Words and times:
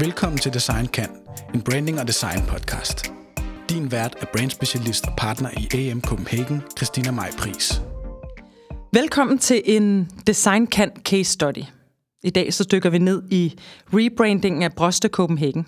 Velkommen 0.00 0.38
til 0.38 0.54
Design 0.54 0.86
Kan, 0.86 1.08
en 1.54 1.62
branding 1.62 2.00
og 2.00 2.06
design 2.06 2.40
podcast. 2.48 3.12
Din 3.68 3.92
vært 3.92 4.14
er 4.20 4.26
brandspecialist 4.32 5.06
og 5.06 5.12
partner 5.18 5.50
i 5.50 5.88
AM 5.88 6.00
Copenhagen, 6.00 6.62
Christina 6.76 7.10
Maj 7.10 7.30
Pris. 7.38 7.82
Velkommen 8.92 9.38
til 9.38 9.62
en 9.64 10.10
Design 10.26 10.66
Kan 10.66 10.90
case 11.04 11.32
study. 11.32 11.64
I 12.22 12.30
dag 12.30 12.54
så 12.54 12.64
dykker 12.72 12.90
vi 12.90 12.98
ned 12.98 13.22
i 13.30 13.58
rebrandingen 13.94 14.62
af 14.62 14.72
Broste 14.72 15.08
Copenhagen. 15.08 15.66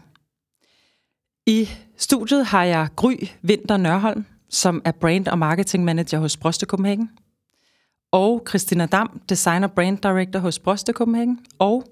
I 1.47 1.69
studiet 1.97 2.47
har 2.47 2.65
jeg 2.65 2.89
Gry 2.97 3.15
Vinter 3.43 3.77
Nørholm, 3.77 4.25
som 4.51 4.83
er 4.85 4.93
brand- 4.93 5.29
og 5.29 5.39
marketing 5.39 5.85
manager 5.85 6.19
hos 6.19 6.37
Broste 6.37 6.67
Copenhagen. 6.67 7.11
Og 8.13 8.45
Christina 8.49 8.87
Dam, 8.87 9.21
designer 9.29 9.69
brand 9.69 9.99
director 9.99 10.39
hos 10.39 10.59
Broste 10.59 10.93
Copenhagen. 10.93 11.39
Og 11.59 11.85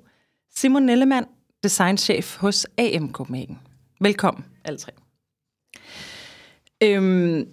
Simon 0.57 0.83
Nellemann, 0.83 1.27
designchef 1.63 2.37
hos 2.37 2.67
AM 2.79 3.13
Copenhagen. 3.13 3.59
Velkommen, 4.01 4.45
alle 4.65 4.79
tre. 4.79 4.93
Øhm, 6.83 7.49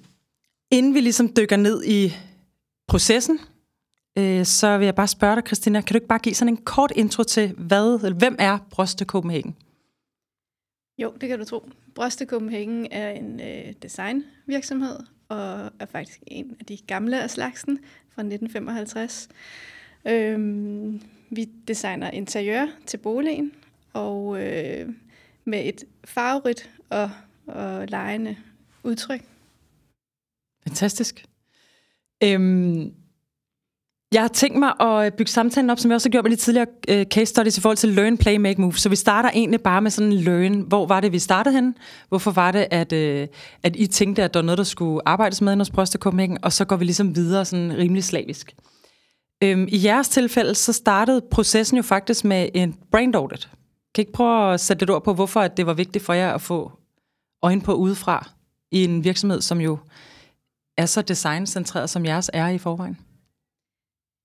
inden 0.71 0.93
vi 0.93 1.01
ligesom 1.01 1.33
dykker 1.37 1.55
ned 1.57 1.83
i 1.83 2.13
processen, 2.87 3.39
øh, 4.17 4.45
så 4.45 4.77
vil 4.77 4.85
jeg 4.85 4.95
bare 4.95 5.07
spørge 5.07 5.35
dig, 5.35 5.43
Christina, 5.47 5.81
kan 5.81 5.93
du 5.93 5.97
ikke 5.97 6.07
bare 6.07 6.19
give 6.19 6.35
sådan 6.35 6.53
en 6.53 6.63
kort 6.63 6.91
intro 6.95 7.23
til, 7.23 7.53
hvad, 7.57 7.99
eller 8.03 8.17
hvem 8.17 8.35
er 8.39 8.57
Broste 8.69 9.05
Copenhagen? 9.05 9.55
Jo, 10.97 11.13
det 11.21 11.29
kan 11.29 11.39
du 11.39 11.45
tro. 11.45 11.69
Broste 11.95 12.25
Copenhagen 12.25 12.87
er 12.91 13.11
en 13.11 13.39
øh, 13.39 13.73
designvirksomhed, 13.81 14.99
og 15.29 15.71
er 15.79 15.85
faktisk 15.85 16.19
en 16.27 16.55
af 16.59 16.65
de 16.65 16.77
gamle 16.77 17.21
af 17.21 17.29
slagsen 17.29 17.79
fra 18.09 18.21
1955. 18.21 19.29
Øhm, 20.05 21.01
vi 21.29 21.49
designer 21.67 22.11
interiør 22.11 22.67
til 22.85 22.97
boligen, 22.97 23.51
og 23.93 24.43
øh, 24.43 24.89
med 25.45 25.65
et 25.65 25.83
farverigt 26.05 26.69
og, 26.89 27.11
og 27.47 27.87
lejende 27.87 28.35
udtryk. 28.83 29.21
Fantastisk. 30.63 31.25
Øhm, 32.23 32.93
jeg 34.13 34.21
har 34.21 34.27
tænkt 34.27 34.59
mig 34.59 34.73
at 34.79 35.05
øh, 35.05 35.11
bygge 35.11 35.31
samtalen 35.31 35.69
op, 35.69 35.79
som 35.79 35.91
jeg 35.91 35.95
også 35.95 36.09
har 36.09 36.11
gjort 36.11 36.23
med 36.23 36.31
de 36.31 36.35
tidligere 36.35 36.67
øh, 36.87 37.05
case 37.05 37.25
studies 37.25 37.57
i 37.57 37.61
forhold 37.61 37.77
til 37.77 37.89
learn, 37.89 38.17
play, 38.17 38.37
make, 38.37 38.61
move. 38.61 38.73
Så 38.73 38.89
vi 38.89 38.95
starter 38.95 39.29
egentlig 39.29 39.61
bare 39.61 39.81
med 39.81 39.91
sådan 39.91 40.11
en 40.11 40.17
learn. 40.17 40.59
Hvor 40.59 40.85
var 40.85 40.99
det, 40.99 41.11
vi 41.11 41.19
startede 41.19 41.55
hen? 41.55 41.75
Hvorfor 42.09 42.31
var 42.31 42.51
det, 42.51 42.67
at, 42.71 42.93
øh, 42.93 43.27
at 43.63 43.75
I 43.75 43.87
tænkte, 43.87 44.23
at 44.23 44.33
der 44.33 44.39
var 44.39 44.45
noget, 44.45 44.57
der 44.57 44.63
skulle 44.63 45.07
arbejdes 45.07 45.41
med 45.41 45.57
hos 45.57 45.69
Broste 45.69 45.97
Copenhagen? 45.97 46.37
Og 46.41 46.53
så 46.53 46.65
går 46.65 46.75
vi 46.75 46.85
ligesom 46.85 47.15
videre 47.15 47.45
sådan 47.45 47.77
rimelig 47.77 48.03
slavisk. 48.03 48.55
Øhm, 49.43 49.67
I 49.71 49.85
jeres 49.85 50.09
tilfælde, 50.09 50.55
så 50.55 50.73
startede 50.73 51.21
processen 51.31 51.77
jo 51.77 51.83
faktisk 51.83 52.25
med 52.25 52.49
en 52.53 52.75
brand 52.91 53.15
audit. 53.15 53.49
Kan 53.97 54.01
I 54.01 54.05
ikke 54.05 54.13
prøve 54.13 54.53
at 54.53 54.59
sætte 54.59 54.81
lidt 54.81 54.89
ord 54.89 55.03
på, 55.03 55.13
hvorfor 55.13 55.39
at 55.39 55.57
det 55.57 55.65
var 55.65 55.73
vigtigt 55.73 56.03
for 56.03 56.13
jer 56.13 56.33
at 56.33 56.41
få 56.41 56.71
øjne 57.41 57.61
på 57.61 57.73
udefra 57.73 58.29
i 58.71 58.83
en 58.83 59.03
virksomhed, 59.03 59.41
som 59.41 59.61
jo 59.61 59.77
er 60.77 60.85
så 60.85 61.01
designcentreret, 61.01 61.89
som 61.89 62.05
jeres 62.05 62.29
er 62.33 62.47
i 62.47 62.57
forvejen? 62.57 62.97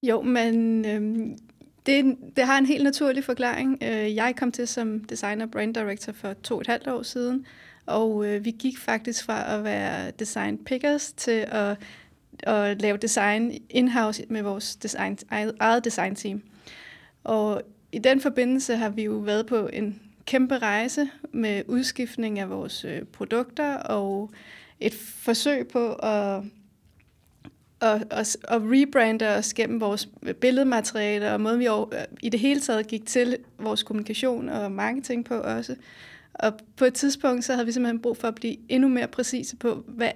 Jo, 0.03 0.23
men 0.23 0.85
øhm, 0.85 1.39
det, 1.87 2.17
det 2.37 2.47
har 2.47 2.59
en 2.59 2.67
helt 2.67 2.85
naturlig 2.85 3.25
forklaring. 3.25 3.79
Øh, 3.83 4.15
jeg 4.15 4.35
kom 4.37 4.53
til 4.53 4.69
som 4.69 5.05
designer 5.05 5.47
brand 5.47 5.75
director 5.75 6.13
for 6.13 6.33
to 6.33 6.55
og 6.55 6.61
et 6.61 6.67
halvt 6.67 6.89
år 6.89 7.03
siden, 7.03 7.47
og 7.87 8.27
øh, 8.27 8.45
vi 8.45 8.51
gik 8.51 8.79
faktisk 8.79 9.25
fra 9.25 9.55
at 9.55 9.65
være 9.65 10.11
design 10.11 10.65
pickers 10.65 11.13
til 11.13 11.47
at, 11.49 11.79
at 12.43 12.83
lave 12.83 12.97
design 12.97 13.53
in-house 13.71 14.25
med 14.29 14.43
vores 14.43 14.77
design, 14.77 15.19
eget 15.61 15.85
design 15.85 16.15
team. 16.15 16.43
Og 17.25 17.63
i 17.93 17.99
den 17.99 18.21
forbindelse 18.21 18.77
har 18.77 18.89
vi 18.89 19.03
jo 19.05 19.13
været 19.13 19.47
på 19.47 19.67
en 19.73 20.01
kæmpe 20.27 20.59
rejse 20.59 21.09
med 21.33 21.63
udskiftning 21.69 22.39
af 22.39 22.51
vores 22.51 22.85
øh, 22.85 23.03
produkter 23.03 23.77
og 23.77 24.31
et 24.81 24.95
forsøg 24.95 25.69
på 25.69 25.93
at 25.93 26.43
og, 27.83 28.01
og, 28.11 28.27
og 28.49 28.63
rebrande 28.65 29.29
os 29.29 29.55
gennem 29.55 29.81
vores 29.81 30.09
øh, 30.23 30.35
billedmateriale 30.35 31.33
og 31.33 31.41
måden, 31.41 31.61
vi 31.61 31.67
øh, 31.67 32.05
i 32.23 32.29
det 32.29 32.41
hele 32.41 32.61
taget 32.61 32.87
gik 32.87 33.07
til 33.07 33.37
vores 33.59 33.83
kommunikation 33.83 34.49
og 34.49 34.73
marketing 34.73 35.25
på 35.25 35.35
også. 35.35 35.77
Og 36.35 36.53
på 36.77 36.85
et 36.85 36.95
tidspunkt, 36.95 37.45
så 37.45 37.53
havde 37.53 37.67
vi 37.67 37.73
simpelthen 37.73 38.03
brug 38.03 38.17
for 38.17 38.29
at 38.29 38.35
blive 38.35 38.57
endnu 38.69 38.89
mere 38.89 39.09
præcise 39.09 39.57
på, 39.57 39.85
hvad, 39.89 40.11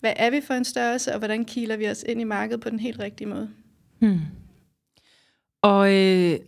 hvad 0.00 0.12
er 0.16 0.30
vi 0.30 0.40
for 0.40 0.54
en 0.54 0.64
størrelse, 0.64 1.12
og 1.12 1.18
hvordan 1.18 1.44
kiler 1.44 1.76
vi 1.76 1.88
os 1.88 2.04
ind 2.08 2.20
i 2.20 2.24
markedet 2.24 2.60
på 2.60 2.70
den 2.70 2.80
helt 2.80 2.98
rigtige 3.00 3.28
måde. 3.28 3.50
Hmm. 3.98 4.20
Og 5.62 5.94
øh, 5.94 6.38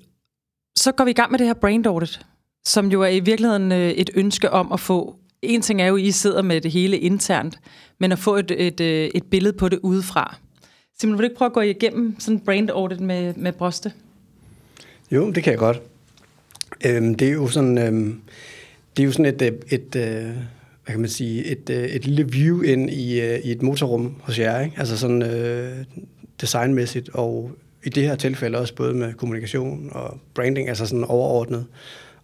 så 0.80 0.92
går 0.92 1.04
vi 1.04 1.10
i 1.10 1.14
gang 1.14 1.30
med 1.30 1.38
det 1.38 1.46
her 1.46 1.54
brain 1.54 1.86
audit, 1.86 2.20
som 2.64 2.86
jo 2.86 3.02
er 3.02 3.08
i 3.08 3.20
virkeligheden 3.20 3.72
øh, 3.72 3.90
et 3.90 4.10
ønske 4.14 4.50
om 4.50 4.72
at 4.72 4.80
få 4.80 5.16
en 5.42 5.62
ting 5.62 5.82
er 5.82 5.86
jo, 5.86 5.96
at 5.96 6.02
I 6.02 6.10
sidder 6.10 6.42
med 6.42 6.60
det 6.60 6.70
hele 6.70 6.98
internt, 6.98 7.58
men 7.98 8.12
at 8.12 8.18
få 8.18 8.36
et, 8.36 8.50
et, 8.50 8.80
øh, 8.80 9.10
et 9.14 9.24
billede 9.30 9.52
på 9.52 9.68
det 9.68 9.78
udefra. 9.82 10.36
Simon, 10.98 11.12
vil 11.12 11.18
du 11.18 11.24
ikke 11.24 11.36
prøve 11.36 11.46
at 11.46 11.52
gå 11.52 11.60
igennem 11.60 12.20
sådan 12.20 12.34
en 12.34 12.44
brand 12.44 12.70
audit 12.70 13.00
med, 13.00 13.34
med 13.34 13.52
Broste? 13.52 13.92
Jo, 15.10 15.30
det 15.30 15.42
kan 15.42 15.50
jeg 15.50 15.58
godt. 15.58 15.82
Øhm, 16.86 17.14
det 17.14 17.28
er 17.28 17.32
jo 17.32 17.48
sådan, 17.48 17.78
øhm, 17.78 18.20
det 18.96 19.02
er 19.02 19.06
jo 19.06 19.12
sådan 19.12 19.34
et, 19.34 19.42
øh, 19.42 19.48
et, 19.48 19.72
et 19.72 19.94
hvad 20.84 20.94
kan 20.94 21.00
man 21.00 21.10
sige, 21.10 21.44
et, 21.44 21.70
et 21.70 22.06
lille 22.06 22.32
view 22.32 22.62
ind 22.62 22.90
i, 22.90 23.20
i 23.20 23.50
et 23.50 23.62
motorrum 23.62 24.14
hos 24.22 24.38
jer, 24.38 24.60
ikke? 24.60 24.76
Altså 24.78 24.98
sådan 24.98 25.22
øh, 25.22 25.84
designmæssigt, 26.40 27.08
og 27.08 27.50
i 27.84 27.88
det 27.88 28.02
her 28.02 28.16
tilfælde 28.16 28.58
også 28.58 28.74
både 28.74 28.94
med 28.94 29.12
kommunikation 29.12 29.88
og 29.92 30.18
branding, 30.34 30.68
altså 30.68 30.86
sådan 30.86 31.04
overordnet. 31.04 31.66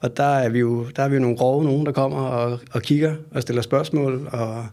Og 0.00 0.16
der 0.16 0.24
er 0.24 0.48
vi 0.48 0.58
jo, 0.58 0.86
der 0.96 1.02
er 1.02 1.08
vi 1.08 1.14
jo 1.14 1.20
nogle 1.20 1.36
grove 1.36 1.64
nogen, 1.64 1.86
der 1.86 1.92
kommer 1.92 2.18
og, 2.18 2.58
og 2.72 2.82
kigger 2.82 3.14
og 3.30 3.42
stiller 3.42 3.62
spørgsmål 3.62 4.28
og 4.32 4.66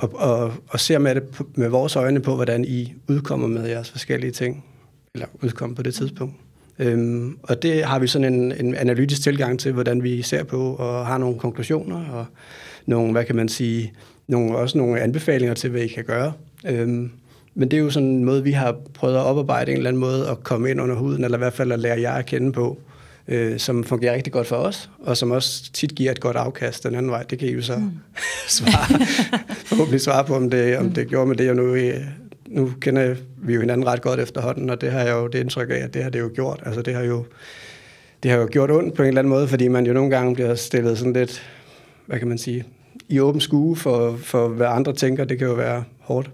og, 0.00 0.14
og, 0.14 0.52
og 0.68 0.80
ser 0.80 0.98
med, 0.98 1.14
det, 1.14 1.22
med 1.54 1.68
vores 1.68 1.96
øjne 1.96 2.20
på, 2.20 2.34
hvordan 2.34 2.64
I 2.64 2.94
udkommer 3.08 3.46
med 3.46 3.68
jeres 3.68 3.90
forskellige 3.90 4.30
ting, 4.30 4.64
eller 5.14 5.26
udkommer 5.42 5.76
på 5.76 5.82
det 5.82 5.94
tidspunkt. 5.94 6.34
Øhm, 6.78 7.38
og 7.42 7.62
det 7.62 7.84
har 7.84 7.98
vi 7.98 8.06
sådan 8.06 8.34
en, 8.34 8.52
en 8.52 8.74
analytisk 8.74 9.22
tilgang 9.22 9.60
til, 9.60 9.72
hvordan 9.72 10.02
vi 10.02 10.22
ser 10.22 10.44
på, 10.44 10.74
og 10.74 11.06
har 11.06 11.18
nogle 11.18 11.38
konklusioner, 11.38 12.04
og 12.08 12.26
nogle, 12.86 13.12
hvad 13.12 13.24
kan 13.24 13.36
man 13.36 13.48
sige, 13.48 13.92
nogle, 14.26 14.56
også 14.56 14.78
nogle 14.78 15.00
anbefalinger 15.00 15.54
til, 15.54 15.70
hvad 15.70 15.80
I 15.80 15.88
kan 15.88 16.04
gøre. 16.04 16.32
Øhm, 16.66 17.10
men 17.54 17.70
det 17.70 17.76
er 17.76 17.80
jo 17.80 17.90
sådan 17.90 18.08
en 18.08 18.24
måde, 18.24 18.44
vi 18.44 18.52
har 18.52 18.76
prøvet 18.94 19.16
at 19.16 19.22
oparbejde 19.22 19.70
en 19.72 19.76
eller 19.76 19.90
anden 19.90 20.00
måde 20.00 20.28
at 20.28 20.44
komme 20.44 20.70
ind 20.70 20.80
under 20.80 20.94
huden, 20.94 21.24
eller 21.24 21.38
i 21.38 21.42
hvert 21.42 21.52
fald 21.52 21.72
at 21.72 21.78
lære 21.78 22.00
jer 22.00 22.12
at 22.12 22.26
kende 22.26 22.52
på, 22.52 22.78
øh, 23.28 23.58
som 23.58 23.84
fungerer 23.84 24.14
rigtig 24.14 24.32
godt 24.32 24.46
for 24.46 24.56
os, 24.56 24.90
og 24.98 25.16
som 25.16 25.30
også 25.30 25.72
tit 25.72 25.94
giver 25.94 26.10
et 26.10 26.20
godt 26.20 26.36
afkast 26.36 26.84
den 26.84 26.94
anden 26.94 27.10
vej. 27.10 27.22
Det 27.22 27.38
kan 27.38 27.48
I 27.48 27.52
jo 27.52 27.62
så 27.62 27.76
mm. 27.76 27.90
svare, 28.48 29.06
forhåbentlig 29.68 30.00
svare 30.00 30.24
på, 30.24 30.34
om 30.34 30.50
det, 30.50 30.78
om 30.78 30.90
det 30.90 31.08
gjorde 31.08 31.26
med 31.26 31.36
det, 31.36 31.50
og 31.50 31.56
nu, 31.56 31.76
nu 32.48 32.72
kender 32.80 33.14
vi 33.36 33.54
jo 33.54 33.60
hinanden 33.60 33.86
ret 33.86 34.02
godt 34.02 34.20
efterhånden, 34.20 34.70
og 34.70 34.80
det 34.80 34.92
har 34.92 35.00
jeg 35.00 35.12
jo 35.12 35.26
det 35.26 35.38
indtryk 35.38 35.70
af, 35.70 35.74
at 35.74 35.94
det 35.94 36.02
har 36.02 36.10
det 36.10 36.20
jo 36.20 36.30
gjort. 36.34 36.62
Altså 36.66 36.82
det 36.82 36.94
har 36.94 37.02
jo, 37.02 37.24
det 38.22 38.30
har 38.30 38.38
jo 38.38 38.48
gjort 38.50 38.70
ondt 38.70 38.94
på 38.94 39.02
en 39.02 39.08
eller 39.08 39.18
anden 39.18 39.30
måde, 39.30 39.48
fordi 39.48 39.68
man 39.68 39.86
jo 39.86 39.92
nogle 39.92 40.10
gange 40.10 40.34
bliver 40.34 40.54
stillet 40.54 40.98
sådan 40.98 41.12
lidt, 41.12 41.42
hvad 42.06 42.18
kan 42.18 42.28
man 42.28 42.38
sige, 42.38 42.64
i 43.08 43.20
åben 43.20 43.40
skue 43.40 43.76
for, 43.76 44.16
for 44.16 44.48
hvad 44.48 44.66
andre 44.66 44.92
tænker. 44.92 45.24
Det 45.24 45.38
kan 45.38 45.46
jo 45.46 45.54
være 45.54 45.84
hårdt. 45.98 46.30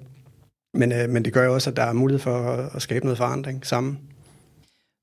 Men, 0.76 0.92
øh, 0.92 1.08
men 1.08 1.24
det 1.24 1.32
gør 1.32 1.44
jo 1.44 1.54
også, 1.54 1.70
at 1.70 1.76
der 1.76 1.82
er 1.82 1.92
mulighed 1.92 2.20
for 2.20 2.38
at, 2.38 2.70
at 2.74 2.82
skabe 2.82 3.04
noget 3.04 3.18
forandring 3.18 3.66
sammen. 3.66 3.98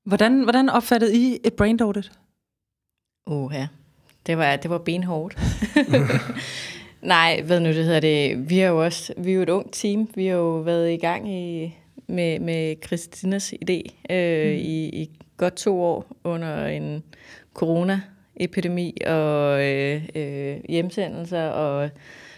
Hvordan, 0.06 0.42
hvordan 0.42 0.68
opfattede 0.68 1.16
I 1.16 1.38
et 1.44 1.52
brain 1.52 1.80
audit? 1.80 2.12
Åh 3.26 3.50
ja, 3.54 3.66
det 4.26 4.38
var, 4.38 4.56
det 4.56 4.70
var 4.70 4.78
benhårdt. 4.78 5.38
Nej, 7.04 7.42
hvad 7.42 7.60
nu 7.60 7.68
det 7.68 7.84
hedder 7.84 8.00
det. 8.00 8.50
Vi 8.50 8.60
er 8.60 8.68
jo 8.68 8.84
også 8.84 9.14
vi 9.16 9.30
er 9.30 9.34
jo 9.34 9.42
et 9.42 9.48
ungt 9.48 9.74
team. 9.74 10.08
Vi 10.14 10.26
har 10.26 10.36
jo 10.36 10.56
været 10.56 10.92
i 10.92 10.96
gang 10.96 11.32
i, 11.32 11.74
med, 12.06 12.40
med 12.40 12.76
Christinas 12.86 13.54
idé 13.54 14.12
øh, 14.14 14.46
mm. 14.46 14.56
i, 14.56 14.88
i 14.88 15.10
godt 15.36 15.54
to 15.54 15.82
år 15.82 16.06
under 16.24 16.66
en 16.66 17.02
corona-epidemi 17.54 18.96
og 19.06 19.64
øh, 19.64 20.02
øh, 20.14 20.56
hjemsendelser 20.68 21.48
og 21.48 21.90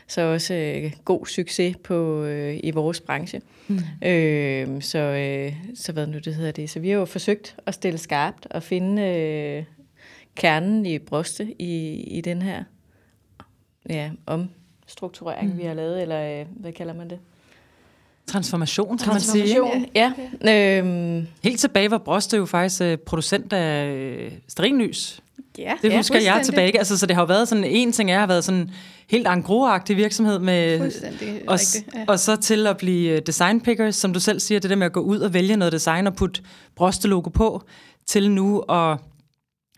så 0.08 0.20
også 0.20 0.54
øh, 0.54 0.92
god 1.04 1.26
succes 1.26 1.76
på 1.84 2.22
øh, 2.22 2.60
i 2.62 2.70
vores 2.70 3.00
branche. 3.00 3.40
Mm. 3.68 3.78
Øh, 4.04 4.82
så, 4.82 4.98
øh, 4.98 5.52
så 5.74 5.92
hvad 5.92 6.06
nu 6.06 6.18
det 6.18 6.34
hedder 6.34 6.52
det. 6.52 6.70
Så 6.70 6.80
vi 6.80 6.88
har 6.88 6.98
jo 6.98 7.04
forsøgt 7.04 7.56
at 7.66 7.74
stille 7.74 7.98
skarpt 7.98 8.46
og 8.50 8.62
finde 8.62 9.02
øh, 9.02 9.64
kernen 10.34 10.86
i 10.86 10.98
bryste 10.98 11.62
i, 11.62 12.00
i 12.00 12.20
den 12.20 12.42
her 12.42 12.64
ja, 13.88 14.10
omstrukturering, 14.26 15.52
mm. 15.52 15.58
vi 15.58 15.64
har 15.64 15.74
lavet, 15.74 16.02
eller 16.02 16.40
øh, 16.40 16.46
hvad 16.56 16.72
kalder 16.72 16.94
man 16.94 17.10
det? 17.10 17.18
Transformation, 18.26 18.98
kan 18.98 19.12
man 19.12 19.20
sige. 19.20 19.86
Ja. 19.94 20.12
ja. 20.44 20.78
Øhm. 20.78 21.26
Helt 21.44 21.60
tilbage 21.60 21.90
var 21.90 21.98
Broste 21.98 22.36
jo 22.36 22.46
faktisk 22.46 22.82
øh, 22.82 22.98
producent 22.98 23.52
af 23.52 23.86
øh, 23.86 24.32
stringlys. 24.48 25.22
Ja, 25.58 25.74
det 25.82 25.96
husker 25.96 26.20
ja, 26.20 26.34
jeg 26.34 26.44
tilbage. 26.44 26.78
Altså, 26.78 26.98
så 26.98 27.06
det 27.06 27.16
har 27.16 27.22
jo 27.22 27.26
været 27.26 27.48
sådan, 27.48 27.64
en 27.64 27.92
ting 27.92 28.10
er, 28.10 28.18
har 28.18 28.26
været 28.26 28.44
sådan 28.44 28.70
helt 29.10 29.26
angro 29.26 29.78
virksomhed 29.88 30.38
med, 30.38 30.80
og, 31.46 31.58
ja. 31.94 32.04
og 32.08 32.18
så 32.18 32.36
til 32.36 32.66
at 32.66 32.76
blive 32.76 33.10
øh, 33.10 33.22
design 33.26 33.60
pickers, 33.60 33.96
som 33.96 34.12
du 34.12 34.20
selv 34.20 34.40
siger, 34.40 34.60
det 34.60 34.70
der 34.70 34.76
med 34.76 34.86
at 34.86 34.92
gå 34.92 35.00
ud 35.00 35.18
og 35.18 35.34
vælge 35.34 35.56
noget 35.56 35.72
design 35.72 36.06
og 36.06 36.14
putte 36.16 36.42
logo 37.04 37.30
på, 37.30 37.62
til 38.06 38.30
nu 38.30 38.60
at 38.60 38.98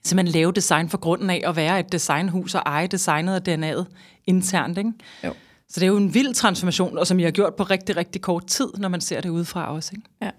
simpelthen 0.04 0.40
lave 0.40 0.52
design 0.52 0.88
for 0.88 0.98
grunden 0.98 1.30
af 1.30 1.42
at 1.46 1.56
være 1.56 1.80
et 1.80 1.92
designhus 1.92 2.54
og 2.54 2.62
eje 2.66 2.86
designet 2.86 3.34
og 3.34 3.42
DNA'et 3.48 3.84
internt, 4.26 4.78
ikke? 4.78 4.92
Jo. 5.24 5.34
Så 5.68 5.80
det 5.80 5.82
er 5.82 5.86
jo 5.86 5.96
en 5.96 6.14
vild 6.14 6.34
transformation, 6.34 6.98
og 6.98 7.06
som 7.06 7.18
I 7.18 7.22
har 7.22 7.30
gjort 7.30 7.54
på 7.54 7.62
rigtig, 7.62 7.96
rigtig 7.96 8.22
kort 8.22 8.46
tid, 8.46 8.68
når 8.78 8.88
man 8.88 9.00
ser 9.00 9.20
det 9.20 9.28
udefra 9.28 9.74
også, 9.74 9.92
ikke? 9.96 10.08
Ja. 10.22 10.30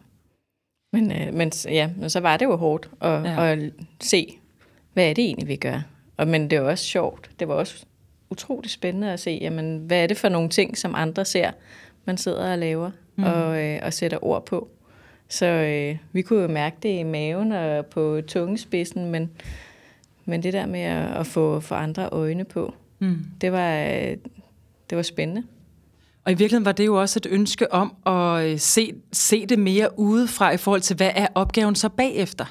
Men, 0.94 1.12
øh, 1.12 1.34
men, 1.34 1.52
ja, 1.66 1.90
men 1.98 2.10
så 2.10 2.20
var 2.20 2.38
det 2.38 2.46
jo 2.46 2.56
hårdt 2.56 2.90
at, 3.02 3.24
ja. 3.24 3.46
at 3.46 3.60
se, 4.02 4.39
hvad 5.00 5.10
er 5.10 5.14
det 5.14 5.26
egentlig, 5.26 5.48
vi 5.48 5.56
gør. 5.56 5.82
Og, 6.18 6.28
men 6.28 6.50
det 6.50 6.62
var 6.62 6.70
også 6.70 6.84
sjovt. 6.84 7.30
Det 7.40 7.48
var 7.48 7.54
også 7.54 7.86
utroligt 8.30 8.74
spændende 8.74 9.12
at 9.12 9.20
se, 9.20 9.40
jamen, 9.42 9.78
hvad 9.78 10.04
er 10.04 10.08
det 10.08 10.18
for 10.18 10.30
nogle 10.30 10.50
ting, 10.50 10.78
som 10.78 10.96
andre 10.96 11.26
ser, 11.26 11.52
man 12.06 12.18
sidder 12.18 12.52
og 12.52 12.58
laver 12.58 12.92
mm. 13.16 13.24
og, 13.24 13.64
øh, 13.64 13.80
og 13.84 13.94
sætter 13.94 14.26
ord 14.26 14.46
på. 14.46 14.68
Så 15.30 15.46
øh, 15.46 15.98
vi 16.12 16.22
kunne 16.22 16.42
jo 16.42 16.48
mærke 16.48 16.76
det 16.84 17.00
i 17.00 17.04
maven 17.04 17.52
og 17.52 17.86
på 17.86 18.22
tungespidsen, 18.28 19.12
men, 19.12 19.30
men 20.26 20.44
det 20.44 20.54
der 20.54 20.66
med 20.66 20.82
at, 20.82 21.18
at 21.18 21.28
få, 21.28 21.60
få 21.60 21.76
andre 21.76 22.10
øjne 22.12 22.46
på, 22.46 22.74
Mm. 23.02 23.18
det 23.42 23.52
var, 23.52 23.76
øh, 23.78 24.18
det 24.90 24.96
var 24.96 25.02
spændende. 25.02 25.44
Og 26.26 26.32
i 26.32 26.36
virkeligheden 26.36 26.66
var 26.66 26.72
det 26.72 26.86
jo 26.86 27.02
også 27.02 27.20
et 27.20 27.28
ønske 27.30 27.74
om 27.74 27.94
at 28.06 28.46
øh, 28.46 28.60
se, 28.60 28.94
se 29.12 29.46
det 29.46 29.60
mere 29.60 30.00
udefra 30.00 30.52
i 30.52 30.58
forhold 30.58 30.82
til, 30.82 30.96
hvad 30.96 31.12
er 31.16 31.28
opgaven 31.36 31.76
så 31.76 31.90
bagefter? 31.90 32.46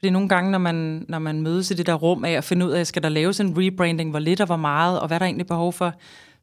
Fordi 0.00 0.10
nogle 0.10 0.28
gange, 0.28 0.50
når 0.50 0.58
man, 0.58 1.04
når 1.08 1.18
man 1.18 1.42
mødes 1.42 1.70
i 1.70 1.74
det 1.74 1.86
der 1.86 1.94
rum 1.94 2.24
af 2.24 2.30
at 2.30 2.44
finde 2.44 2.66
ud 2.66 2.70
af, 2.70 2.86
skal 2.86 3.02
der 3.02 3.08
laves 3.08 3.40
en 3.40 3.54
rebranding, 3.58 4.10
hvor 4.10 4.18
lidt 4.18 4.40
og 4.40 4.46
hvor 4.46 4.56
meget, 4.56 5.00
og 5.00 5.06
hvad 5.06 5.20
der 5.20 5.26
egentlig 5.26 5.46
behov 5.46 5.72
for, 5.72 5.94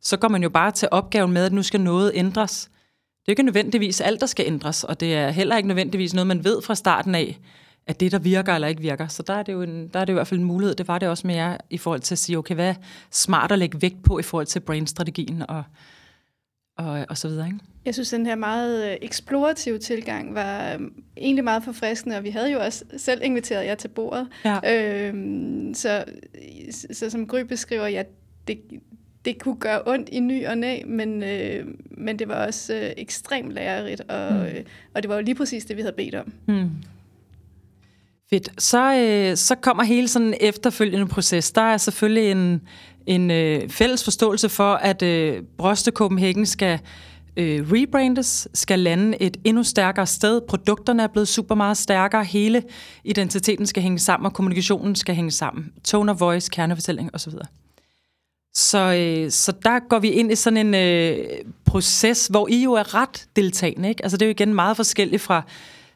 så 0.02 0.18
går 0.18 0.28
man 0.28 0.44
jo 0.44 0.50
bare 0.50 0.72
til 0.72 0.88
opgaven 0.92 1.32
med, 1.32 1.46
at 1.46 1.54
nu 1.54 1.64
skal 1.64 1.82
noget 1.82 2.12
ændres. 2.16 2.70
Det 2.72 2.72
er 3.18 3.24
jo 3.28 3.32
ikke 3.32 3.44
nødvendigvis 3.44 4.02
alt, 4.02 4.22
der 4.22 4.26
skal 4.26 4.46
ændres, 4.48 4.84
og 4.84 5.00
det 5.00 5.16
er 5.16 5.30
heller 5.30 5.58
ikke 5.58 5.68
nødvendigvis 5.68 6.14
noget, 6.14 6.28
man 6.28 6.44
ved 6.44 6.62
fra 6.62 6.76
starten 6.76 7.16
af, 7.16 7.40
at 7.88 8.00
det, 8.00 8.12
der 8.12 8.20
virker 8.20 8.56
eller 8.56 8.68
ikke 8.68 8.82
virker. 8.82 9.08
Så 9.08 9.24
der 9.24 9.34
er 9.34 9.44
det 9.44 9.54
jo, 9.54 9.62
en, 9.62 9.88
der 9.88 10.00
er 10.00 10.06
det 10.06 10.14
jo 10.14 10.16
i 10.16 10.20
hvert 10.20 10.28
fald 10.28 10.40
en 10.40 10.46
mulighed. 10.46 10.76
Det 10.76 10.88
var 10.88 11.00
det 11.00 11.10
også 11.10 11.28
med 11.28 11.36
jer 11.36 11.58
i 11.70 11.78
forhold 11.78 12.00
til 12.00 12.16
at 12.16 12.20
sige, 12.20 12.38
okay, 12.38 12.56
hvad 12.56 12.70
er 12.70 12.74
smart 13.12 13.52
at 13.52 13.60
lægge 13.60 13.82
vægt 13.82 14.04
på 14.04 14.20
i 14.20 14.24
forhold 14.24 14.46
til 14.46 14.60
brainstrategien 14.60 15.44
og, 15.50 15.64
og, 16.78 17.06
og 17.10 17.18
så 17.18 17.28
videre, 17.28 17.46
ikke? 17.48 17.60
Jeg 17.86 17.94
synes, 17.94 18.10
den 18.10 18.26
her 18.26 18.36
meget 18.36 18.92
øh, 18.92 18.98
eksplorative 19.02 19.78
tilgang 19.78 20.34
var 20.36 20.74
øh, 20.74 20.80
egentlig 21.18 21.44
meget 21.44 21.64
forfriskende, 21.64 22.18
og 22.18 22.24
vi 22.24 22.30
havde 22.30 22.52
jo 22.52 22.60
også 22.60 22.86
selv 22.98 23.22
inviteret 23.24 23.66
jer 23.66 23.76
til 23.76 23.88
bordet. 23.88 24.28
Ja. 24.46 25.08
Øhm, 25.08 25.74
så, 25.74 26.04
så 26.92 27.10
som 27.10 27.28
Gry 27.28 27.40
beskriver, 27.42 27.88
ja, 27.88 28.04
det, 28.48 28.60
det 29.26 29.40
kunne 29.40 29.56
gøre 29.60 29.82
ondt 29.86 30.10
i 30.10 30.20
ny 30.20 30.46
og 30.48 30.58
næ, 30.58 30.80
men, 30.86 31.24
øh, 31.24 31.66
men 31.92 32.20
det 32.20 32.28
var 32.28 32.46
også 32.46 32.74
øh, 32.76 32.92
ekstremt 32.98 33.52
lærerigt, 33.52 34.02
og, 34.02 34.34
Mm. 34.34 34.38
mm. 34.40 34.46
øh, 34.46 34.64
og 34.94 35.04
det 35.04 35.10
var 35.10 35.16
jo 35.16 35.22
lige 35.22 35.36
præcis 35.36 35.66
det, 35.66 35.78
vi 35.78 35.82
havde 35.82 35.96
bedt 35.98 36.16
om. 36.16 36.34
Hmm. 36.46 36.70
Fedt. 38.30 38.50
Så, 38.58 38.94
øh, 38.96 39.38
så 39.38 39.56
kommer 39.56 39.84
hele 39.84 40.08
sådan 40.08 40.28
en 40.28 40.34
efterfølgende 40.42 41.08
proces. 41.08 41.52
Der 41.52 41.62
er 41.62 41.78
selvfølgelig 41.78 42.32
en, 42.32 42.62
en 43.06 43.32
øh, 43.32 43.70
fælles 43.70 44.04
forståelse 44.04 44.50
for, 44.50 44.74
at 44.74 45.02
øh, 45.02 45.44
Broste 45.58 45.92
Copenhagen 45.92 46.46
skal 46.46 46.80
øh, 47.38 47.72
rebrandes, 47.72 48.48
skal 48.54 48.80
lande 48.80 49.22
et 49.22 49.38
endnu 49.44 49.64
stærkere 49.64 50.06
sted. 50.06 50.42
Produkterne 50.48 51.04
er 51.04 51.08
blevet 51.08 51.28
super 51.28 51.56
meget 51.56 51.78
stærkere. 51.78 52.24
Hele 52.24 52.64
identiteten 53.04 53.66
skal 53.66 53.84
hænge 53.84 54.00
sammen, 54.00 54.26
og 54.26 54.34
kommunikationen 54.34 54.96
skal 54.96 55.16
hænge 55.16 55.32
sammen. 55.32 55.72
Tone 55.84 56.12
of 56.12 56.20
voice, 56.20 56.50
kernefortælling 56.54 57.16
osv. 57.16 57.34
Så, 58.54 58.94
øh, 58.94 59.32
så 59.32 59.52
der 59.64 59.88
går 59.90 60.00
vi 60.00 60.10
ind 60.10 60.32
i 60.32 60.36
sådan 60.36 60.74
en 60.74 60.76
øh, 60.76 61.18
proces, 61.66 62.28
hvor 62.28 62.48
I 62.48 62.64
jo 62.64 62.74
er 62.74 62.96
ret 62.96 63.28
deltagende. 63.36 63.90
Ikke? 63.90 64.04
Altså 64.04 64.18
det 64.18 64.26
er 64.26 64.30
jo 64.30 64.32
igen 64.32 64.54
meget 64.54 64.76
forskelligt 64.76 65.22
fra 65.22 65.44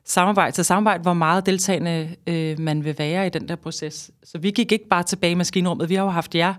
samarbejde 0.06 0.52
til 0.52 0.66
samarbejde, 0.66 1.02
hvor 1.02 1.14
meget 1.14 1.46
deltagende 1.46 2.16
øh, 2.28 2.60
man 2.60 2.84
vil 2.84 2.96
være 2.98 3.28
i 3.28 3.30
den 3.30 3.48
der 3.48 3.56
proces. 3.56 4.12
Så 4.24 4.38
vi 4.38 4.52
gik 4.52 4.72
ikke 4.72 4.88
bare 4.90 5.04
tilbage 5.04 5.32
i 5.32 5.36
maskinrummet. 5.36 5.90
Vi 5.90 5.96
har 5.96 6.04
jo 6.04 6.10
haft 6.10 6.36
jer 6.36 6.54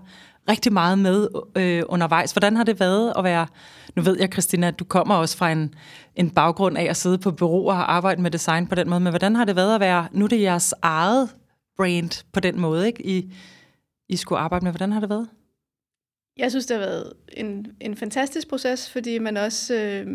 rigtig 0.49 0.73
meget 0.73 0.99
med 0.99 1.27
øh, 1.55 1.83
undervejs. 1.89 2.31
Hvordan 2.31 2.55
har 2.55 2.63
det 2.63 2.79
været 2.79 3.13
at 3.17 3.23
være... 3.23 3.47
Nu 3.95 4.01
ved 4.01 4.19
jeg, 4.19 4.29
Christina, 4.33 4.67
at 4.67 4.79
du 4.79 4.83
kommer 4.83 5.15
også 5.15 5.37
fra 5.37 5.51
en, 5.51 5.73
en 6.15 6.29
baggrund 6.29 6.77
af 6.77 6.83
at 6.83 6.97
sidde 6.97 7.17
på 7.17 7.31
bureauer 7.31 7.73
og 7.73 7.93
arbejde 7.93 8.21
med 8.21 8.31
design 8.31 8.67
på 8.67 8.75
den 8.75 8.89
måde. 8.89 8.99
Men 8.99 9.11
hvordan 9.11 9.35
har 9.35 9.45
det 9.45 9.55
været 9.55 9.75
at 9.75 9.79
være... 9.79 10.07
Nu 10.11 10.25
er 10.25 10.29
det 10.29 10.41
jeres 10.41 10.73
eget 10.81 11.29
brand 11.77 12.23
på 12.33 12.39
den 12.39 12.59
måde, 12.59 12.87
ikke? 12.87 13.05
I, 13.07 13.33
I 14.09 14.15
skulle 14.15 14.39
arbejde 14.39 14.65
med. 14.65 14.71
Hvordan 14.71 14.91
har 14.91 14.99
det 14.99 15.09
været? 15.09 15.27
Jeg 16.37 16.51
synes, 16.51 16.65
det 16.65 16.77
har 16.77 16.85
været 16.85 17.13
en, 17.33 17.67
en 17.79 17.95
fantastisk 17.95 18.47
proces, 18.47 18.89
fordi 18.89 19.17
man 19.19 19.37
også 19.37 19.75
øh, 19.75 20.07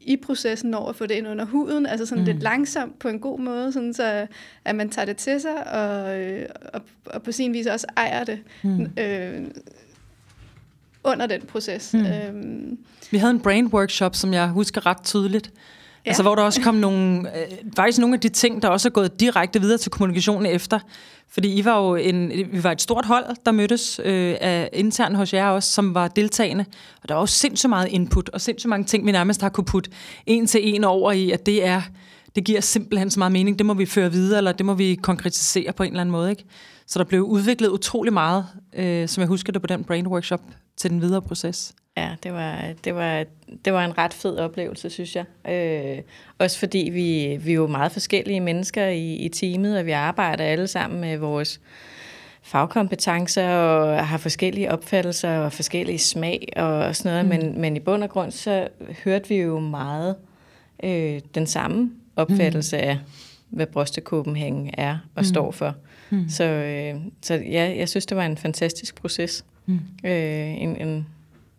i 0.00 0.16
processen 0.16 0.70
når 0.70 0.88
at 0.88 0.96
få 0.96 1.06
det 1.06 1.14
ind 1.14 1.28
under 1.28 1.44
huden, 1.44 1.86
altså 1.86 2.06
sådan 2.06 2.24
Mm. 2.24 2.30
lidt 2.30 2.42
langsomt 2.42 2.98
på 2.98 3.08
en 3.08 3.20
god 3.20 3.40
måde, 3.40 3.72
sådan 3.72 3.94
så 3.94 4.26
at 4.64 4.74
man 4.74 4.90
tager 4.90 5.06
det 5.06 5.16
til 5.16 5.40
sig, 5.40 5.72
og, 5.72 6.20
øh, 6.20 6.46
og, 6.74 6.80
og 7.06 7.22
på 7.22 7.32
sin 7.32 7.52
vis 7.52 7.66
også 7.66 7.86
ejer 7.96 8.24
det 8.24 8.38
Mm. 8.62 8.86
øh, 8.98 9.46
under 11.04 11.26
den 11.26 11.40
proces. 11.42 11.94
Mm. 11.94 12.06
Øhm, 12.06 12.78
Vi 13.10 13.18
havde 13.18 13.30
en 13.30 13.40
brain 13.40 13.66
workshop, 13.66 14.14
som 14.16 14.32
jeg 14.34 14.48
husker 14.48 14.86
ret 14.86 15.02
tydeligt. 15.04 15.52
Ja. 16.04 16.10
Altså, 16.10 16.22
hvor 16.22 16.34
der 16.34 16.42
også 16.42 16.60
kom 16.60 16.74
nogle, 16.74 17.38
øh, 17.40 17.46
faktisk 17.76 17.98
nogle 17.98 18.14
af 18.14 18.20
de 18.20 18.28
ting, 18.28 18.62
der 18.62 18.68
også 18.68 18.88
er 18.88 18.90
gået 18.90 19.20
direkte 19.20 19.60
videre 19.60 19.78
til 19.78 19.90
kommunikationen 19.90 20.46
efter. 20.46 20.78
Fordi 21.28 21.54
I 21.54 21.64
var 21.64 21.78
jo 21.78 21.94
en, 21.94 22.32
vi 22.52 22.64
var 22.64 22.72
et 22.72 22.82
stort 22.82 23.04
hold, 23.04 23.24
der 23.46 23.52
mødtes 23.52 24.00
øh, 24.04 24.36
af 24.40 24.70
intern 24.72 25.14
hos 25.14 25.34
jer 25.34 25.48
også, 25.48 25.72
som 25.72 25.94
var 25.94 26.08
deltagende. 26.08 26.64
Og 27.02 27.08
der 27.08 27.14
var 27.14 27.22
jo 27.22 27.26
sindssygt 27.26 27.68
meget 27.68 27.88
input, 27.88 28.28
og 28.28 28.40
sindssygt 28.40 28.68
mange 28.68 28.84
ting, 28.84 29.06
vi 29.06 29.12
nærmest 29.12 29.42
har 29.42 29.48
kunne 29.48 29.64
putte 29.64 29.90
en 30.26 30.46
til 30.46 30.74
en 30.74 30.84
over 30.84 31.12
i, 31.12 31.30
at 31.30 31.46
det 31.46 31.66
er, 31.66 31.82
det 32.34 32.44
giver 32.44 32.60
simpelthen 32.60 33.10
så 33.10 33.18
meget 33.18 33.32
mening. 33.32 33.58
Det 33.58 33.66
må 33.66 33.74
vi 33.74 33.86
føre 33.86 34.12
videre, 34.12 34.38
eller 34.38 34.52
det 34.52 34.66
må 34.66 34.74
vi 34.74 34.98
konkretisere 35.02 35.72
på 35.72 35.82
en 35.82 35.88
eller 35.90 36.00
anden 36.00 36.12
måde. 36.12 36.30
Ikke? 36.30 36.44
Så 36.86 36.98
der 36.98 37.04
blev 37.04 37.22
udviklet 37.22 37.68
utrolig 37.68 38.12
meget, 38.12 38.46
øh, 38.76 39.08
som 39.08 39.20
jeg 39.20 39.28
husker 39.28 39.52
det 39.52 39.62
på 39.62 39.66
den 39.66 39.84
brain 39.84 40.06
workshop, 40.06 40.40
til 40.76 40.90
den 40.90 41.00
videre 41.00 41.22
proces. 41.22 41.74
Ja, 41.98 42.10
det 42.22 42.32
var, 42.32 42.64
det 42.84 42.94
var, 42.94 43.24
det 43.64 43.72
var 43.72 43.84
en 43.84 43.98
ret 43.98 44.14
fed 44.14 44.38
oplevelse, 44.38 44.90
synes 44.90 45.16
jeg. 45.16 45.52
Øh, 45.52 46.02
også 46.38 46.58
fordi 46.58 46.90
vi, 46.92 47.38
vi 47.44 47.50
er 47.50 47.54
jo 47.54 47.66
meget 47.66 47.92
forskellige 47.92 48.40
mennesker 48.40 48.86
i, 48.86 49.14
i 49.14 49.28
teamet, 49.28 49.78
og 49.78 49.86
vi 49.86 49.90
arbejder 49.90 50.44
alle 50.44 50.66
sammen 50.66 51.00
med 51.00 51.16
vores 51.16 51.60
fagkompetencer 52.42 53.48
og 53.48 54.06
har 54.06 54.18
forskellige 54.18 54.72
opfattelser 54.72 55.38
og 55.38 55.52
forskellige 55.52 55.98
smag 55.98 56.48
og 56.56 56.96
sådan 56.96 57.24
noget. 57.24 57.40
Mm. 57.40 57.46
Men, 57.46 57.60
men 57.60 57.76
i 57.76 57.80
bund 57.80 58.02
og 58.02 58.10
grund, 58.10 58.30
så 58.30 58.68
hørte 59.04 59.28
vi 59.28 59.36
jo 59.36 59.60
meget 59.60 60.16
øh, 60.82 61.20
den 61.34 61.46
samme 61.46 61.90
opfattelse 62.16 62.76
mm. 62.76 62.82
af, 62.82 62.98
hvad 63.48 63.66
Broste 63.66 64.02
er 64.74 64.98
og 65.14 65.20
mm. 65.20 65.24
står 65.24 65.50
for. 65.50 65.74
Mm. 66.10 66.28
Så, 66.28 66.44
øh, 66.44 67.00
så 67.22 67.34
ja, 67.34 67.74
jeg 67.78 67.88
synes, 67.88 68.06
det 68.06 68.16
var 68.16 68.26
en 68.26 68.36
fantastisk 68.36 69.00
proces. 69.00 69.44
Mm. 69.66 69.80
Øh, 70.04 70.62
en, 70.62 70.76
en, 70.76 71.06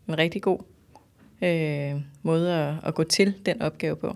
en 0.09 0.17
rigtig 0.17 0.41
god 0.41 0.59
øh, 1.43 2.01
måde 2.23 2.53
at, 2.53 2.73
at 2.83 2.95
gå 2.95 3.03
til 3.03 3.33
den 3.45 3.61
opgave 3.61 3.95
på. 3.95 4.15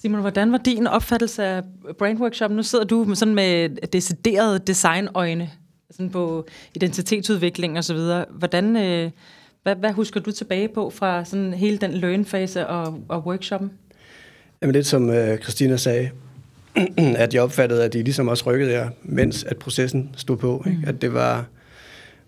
Simon, 0.00 0.20
hvordan 0.20 0.52
var 0.52 0.58
din 0.58 0.86
opfattelse 0.86 1.44
af 1.44 1.62
Brain 1.98 2.22
Workshop? 2.22 2.50
Nu 2.50 2.62
sidder 2.62 2.84
du 2.84 3.14
sådan 3.14 3.34
med 3.34 3.68
deciderede 3.86 4.58
designøjne 4.58 5.50
sådan 5.90 6.10
på 6.10 6.46
identitetsudvikling 6.74 7.78
og 7.78 7.84
så 7.84 7.94
videre. 7.94 8.24
Hvordan, 8.30 8.76
øh, 8.76 9.10
hvad, 9.62 9.76
hvad 9.76 9.92
husker 9.92 10.20
du 10.20 10.32
tilbage 10.32 10.68
på 10.68 10.90
fra 10.90 11.24
sådan 11.24 11.54
hele 11.54 11.78
den 11.78 11.90
learn-fase 11.90 12.66
og, 12.66 13.00
og 13.08 13.26
workshoppen? 13.26 13.70
Jamen 14.62 14.74
lidt 14.74 14.86
som 14.86 15.10
øh, 15.10 15.38
Christina 15.38 15.76
sagde, 15.76 16.10
at 17.16 17.34
jeg 17.34 17.42
opfattede, 17.42 17.84
at 17.84 17.92
de 17.92 18.02
ligesom 18.02 18.28
også 18.28 18.44
rykkede 18.46 18.72
jer, 18.72 18.90
mens 19.02 19.44
at 19.44 19.56
processen 19.56 20.10
stod 20.16 20.36
på. 20.36 20.64
Ikke? 20.66 20.82
At 20.86 21.02
det 21.02 21.12
var, 21.12 21.46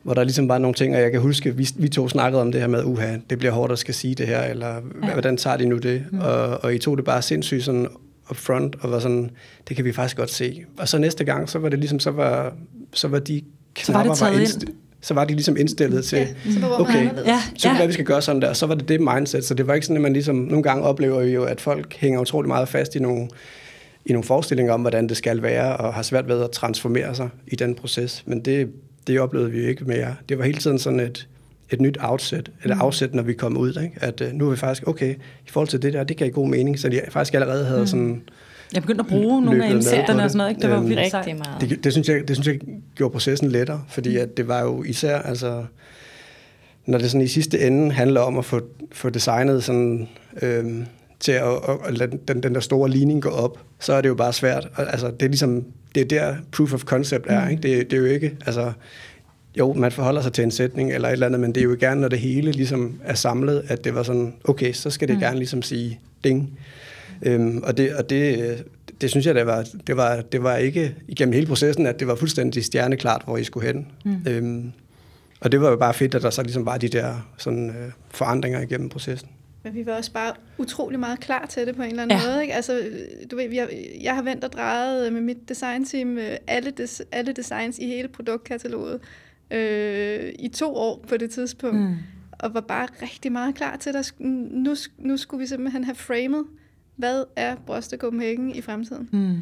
hvor 0.05 0.15
der 0.15 0.25
ligesom 0.25 0.49
var 0.49 0.59
nogle 0.59 0.75
ting, 0.75 0.97
og 0.97 1.03
jeg 1.03 1.11
kan 1.11 1.21
huske, 1.21 1.57
vi, 1.57 1.69
vi 1.77 1.89
to 1.89 2.09
snakkede 2.09 2.43
om 2.43 2.53
det 2.53 2.61
her 2.61 2.69
med, 2.69 2.85
uha, 2.85 3.17
det 3.31 3.39
bliver 3.39 3.53
hårdt 3.53 3.73
at 3.73 3.79
skal 3.79 3.95
sige 3.95 4.15
det 4.15 4.27
her, 4.27 4.43
eller 4.43 4.75
ja. 5.03 5.13
hvordan 5.13 5.37
tager 5.37 5.57
de 5.57 5.67
nu 5.67 5.79
det? 5.79 6.05
Mm. 6.13 6.19
Og, 6.19 6.65
og 6.65 6.75
I 6.75 6.79
tog 6.79 6.97
det 6.97 7.05
bare 7.05 7.23
sindssygt 7.23 7.65
sådan 7.65 7.89
upfront, 8.31 8.77
og 8.81 8.91
var 8.91 8.99
sådan, 8.99 9.31
det 9.69 9.77
kan 9.77 9.85
vi 9.85 9.93
faktisk 9.93 10.17
godt 10.17 10.31
se. 10.31 10.65
Og 10.79 10.89
så 10.89 10.99
næste 10.99 11.25
gang, 11.25 11.49
så 11.49 11.59
var 11.59 11.69
det 11.69 11.79
ligesom, 11.79 12.01
så 12.01 12.11
var, 12.11 12.55
så 12.93 13.09
var 13.09 13.19
de 13.19 13.43
Så 13.79 13.93
var 13.93 14.03
det 14.03 14.19
knapper 14.19 14.37
taget 14.37 14.49
indst- 14.49 14.73
så 15.01 15.15
var 15.15 15.25
de 15.25 15.33
ligesom 15.35 15.57
indstillet 15.57 16.05
til, 16.05 16.19
ja, 16.19 16.61
var 16.61 16.81
okay. 16.81 17.11
Ja, 17.27 17.43
så 17.57 17.69
ja. 17.69 17.77
hvad 17.77 17.87
vi 17.87 17.93
skal 17.93 18.05
gøre 18.05 18.23
sådan 18.23 18.43
der. 18.43 18.53
Så 18.53 18.67
var 18.67 18.75
det 18.75 18.89
det 18.89 19.01
mindset, 19.01 19.45
så 19.45 19.55
det 19.55 19.67
var 19.67 19.75
ikke 19.75 19.87
sådan, 19.87 19.97
at 19.97 20.03
man 20.03 20.13
ligesom, 20.13 20.37
nogle 20.37 20.63
gange 20.63 20.85
oplever 20.85 21.23
vi 21.23 21.31
jo, 21.31 21.45
at 21.45 21.61
folk 21.61 21.97
hænger 21.97 22.21
utrolig 22.21 22.49
meget 22.49 22.69
fast 22.69 22.95
i 22.97 22.99
nogle, 22.99 23.29
i 24.07 24.13
nogle 24.13 24.25
forestillinger 24.25 24.73
om, 24.73 24.81
hvordan 24.81 25.09
det 25.09 25.17
skal 25.17 25.43
være, 25.43 25.77
og 25.77 25.95
har 25.95 26.03
svært 26.03 26.29
ved 26.29 26.43
at 26.43 26.51
transformere 26.51 27.15
sig 27.15 27.29
i 27.47 27.57
den 27.57 27.75
proces. 27.75 28.23
Men 28.27 28.41
det, 28.41 28.69
det 29.07 29.21
oplevede 29.21 29.51
vi 29.51 29.63
jo 29.63 29.69
ikke 29.69 29.85
med 29.85 29.97
jer. 29.97 30.15
Det 30.29 30.39
var 30.39 30.45
hele 30.45 30.59
tiden 30.59 30.79
sådan 30.79 31.01
et, 31.01 31.29
et 31.71 31.81
nyt 31.81 31.99
outset, 32.01 32.51
eller 32.63 32.77
afsæt, 32.79 33.15
når 33.15 33.23
vi 33.23 33.33
kom 33.33 33.57
ud. 33.57 33.69
Ikke? 33.69 33.93
At 34.01 34.21
uh, 34.21 34.33
nu 34.33 34.47
er 34.47 34.51
vi 34.51 34.57
faktisk, 34.57 34.89
okay, 34.89 35.15
i 35.15 35.51
forhold 35.51 35.69
til 35.69 35.83
det 35.83 35.93
der, 35.93 36.05
det 36.05 36.17
gav 36.17 36.31
god 36.31 36.49
mening, 36.49 36.79
så 36.79 36.89
de 36.89 37.01
faktisk 37.11 37.35
allerede 37.35 37.65
havde 37.65 37.87
sådan... 37.87 38.23
Jeg 38.75 38.83
begyndte 38.83 39.01
at 39.01 39.07
bruge 39.07 39.43
nogle 39.43 39.65
af 39.65 39.71
på 39.71 39.77
og 39.77 39.83
sådan 39.83 40.17
noget. 40.35 40.51
Ikke? 40.51 40.63
Det 40.63 40.71
var 40.71 40.77
Øhm, 40.77 40.89
vildt 40.89 41.11
sejt. 41.11 41.27
Meget. 41.27 41.71
Det, 41.71 41.85
det, 41.85 41.93
synes 41.93 42.09
jeg, 42.09 42.29
det 42.29 42.37
synes 42.37 42.47
jeg 42.47 42.61
gjorde 42.95 43.13
processen 43.13 43.51
lettere, 43.51 43.85
fordi 43.89 44.17
at 44.17 44.37
det 44.37 44.49
var 44.49 44.63
jo 44.63 44.83
især, 44.83 45.19
altså, 45.19 45.65
når 46.87 46.99
det 46.99 47.11
sådan 47.11 47.25
i 47.25 47.29
sidste 47.29 47.61
ende 47.61 47.93
handler 47.93 48.21
om 48.21 48.39
at 48.39 48.45
få, 48.45 48.61
få 48.93 49.11
designet 49.11 49.65
sådan, 49.65 50.09
øhm, 50.43 50.87
til 51.21 51.33
at, 51.33 51.53
at, 51.69 51.77
at 51.87 51.99
lade 51.99 52.19
den, 52.29 52.43
den 52.43 52.55
der 52.55 52.61
store 52.61 52.91
ligning 52.91 53.23
gå 53.23 53.29
op, 53.29 53.59
så 53.81 53.93
er 53.93 54.01
det 54.01 54.09
jo 54.09 54.15
bare 54.15 54.33
svært. 54.33 54.69
Altså, 54.77 55.07
det 55.11 55.23
er 55.23 55.29
ligesom, 55.29 55.65
det 55.95 56.01
er 56.01 56.07
der 56.07 56.37
proof 56.53 56.75
of 56.75 56.83
concept 56.83 57.27
er. 57.29 57.49
Ikke? 57.49 57.63
Det, 57.63 57.91
det 57.91 57.97
er 57.97 58.01
jo 58.01 58.07
ikke, 58.07 58.37
altså, 58.47 58.73
jo, 59.59 59.73
man 59.73 59.93
forholder 59.93 60.23
sig 60.23 60.33
til 60.33 60.45
en 60.45 60.51
sætning 60.51 60.93
eller 60.93 61.09
et 61.09 61.13
eller 61.13 61.27
andet, 61.27 61.41
men 61.41 61.55
det 61.55 61.61
er 61.61 61.65
jo 61.65 61.77
gerne, 61.81 62.01
når 62.01 62.09
det 62.09 62.19
hele 62.19 62.53
ligesom 62.53 63.01
er 63.05 63.15
samlet, 63.15 63.65
at 63.69 63.85
det 63.85 63.95
var 63.95 64.03
sådan, 64.03 64.35
okay, 64.45 64.73
så 64.73 64.91
skal 64.91 65.09
det 65.09 65.17
mm. 65.17 65.21
gerne 65.21 65.37
ligesom 65.37 65.63
sige 65.63 66.01
ding. 66.25 66.59
Øhm, 67.23 67.63
og 67.63 67.77
det, 67.77 67.95
og 67.95 68.11
det, 68.11 68.65
det 69.01 69.11
synes 69.11 69.27
jeg, 69.27 69.35
det 69.35 69.47
var, 69.47 69.67
det, 69.87 69.97
var, 69.97 70.21
det 70.21 70.43
var 70.43 70.57
ikke 70.57 70.95
igennem 71.09 71.33
hele 71.33 71.47
processen, 71.47 71.87
at 71.87 72.01
det 72.01 72.09
var 72.09 72.15
fuldstændig 72.15 72.65
stjerneklart, 72.65 73.23
hvor 73.25 73.37
I 73.37 73.45
skulle 73.45 73.67
hen. 73.67 73.87
Mm. 74.05 74.17
Øhm, 74.29 74.73
og 75.41 75.53
det 75.53 75.61
var 75.61 75.71
jo 75.71 75.77
bare 75.77 75.95
fedt, 75.95 76.15
at 76.15 76.23
der 76.23 76.31
så 76.31 76.43
ligesom 76.43 76.67
var 76.67 76.79
de 76.79 76.89
der 76.89 77.29
sådan, 77.39 77.71
øh, 77.71 77.93
forandringer 78.11 78.61
igennem 78.61 78.89
processen. 78.89 79.29
Men 79.65 79.75
vi 79.75 79.87
var 79.87 79.93
også 79.93 80.13
bare 80.13 80.33
utrolig 80.59 81.01
meget 81.01 81.21
klar 81.21 81.47
til 81.47 81.67
det 81.67 81.77
på 81.77 81.83
en 81.83 81.89
eller 81.89 82.03
anden 82.03 82.19
ja. 82.19 82.27
måde. 82.27 82.43
Ikke? 82.43 82.55
Altså, 82.55 82.91
du 83.31 83.37
ved, 83.37 83.49
vi 83.49 83.57
har, 83.57 83.69
jeg 84.01 84.15
har 84.15 84.23
vendt 84.23 84.45
og 84.45 84.53
drejet 84.53 85.13
med 85.13 85.21
mit 85.21 85.49
designteam 85.49 86.19
øh, 86.19 86.37
alle, 86.47 86.71
des, 86.71 87.03
alle 87.13 87.33
designs 87.33 87.79
i 87.79 87.87
hele 87.87 88.09
produktkataloget 88.09 89.01
øh, 89.51 90.33
i 90.39 90.49
to 90.49 90.75
år 90.75 91.05
på 91.09 91.17
det 91.17 91.31
tidspunkt. 91.31 91.81
Mm. 91.81 91.97
Og 92.39 92.55
var 92.55 92.61
bare 92.61 92.89
rigtig 93.03 93.33
meget 93.33 93.55
klar 93.55 93.77
til, 93.77 93.97
at 93.97 94.13
nu, 94.19 94.75
nu 94.99 95.17
skulle 95.17 95.41
vi 95.41 95.47
simpelthen 95.47 95.85
have 95.85 95.95
framet, 95.95 96.45
hvad 96.97 97.25
er 97.37 97.57
Broste 97.67 97.97
Copenhagen 97.97 98.55
i 98.55 98.61
fremtiden. 98.61 99.09
Mm. 99.13 99.39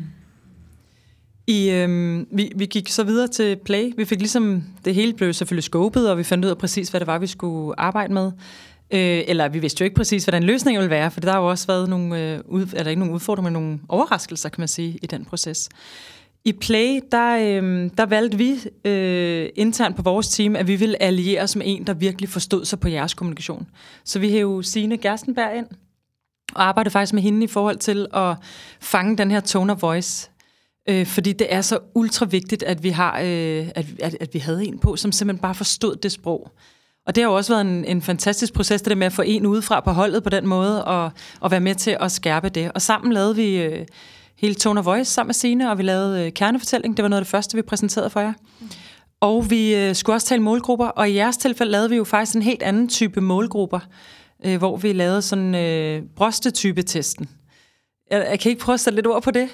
I, 1.47 1.71
øhm, 1.71 2.27
vi, 2.31 2.53
vi 2.57 2.67
gik 2.67 2.89
så 2.89 3.05
videre 3.05 3.29
til 3.29 3.57
Play. 3.57 3.93
Vi 3.97 4.05
fik 4.05 4.19
ligesom, 4.19 4.65
det 4.85 4.95
hele 4.95 5.13
blev 5.15 5.33
selvfølgelig 5.33 5.65
skåbet, 5.65 6.11
og 6.11 6.19
vi 6.19 6.23
fandt 6.23 6.45
ud 6.45 6.51
af 6.51 6.59
præcis, 6.59 6.89
hvad 6.89 7.01
det 7.01 7.07
var, 7.07 7.19
vi 7.19 7.27
skulle 7.27 7.81
arbejde 7.81 8.15
med. 8.15 8.33
Øh, 8.93 9.25
eller 9.27 9.49
vi 9.49 9.59
vidste 9.59 9.83
jo 9.83 9.85
ikke 9.85 9.97
præcis, 9.97 10.25
hvordan 10.25 10.43
løsningen 10.43 10.81
ville 10.81 10.91
være, 10.91 11.11
for 11.11 11.21
der 11.21 11.33
har 11.33 11.41
jo 11.41 11.47
også 11.47 11.67
været 11.67 11.89
nogle, 11.89 12.21
øh, 12.21 12.41
ud, 12.45 12.67
eller 12.75 12.91
ikke 12.91 13.01
nogle 13.01 13.15
udfordringer, 13.15 13.51
men 13.51 13.63
nogle 13.63 13.81
overraskelser, 13.89 14.49
kan 14.49 14.61
man 14.61 14.69
sige, 14.69 14.99
i 15.03 15.07
den 15.07 15.25
proces. 15.25 15.69
I 16.45 16.53
Play, 16.53 17.01
der, 17.13 17.37
øh, 17.37 17.91
der 17.97 18.07
valgte 18.07 18.39
vi 18.39 18.61
øh, 18.85 19.49
internt 19.55 19.97
på 19.97 20.03
vores 20.03 20.29
team, 20.29 20.57
at 20.57 20.67
vi 20.67 20.77
ville 20.77 21.03
alliere 21.03 21.43
os 21.43 21.57
med 21.57 21.67
en, 21.69 21.87
der 21.87 21.95
virkelig 21.95 22.29
forstod 22.29 22.65
sig 22.65 22.81
på 22.81 22.89
jeres 22.89 23.15
kommunikation. 23.15 23.67
Så 24.05 24.19
vi 24.19 24.31
hævde 24.31 24.65
Signe 24.65 24.99
Gerstenberg 24.99 25.57
ind, 25.57 25.67
og 26.55 26.69
arbejdede 26.69 26.93
faktisk 26.93 27.13
med 27.13 27.23
hende 27.23 27.45
i 27.45 27.49
forhold 27.49 27.77
til 27.77 28.07
at 28.15 28.37
fange 28.81 29.17
den 29.17 29.31
her 29.31 29.41
tone 29.41 29.73
of 29.73 29.83
voice. 29.83 30.31
Øh, 30.89 31.07
fordi 31.07 31.33
det 31.33 31.55
er 31.55 31.61
så 31.61 31.79
ultra 31.95 32.27
vigtigt, 32.27 32.63
at 32.63 32.83
vi 32.83 32.89
har, 32.89 33.21
øh, 33.21 33.69
at, 33.75 33.87
at, 34.03 34.17
at 34.21 34.35
vi 34.35 34.39
havde 34.39 34.65
en 34.65 34.79
på, 34.79 34.97
som 34.97 35.13
simpelthen 35.13 35.43
bare 35.43 35.55
forstod 35.55 35.97
det 35.97 36.13
sprog. 36.13 36.53
Og 37.07 37.15
det 37.15 37.23
har 37.23 37.31
jo 37.31 37.37
også 37.37 37.53
været 37.53 37.61
en, 37.61 37.85
en 37.85 38.03
fantastisk 38.03 38.53
proces, 38.53 38.83
det 38.83 38.91
der 38.91 38.97
med 38.97 39.07
at 39.07 39.13
få 39.13 39.23
en 39.23 39.47
udefra 39.47 39.81
på 39.81 39.91
holdet 39.91 40.23
på 40.23 40.31
den 40.31 40.47
måde, 40.47 40.85
og, 40.85 41.11
og 41.41 41.51
være 41.51 41.61
med 41.61 41.75
til 41.75 41.97
at 42.01 42.13
skærpe 42.13 42.49
det. 42.49 42.73
Og 42.75 42.83
sammen 42.83 43.13
lavede 43.13 43.37
vi 43.37 43.57
øh, 43.57 43.87
hele 44.39 44.55
Tone 44.55 44.81
of 44.81 44.87
Voice 44.87 45.13
sammen 45.13 45.29
med 45.29 45.35
Signe, 45.35 45.71
og 45.71 45.79
vi 45.79 45.83
lavede 45.83 46.27
øh, 46.27 46.33
kernefortælling. 46.33 46.97
Det 46.97 47.03
var 47.03 47.09
noget 47.09 47.21
af 47.21 47.25
det 47.25 47.31
første, 47.31 47.57
vi 47.57 47.63
præsenterede 47.63 48.11
for 48.11 48.21
jer. 48.21 48.33
Og 49.21 49.51
vi 49.51 49.75
øh, 49.75 49.95
skulle 49.95 50.17
også 50.17 50.27
tale 50.27 50.43
målgrupper, 50.43 50.87
og 50.87 51.11
i 51.11 51.15
jeres 51.15 51.37
tilfælde 51.37 51.73
lavede 51.73 51.91
vi 51.91 51.97
jo 51.97 52.05
faktisk 52.05 52.37
en 52.37 52.43
helt 52.43 52.63
anden 52.63 52.89
type 52.89 53.21
målgrupper, 53.21 53.81
øh, 54.45 54.59
hvor 54.59 54.77
vi 54.77 54.93
lavede 54.93 55.23
sådan 55.23 55.55
øh, 55.55 56.03
brostetype-testen. 56.17 57.29
Jeg, 58.11 58.27
jeg 58.31 58.41
kan 58.41 58.51
ikke 58.51 58.63
prøve 58.63 58.75
at 58.75 58.81
sætte 58.81 58.95
lidt 58.97 59.07
ord 59.07 59.23
på 59.23 59.31
det? 59.31 59.49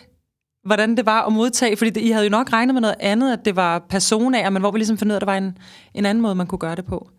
hvordan 0.65 0.97
det 0.97 1.07
var 1.07 1.27
at 1.27 1.33
modtage, 1.33 1.77
fordi 1.77 1.91
det, 1.91 2.01
I 2.01 2.11
havde 2.11 2.25
jo 2.25 2.31
nok 2.31 2.53
regnet 2.53 2.75
med 2.75 2.81
noget 2.81 2.97
andet, 3.01 3.33
at 3.33 3.45
det 3.45 3.57
var 3.57 3.79
personer, 3.79 4.51
men 4.51 4.63
hvor 4.63 4.71
vi 4.71 4.79
ligesom 4.79 4.99
fandt 4.99 5.11
ud 5.11 5.15
af, 5.15 5.17
at 5.17 5.21
der 5.21 5.27
var 5.27 5.37
en, 5.37 5.59
en 5.95 6.07
anden 6.07 6.23
måde, 6.23 6.35
man 6.35 6.47
kunne 6.47 6.59
gøre 6.59 6.77
det 6.77 6.87
på. 6.87 7.11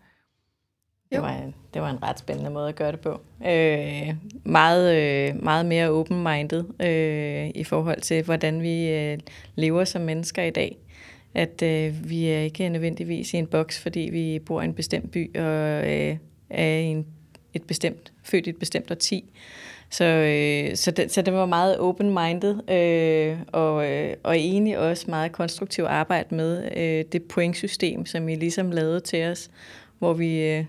Det 1.12 1.22
var, 1.22 1.52
det 1.74 1.82
var 1.82 1.90
en 1.90 2.02
ret 2.02 2.18
spændende 2.18 2.50
måde 2.50 2.68
at 2.68 2.74
gøre 2.74 2.92
det 2.92 3.00
på. 3.00 3.20
Øh, 3.46 4.14
meget, 4.44 4.96
øh, 4.96 5.42
meget 5.44 5.66
mere 5.66 5.90
open-minded 5.90 6.64
øh, 6.80 7.50
i 7.54 7.64
forhold 7.64 8.00
til, 8.00 8.24
hvordan 8.24 8.62
vi 8.62 8.88
øh, 8.88 9.18
lever 9.54 9.84
som 9.84 10.02
mennesker 10.02 10.42
i 10.42 10.50
dag. 10.50 10.76
At 11.34 11.62
øh, 11.62 12.10
vi 12.10 12.26
er 12.26 12.40
ikke 12.40 12.68
nødvendigvis 12.68 13.34
i 13.34 13.36
en 13.36 13.46
boks, 13.46 13.80
fordi 13.80 14.00
vi 14.12 14.38
bor 14.38 14.62
i 14.62 14.64
en 14.64 14.74
bestemt 14.74 15.10
by 15.10 15.36
og 15.36 15.90
øh, 15.90 16.16
er 16.50 16.64
i 16.64 16.84
en, 16.84 17.06
et 17.54 17.62
bestemt, 17.62 18.12
født 18.22 18.46
i 18.46 18.50
et 18.50 18.58
bestemt 18.58 18.90
årti. 18.90 19.24
Så, 19.90 20.04
øh, 20.04 20.76
så, 20.76 20.90
det, 20.90 21.12
så 21.12 21.22
det 21.22 21.32
var 21.32 21.46
meget 21.46 21.78
open-minded 21.78 22.70
øh, 22.70 23.38
og, 23.52 23.90
øh, 23.90 24.16
og 24.22 24.36
egentlig 24.36 24.78
også 24.78 25.04
meget 25.08 25.32
konstruktivt 25.32 25.88
arbejde 25.88 26.34
med 26.34 26.76
øh, 26.76 27.04
det 27.12 27.22
pointsystem, 27.22 28.06
som 28.06 28.28
I 28.28 28.34
ligesom 28.34 28.70
lavede 28.70 29.00
til 29.00 29.24
os, 29.24 29.50
hvor 29.98 30.12
vi 30.12 30.42
øh, 30.42 30.64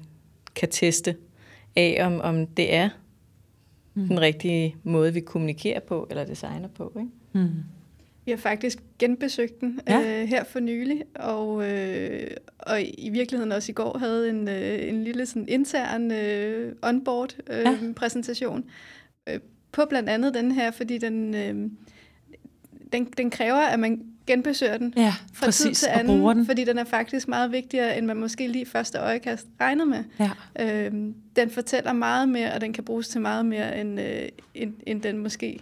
kan 0.55 0.69
teste 0.69 1.15
af, 1.75 2.05
om, 2.05 2.21
om 2.21 2.47
det 2.47 2.73
er 2.73 2.89
mm. 3.93 4.07
den 4.07 4.21
rigtige 4.21 4.75
måde, 4.83 5.13
vi 5.13 5.19
kommunikerer 5.19 5.79
på 5.79 6.07
eller 6.09 6.25
designer 6.25 6.67
på. 6.67 6.93
Ikke? 6.99 7.09
Mm. 7.33 7.49
Vi 8.25 8.31
har 8.31 8.37
faktisk 8.37 8.79
genbesøgt 8.99 9.61
den 9.61 9.79
ja. 9.87 10.21
øh, 10.21 10.27
her 10.27 10.43
for 10.43 10.59
nylig, 10.59 11.03
og, 11.15 11.69
øh, 11.71 12.27
og 12.59 12.81
i 12.81 13.09
virkeligheden 13.09 13.51
også 13.51 13.71
i 13.71 13.73
går 13.73 13.97
havde 13.97 14.29
en, 14.29 14.47
øh, 14.47 14.89
en 14.89 15.03
lille 15.03 15.25
sådan 15.25 15.47
intern 15.47 16.11
øh, 16.11 16.75
onboard-præsentation 16.81 18.57
øh, 18.57 18.63
ja. 19.27 19.33
øh, 19.33 19.39
på 19.71 19.85
blandt 19.89 20.09
andet 20.09 20.33
den 20.33 20.51
her, 20.51 20.71
fordi 20.71 20.97
den, 20.97 21.35
øh, 21.35 21.69
den, 22.93 23.05
den 23.17 23.29
kræver, 23.29 23.59
at 23.59 23.79
man 23.79 24.10
genbesøger 24.27 24.77
den 24.77 24.93
ja, 24.97 25.13
fra 25.33 25.45
præcis, 25.45 25.63
tid 25.63 25.73
til 25.73 25.87
anden, 25.99 26.21
den. 26.21 26.45
fordi 26.45 26.63
den 26.63 26.77
er 26.77 26.83
faktisk 26.83 27.27
meget 27.27 27.51
vigtigere, 27.51 27.97
end 27.97 28.05
man 28.05 28.17
måske 28.17 28.47
lige 28.47 28.65
første 28.65 28.97
øjekast 28.97 29.47
regner 29.61 29.85
med. 29.85 30.03
Ja. 30.19 30.29
Øhm, 30.59 31.15
den 31.35 31.49
fortæller 31.49 31.93
meget 31.93 32.29
mere, 32.29 32.53
og 32.53 32.61
den 32.61 32.73
kan 32.73 32.83
bruges 32.83 33.07
til 33.07 33.21
meget 33.21 33.45
mere, 33.45 33.79
end, 33.79 34.01
øh, 34.01 34.29
end, 34.55 34.73
end 34.87 35.01
den 35.01 35.17
måske 35.17 35.59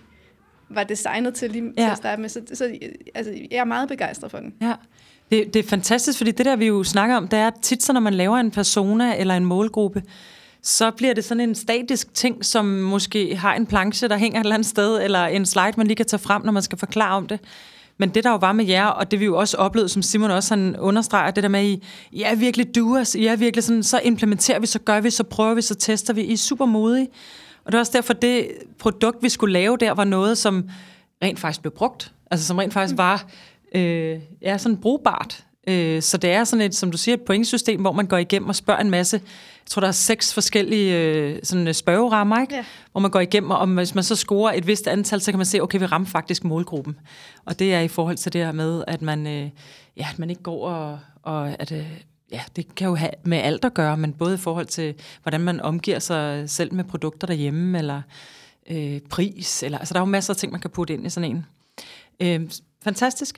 var 0.69 0.83
designet 0.83 1.33
til 1.33 1.51
lige 1.51 1.63
ja. 1.77 1.83
til 1.83 1.91
at 1.91 1.97
starte 1.97 2.21
med. 2.21 2.29
Så, 2.29 2.41
så 2.53 2.77
altså, 3.15 3.33
jeg 3.51 3.57
er 3.57 3.65
meget 3.65 3.89
begejstret 3.89 4.31
for 4.31 4.37
den. 4.37 4.53
Ja. 4.61 4.73
Det, 5.31 5.53
det 5.53 5.65
er 5.65 5.69
fantastisk, 5.69 6.17
fordi 6.17 6.31
det 6.31 6.45
der, 6.45 6.55
vi 6.55 6.67
jo 6.67 6.83
snakker 6.83 7.15
om, 7.15 7.27
det 7.27 7.39
er 7.39 7.51
tit 7.61 7.83
så, 7.83 7.93
når 7.93 7.99
man 7.99 8.13
laver 8.13 8.37
en 8.37 8.51
persona 8.51 9.19
eller 9.19 9.37
en 9.37 9.45
målgruppe, 9.45 10.03
så 10.61 10.91
bliver 10.91 11.13
det 11.13 11.23
sådan 11.23 11.41
en 11.41 11.55
statisk 11.55 12.13
ting, 12.13 12.45
som 12.45 12.65
måske 12.65 13.35
har 13.35 13.55
en 13.55 13.65
planche, 13.65 14.07
der 14.07 14.17
hænger 14.17 14.39
et 14.39 14.43
eller 14.43 14.55
andet 14.55 14.67
sted, 14.67 15.03
eller 15.03 15.25
en 15.25 15.45
slide, 15.45 15.73
man 15.77 15.87
lige 15.87 15.95
kan 15.95 16.05
tage 16.05 16.19
frem, 16.19 16.45
når 16.45 16.51
man 16.51 16.63
skal 16.63 16.77
forklare 16.77 17.17
om 17.17 17.27
det. 17.27 17.39
Men 17.99 18.09
det, 18.09 18.23
der 18.23 18.29
jo 18.29 18.35
var 18.35 18.51
med 18.51 18.65
jer, 18.65 18.85
og 18.85 19.11
det 19.11 19.19
vi 19.19 19.25
jo 19.25 19.37
også 19.37 19.57
oplevede, 19.57 19.89
som 19.89 20.01
Simon 20.01 20.31
også 20.31 20.55
han 20.55 20.75
understreger, 20.79 21.31
det 21.31 21.43
der 21.43 21.49
med, 21.49 21.59
at 21.59 21.65
I, 21.65 21.83
I 22.11 22.21
er 22.21 22.35
virkelig 22.35 22.75
doers, 22.75 23.15
I 23.15 23.25
er 23.25 23.35
virkelig 23.35 23.63
sådan, 23.63 23.83
så 23.83 24.01
implementerer 24.03 24.59
vi, 24.59 24.67
så 24.67 24.79
gør 24.79 25.01
vi, 25.01 25.09
så 25.09 25.23
prøver 25.23 25.53
vi, 25.53 25.61
så 25.61 25.75
tester 25.75 26.13
vi. 26.13 26.21
I 26.21 26.33
er 26.33 26.37
super 26.37 26.65
modige. 26.65 27.07
Og 27.65 27.71
det 27.71 27.77
er 27.77 27.79
også 27.79 27.91
derfor, 27.95 28.13
det 28.13 28.47
produkt, 28.79 29.23
vi 29.23 29.29
skulle 29.29 29.53
lave 29.53 29.77
der, 29.77 29.91
var 29.91 30.03
noget, 30.03 30.37
som 30.37 30.69
rent 31.23 31.39
faktisk 31.39 31.61
blev 31.61 31.71
brugt. 31.71 32.13
Altså 32.31 32.47
som 32.47 32.57
rent 32.57 32.73
faktisk 32.73 32.97
var 32.97 33.25
øh, 33.75 34.19
ja, 34.41 34.57
sådan 34.57 34.77
brugbart. 34.77 35.43
Øh, 35.67 36.01
så 36.01 36.17
det 36.17 36.31
er 36.31 36.43
sådan 36.43 36.65
et, 36.65 36.75
som 36.75 36.91
du 36.91 36.97
siger, 36.97 37.15
et 37.15 37.21
pointsystem, 37.21 37.81
hvor 37.81 37.91
man 37.91 38.05
går 38.05 38.17
igennem 38.17 38.49
og 38.49 38.55
spørger 38.55 38.81
en 38.81 38.89
masse 38.89 39.21
tror, 39.69 39.79
der 39.79 39.87
er 39.87 39.91
seks 39.91 40.33
forskellige 40.33 40.97
øh, 40.97 41.39
sådan 41.43 41.67
øh, 41.67 41.73
spørgerammer, 41.73 42.41
ikke? 42.41 42.55
Ja. 42.55 42.65
hvor 42.91 43.01
man 43.01 43.11
går 43.11 43.19
igennem, 43.19 43.51
og 43.51 43.67
hvis 43.67 43.95
man 43.95 44.03
så 44.03 44.15
scorer 44.15 44.53
et 44.53 44.67
vist 44.67 44.87
antal, 44.87 45.21
så 45.21 45.31
kan 45.31 45.39
man 45.39 45.45
se, 45.45 45.61
okay, 45.61 45.79
vi 45.79 45.85
rammer 45.85 46.07
faktisk 46.07 46.43
målgruppen. 46.43 46.99
Og 47.45 47.59
det 47.59 47.73
er 47.73 47.79
i 47.79 47.87
forhold 47.87 48.17
til 48.17 48.33
det 48.33 48.45
her 48.45 48.51
med, 48.51 48.83
at 48.87 49.01
man, 49.01 49.27
øh, 49.27 49.49
ja, 49.97 50.07
at 50.11 50.19
man 50.19 50.29
ikke 50.29 50.41
går 50.43 50.69
og, 50.69 50.99
og 51.23 51.61
at, 51.61 51.71
øh, 51.71 51.85
ja, 52.31 52.41
det 52.55 52.75
kan 52.75 52.87
jo 52.87 52.95
have 52.95 53.11
med 53.23 53.37
alt 53.37 53.65
at 53.65 53.73
gøre, 53.73 53.97
men 53.97 54.13
både 54.13 54.33
i 54.33 54.37
forhold 54.37 54.65
til, 54.65 54.95
hvordan 55.23 55.41
man 55.41 55.61
omgiver 55.61 55.99
sig 55.99 56.49
selv 56.49 56.73
med 56.73 56.83
produkter 56.83 57.27
derhjemme, 57.27 57.77
eller 57.77 58.01
øh, 58.69 58.99
pris, 59.09 59.63
eller, 59.63 59.77
altså 59.77 59.93
der 59.93 59.99
er 59.99 60.01
jo 60.01 60.09
masser 60.09 60.33
af 60.33 60.37
ting, 60.37 60.51
man 60.51 60.61
kan 60.61 60.69
putte 60.69 60.93
ind 60.93 61.05
i 61.05 61.09
sådan 61.09 61.31
en. 61.31 61.45
Øh, 62.19 62.49
fantastisk. 62.83 63.37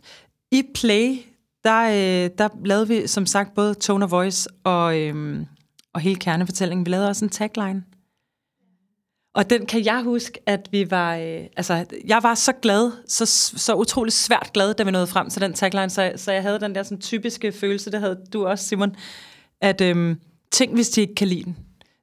I 0.52 0.64
Play, 0.74 1.18
der, 1.64 1.82
øh, 1.84 2.30
der 2.38 2.50
lavede 2.66 2.88
vi 2.88 3.08
som 3.08 3.26
sagt 3.26 3.56
både 3.56 3.74
tone 3.74 4.06
of 4.06 4.12
voice 4.12 4.50
og, 4.64 5.00
øh, 5.00 5.46
og 5.94 6.02
hele 6.02 6.16
kernefortællingen. 6.16 6.86
Vi 6.86 6.92
lavede 6.92 7.10
også 7.10 7.26
en 7.26 7.30
tagline. 7.30 7.84
Og 9.34 9.50
den 9.50 9.66
kan 9.66 9.86
jeg 9.86 10.04
huske, 10.04 10.40
at 10.46 10.70
vi 10.72 10.92
var... 10.92 11.16
Øh, 11.16 11.44
altså, 11.58 11.86
jeg 12.06 12.20
var 12.24 12.36
så 12.36 12.54
glad, 12.62 12.92
så, 13.08 13.26
så 13.58 13.76
utrolig 13.76 14.14
svært 14.14 14.50
glad, 14.54 14.74
da 14.74 14.84
vi 14.84 14.92
nåede 14.92 15.08
frem 15.08 15.30
til 15.30 15.42
den 15.42 15.54
tagline, 15.54 15.90
så, 15.90 16.14
så 16.16 16.32
jeg 16.32 16.42
havde 16.42 16.60
den 16.60 16.76
der 16.76 16.84
sådan, 16.84 17.02
typiske 17.02 17.52
følelse, 17.52 17.92
det 17.92 18.00
havde 18.00 18.26
du 18.34 18.48
også, 18.48 18.68
Simon, 18.68 18.96
at 19.62 19.82
øh, 19.82 20.16
tænk, 20.52 20.74
hvis 20.74 20.90
de 20.90 21.02
ikke 21.02 21.16
kan 21.16 21.28
lide 21.28 21.44
den. 21.44 21.58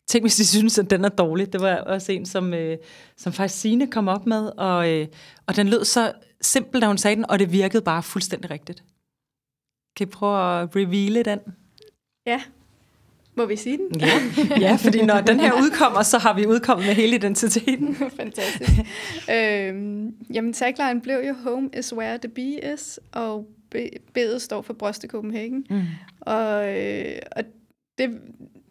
Tænk, 0.08 0.24
hvis 0.24 0.36
de 0.36 0.46
synes, 0.46 0.78
at 0.78 0.90
den 0.90 1.04
er 1.04 1.08
dårlig. 1.08 1.52
Det 1.52 1.60
var 1.60 1.76
også 1.76 2.12
en, 2.12 2.26
som, 2.26 2.54
øh, 2.54 2.78
som 3.16 3.32
faktisk 3.32 3.60
Signe 3.60 3.90
kom 3.90 4.08
op 4.08 4.26
med, 4.26 4.50
og, 4.56 4.90
øh, 4.90 5.06
og 5.46 5.56
den 5.56 5.68
lød 5.68 5.84
så 5.84 6.12
simpelt, 6.40 6.82
da 6.82 6.86
hun 6.86 6.98
sagde 6.98 7.16
den, 7.16 7.30
og 7.30 7.38
det 7.38 7.52
virkede 7.52 7.82
bare 7.82 8.02
fuldstændig 8.02 8.50
rigtigt. 8.50 8.84
Kan 9.96 10.08
I 10.08 10.10
prøve 10.10 10.60
at 10.60 10.76
reveale 10.76 11.22
den? 11.22 11.40
Ja, 12.26 12.42
må 13.38 13.46
vi 13.46 13.56
sige 13.56 13.78
den? 13.78 14.00
Ja, 14.00 14.20
ja 14.66 14.76
fordi 14.76 15.04
når 15.04 15.20
den 15.20 15.40
her 15.40 15.52
udkommer, 15.52 16.02
så 16.02 16.18
har 16.18 16.34
vi 16.34 16.46
udkommet 16.46 16.86
med 16.86 16.94
hele 16.94 17.14
identiteten. 17.16 17.94
Fantastisk. 18.20 18.70
øhm, 19.30 20.14
jamen, 20.34 20.52
tagline 20.52 21.00
blev 21.00 21.18
jo 21.28 21.34
Home 21.34 21.70
is 21.78 21.94
where 21.94 22.18
the 22.18 22.28
bee 22.28 22.74
is, 22.74 23.00
og 23.12 23.46
B'et 24.18 24.38
står 24.38 24.62
for 24.62 24.72
Broste 24.72 25.08
Copenhagen. 25.08 25.66
Mm. 25.70 25.82
Og, 26.20 26.78
øh, 26.78 27.18
og 27.36 27.44
det, 27.98 28.20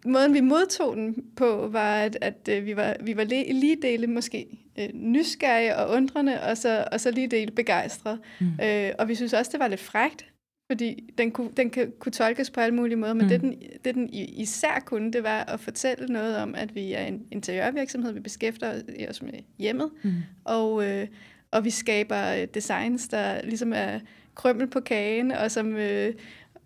måden, 0.05 0.33
vi 0.33 0.41
modtog 0.41 0.95
den 0.95 1.15
på, 1.35 1.67
var, 1.71 1.95
at, 1.95 2.17
at 2.21 2.49
øh, 2.49 2.65
vi 2.65 2.75
var, 2.75 2.95
vi 3.01 3.17
var 3.17 3.23
lige 3.23 3.77
dele 3.81 4.07
måske 4.07 4.47
øh, 4.79 4.89
nysgerrige 4.93 5.75
og 5.75 5.89
undrende, 5.95 6.41
og 6.41 6.57
så, 6.57 6.87
og 6.91 6.99
så 6.99 7.11
lige 7.11 7.27
dele 7.27 7.51
begejstret. 7.51 8.19
Mm. 8.39 8.47
Øh, 8.63 8.91
og 8.99 9.07
vi 9.07 9.15
synes 9.15 9.33
også, 9.33 9.51
det 9.51 9.59
var 9.59 9.67
lidt 9.67 9.81
frægt, 9.81 10.25
fordi 10.67 11.13
den 11.17 11.31
kunne, 11.31 11.49
den 11.57 11.69
kan, 11.69 11.93
kunne 11.99 12.11
tolkes 12.11 12.49
på 12.49 12.61
alle 12.61 12.75
mulige 12.75 12.97
måder, 12.97 13.13
men 13.13 13.23
mm. 13.23 13.29
det, 13.29 13.41
den, 13.41 13.55
det 13.83 13.95
den 13.95 14.09
især 14.13 14.83
kunne, 14.85 15.11
det 15.11 15.23
var 15.23 15.39
at 15.43 15.59
fortælle 15.59 16.07
noget 16.07 16.37
om, 16.37 16.55
at 16.55 16.75
vi 16.75 16.93
er 16.93 17.03
en 17.03 17.25
interiørvirksomhed, 17.31 18.13
vi 18.13 18.19
beskæftiger 18.19 19.09
os 19.09 19.21
med 19.21 19.33
hjemmet, 19.57 19.89
mm. 20.03 20.13
og, 20.43 20.85
øh, 20.85 21.07
og 21.51 21.65
vi 21.65 21.69
skaber 21.69 22.33
øh, 22.33 22.47
designs, 22.53 23.07
der 23.07 23.41
ligesom 23.43 23.73
er 23.73 23.99
krømmel 24.35 24.67
på 24.67 24.79
kagen, 24.79 25.31
og 25.31 25.51
som, 25.51 25.75
øh, 25.75 26.13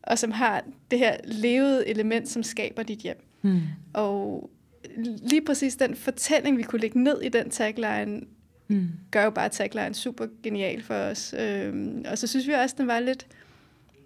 og 0.03 0.20
som 0.20 0.31
har 0.31 0.63
det 0.91 1.00
her 1.00 1.17
levede 1.24 1.88
element, 1.88 2.29
som 2.29 2.43
skaber 2.43 2.84
dit 2.84 3.00
hjem. 3.00 3.25
Mm. 3.41 3.62
Og 3.93 4.50
lige 4.98 5.41
præcis 5.46 5.75
den 5.75 5.96
fortælling, 5.96 6.58
vi 6.58 6.63
kunne 6.63 6.81
lægge 6.81 7.03
ned 7.03 7.22
i 7.22 7.29
den 7.29 7.50
tagline, 7.50 8.22
mm. 8.67 8.88
gør 9.12 9.24
jo 9.24 9.29
bare 9.29 9.50
tagline 9.50 9.93
super 9.93 10.27
genial 10.43 10.81
for 10.81 10.96
os. 10.96 11.36
Øhm, 11.39 12.05
og 12.08 12.17
så 12.17 12.27
synes 12.27 12.48
vi 12.48 12.53
også, 12.53 12.75
den 12.77 12.88
var 12.88 13.00
lidt, 13.00 13.27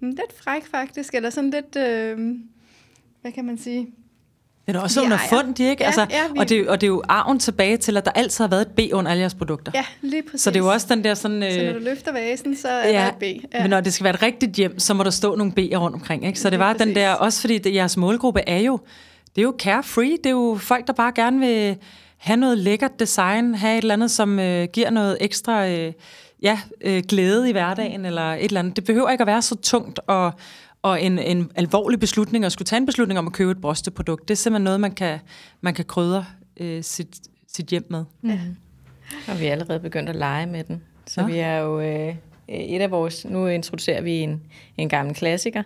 lidt 0.02 0.40
fræk 0.44 0.66
faktisk, 0.72 1.16
eller 1.16 1.30
sådan 1.30 1.50
lidt, 1.50 1.76
øh, 1.76 2.36
hvad 3.22 3.32
kan 3.32 3.46
man 3.46 3.58
sige, 3.58 3.88
det 4.68 4.76
er 4.76 4.80
også 4.80 5.02
under 5.02 5.18
fund, 5.30 5.60
ikke? 5.60 5.84
Ja, 5.84 5.86
altså, 5.86 6.08
ja, 6.10 6.28
vi... 6.34 6.40
og, 6.40 6.50
det, 6.50 6.70
og 6.70 6.82
det 6.82 6.88
er 6.88 6.92
jo 6.92 7.04
arven 7.10 7.40
tilbage 7.40 7.78
til, 7.78 7.98
at 7.98 8.06
der 8.06 8.12
altid 8.12 8.44
har 8.44 8.50
været 8.50 8.62
et 8.62 8.72
B 8.72 8.80
under 8.94 9.12
alle 9.12 9.22
jeres 9.22 9.34
produkter. 9.34 9.72
Ja, 9.76 9.86
lige 10.02 10.24
præcis. 10.24 10.42
Så 10.42 10.50
det 10.50 10.56
er 10.56 10.64
jo 10.64 10.72
også 10.72 10.88
den 10.90 11.04
der 11.04 11.14
sådan... 11.14 11.44
Øh... 11.44 11.52
Så 11.52 11.64
når 11.66 11.74
du 11.74 11.80
løfter 11.80 12.12
vasen, 12.12 12.56
så 12.56 12.68
er 12.68 12.90
ja, 12.90 12.94
der 12.94 13.08
et 13.08 13.42
B. 13.42 13.46
Ja. 13.54 13.62
Men 13.62 13.70
når 13.70 13.82
det 13.82 13.94
skal 13.94 14.04
være 14.04 14.14
et 14.14 14.22
rigtigt 14.22 14.52
hjem, 14.52 14.80
så 14.80 14.94
må 14.94 15.04
der 15.04 15.10
stå 15.10 15.36
nogle 15.36 15.54
B'er 15.60 15.76
rundt 15.76 15.96
omkring, 15.96 16.26
ikke? 16.26 16.40
Så 16.40 16.50
det 16.50 16.60
var 16.60 16.74
præcis. 16.74 16.88
den 16.88 16.96
der, 16.96 17.12
også 17.12 17.42
fordi 17.42 17.58
det, 17.58 17.74
jeres 17.74 17.98
målgruppe 17.98 18.42
er 18.48 18.60
jo, 18.60 18.80
det 19.36 19.42
er 19.42 19.44
jo 19.44 19.56
carefree, 19.60 20.12
det 20.12 20.26
er 20.26 20.30
jo 20.30 20.58
folk, 20.62 20.88
der 20.88 20.94
bare 20.94 21.12
gerne 21.16 21.40
vil 21.40 21.78
have 22.18 22.38
noget 22.38 22.58
lækkert 22.58 23.00
design, 23.00 23.56
have 23.56 23.78
et 23.78 23.82
eller 23.82 23.94
andet, 23.94 24.12
som 24.12 24.40
øh, 24.40 24.68
giver 24.74 24.90
noget 24.90 25.18
ekstra... 25.22 25.68
Øh, 25.68 25.94
ja, 26.46 26.60
øh, 26.82 27.04
glæde 27.10 27.50
i 27.50 27.52
hverdagen, 27.52 28.06
eller 28.06 28.34
et 28.34 28.44
eller 28.44 28.60
andet. 28.60 28.76
Det 28.76 28.84
behøver 28.84 29.10
ikke 29.10 29.22
at 29.22 29.28
være 29.28 29.42
så 29.42 29.56
tungt 29.56 30.00
og 30.08 30.34
og 30.86 31.02
en, 31.02 31.20
en 31.20 31.52
alvorlig 31.56 32.00
beslutning, 32.00 32.46
at 32.46 32.52
skulle 32.52 32.66
tage 32.66 32.78
en 32.78 32.86
beslutning 32.86 33.20
om 33.20 33.28
at 33.28 33.34
købe 33.34 33.52
et 33.52 33.62
brysteprodukt, 33.62 34.28
det 34.28 34.34
er 34.34 34.36
simpelthen 34.36 34.64
noget, 34.64 34.80
man 34.80 34.92
kan, 34.92 35.20
man 35.62 35.74
kan 35.74 35.86
krydre 35.86 36.26
øh, 36.58 36.84
sit, 36.84 37.18
sit 37.48 37.68
hjem 37.68 37.86
med. 37.90 38.04
Ja. 38.24 38.40
Og 39.28 39.40
vi 39.40 39.46
er 39.46 39.52
allerede 39.52 39.80
begyndt 39.80 40.10
at 40.10 40.16
lege 40.16 40.46
med 40.46 40.64
den. 40.64 40.84
Så 41.08 41.22
ja. 41.22 41.28
vi 41.28 41.38
er 41.38 41.58
jo 41.58 41.80
øh, 41.80 42.16
et 42.48 42.82
af 42.82 42.92
vores... 42.92 43.26
Nu 43.26 43.48
introducerer 43.48 44.02
vi 44.02 44.12
en, 44.12 44.42
en 44.78 44.90
gammel 44.90 45.16
klassiker 45.16 45.64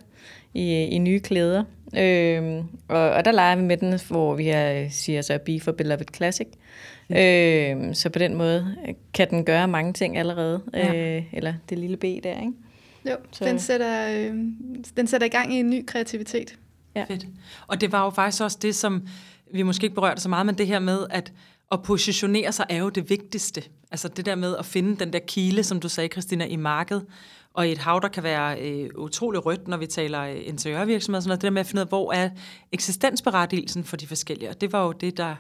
i, 0.54 0.74
i 0.74 0.98
nye 0.98 1.20
klæder. 1.20 1.64
Øh, 1.98 2.64
og, 2.88 3.10
og 3.10 3.26
der 3.26 3.32
leger 3.32 3.56
vi 3.56 3.62
med 3.62 3.78
den, 3.78 4.00
hvor 4.10 4.36
vi 4.36 4.50
er, 4.50 4.90
siger 4.90 5.22
så 5.22 5.40
Be 5.46 5.60
for 5.60 5.72
Beloved 5.72 6.16
Classic. 6.16 6.48
Øh, 7.18 7.96
så 7.96 8.10
på 8.10 8.20
den 8.20 8.36
måde 8.36 8.76
kan 9.14 9.30
den 9.30 9.46
gøre 9.46 9.68
mange 9.68 9.94
ting 9.94 10.18
allerede. 10.18 10.62
Ja. 10.74 11.16
Øh, 11.18 11.24
eller 11.34 11.54
det 11.70 11.78
lille 11.78 11.98
B 11.98 12.04
der, 12.04 12.40
ikke? 12.42 12.54
Jo, 13.06 13.16
så. 13.32 13.46
den 13.46 13.60
sætter, 13.60 14.10
øh, 14.10 14.36
den 14.98 15.08
sætter 15.08 15.28
i 15.28 15.30
gang 15.30 15.54
i 15.54 15.60
en 15.60 15.70
ny 15.70 15.86
kreativitet. 15.86 16.56
Ja. 16.96 17.04
Fedt. 17.04 17.26
Og 17.68 17.82
det 17.82 17.92
var 17.92 18.04
jo 18.04 18.10
faktisk 18.10 18.44
også 18.44 18.58
det, 18.62 18.76
som 18.76 19.08
vi 19.52 19.64
måske 19.64 19.84
ikke 19.84 19.96
berørte 19.96 20.22
så 20.22 20.30
meget, 20.30 20.46
men 20.46 20.58
det 20.58 20.68
her 20.68 20.80
med, 20.80 21.06
at 21.10 21.34
at 21.72 21.84
positionere 21.84 22.52
sig 22.52 22.66
er 22.70 22.78
jo 22.78 22.90
det 22.90 23.10
vigtigste. 23.10 23.64
Altså 23.92 24.08
det 24.08 24.26
der 24.26 24.36
med 24.36 24.56
at 24.58 24.66
finde 24.66 24.96
den 24.96 25.14
der 25.14 25.20
kile, 25.20 25.64
som 25.64 25.80
du 25.80 25.90
sagde, 25.90 26.10
Christina, 26.10 26.46
i 26.46 26.56
markedet, 26.56 27.06
og 27.54 27.68
i 27.68 27.72
et 27.72 27.78
hav, 27.78 28.00
der 28.02 28.08
kan 28.08 28.24
være 28.24 28.60
øh, 28.62 28.90
utrolig 28.96 29.46
rødt, 29.46 29.68
når 29.68 29.78
vi 29.78 29.88
taler 29.88 30.22
øh, 30.22 30.38
interiørvirksomhed, 30.44 31.22
sådan 31.22 31.30
noget, 31.30 31.42
det 31.42 31.46
der 31.46 31.52
med 31.52 31.60
at 31.60 31.68
finde 31.68 31.80
ud 31.80 31.86
af, 31.86 31.88
hvor 31.88 32.14
er 32.14 32.30
eksistensberettigelsen 32.72 33.84
for 33.84 33.98
de 33.98 34.08
forskellige. 34.08 34.50
Og 34.50 34.62
det 34.62 34.74
var 34.74 34.86
jo 34.86 34.92
det, 34.92 35.18
der 35.18 35.36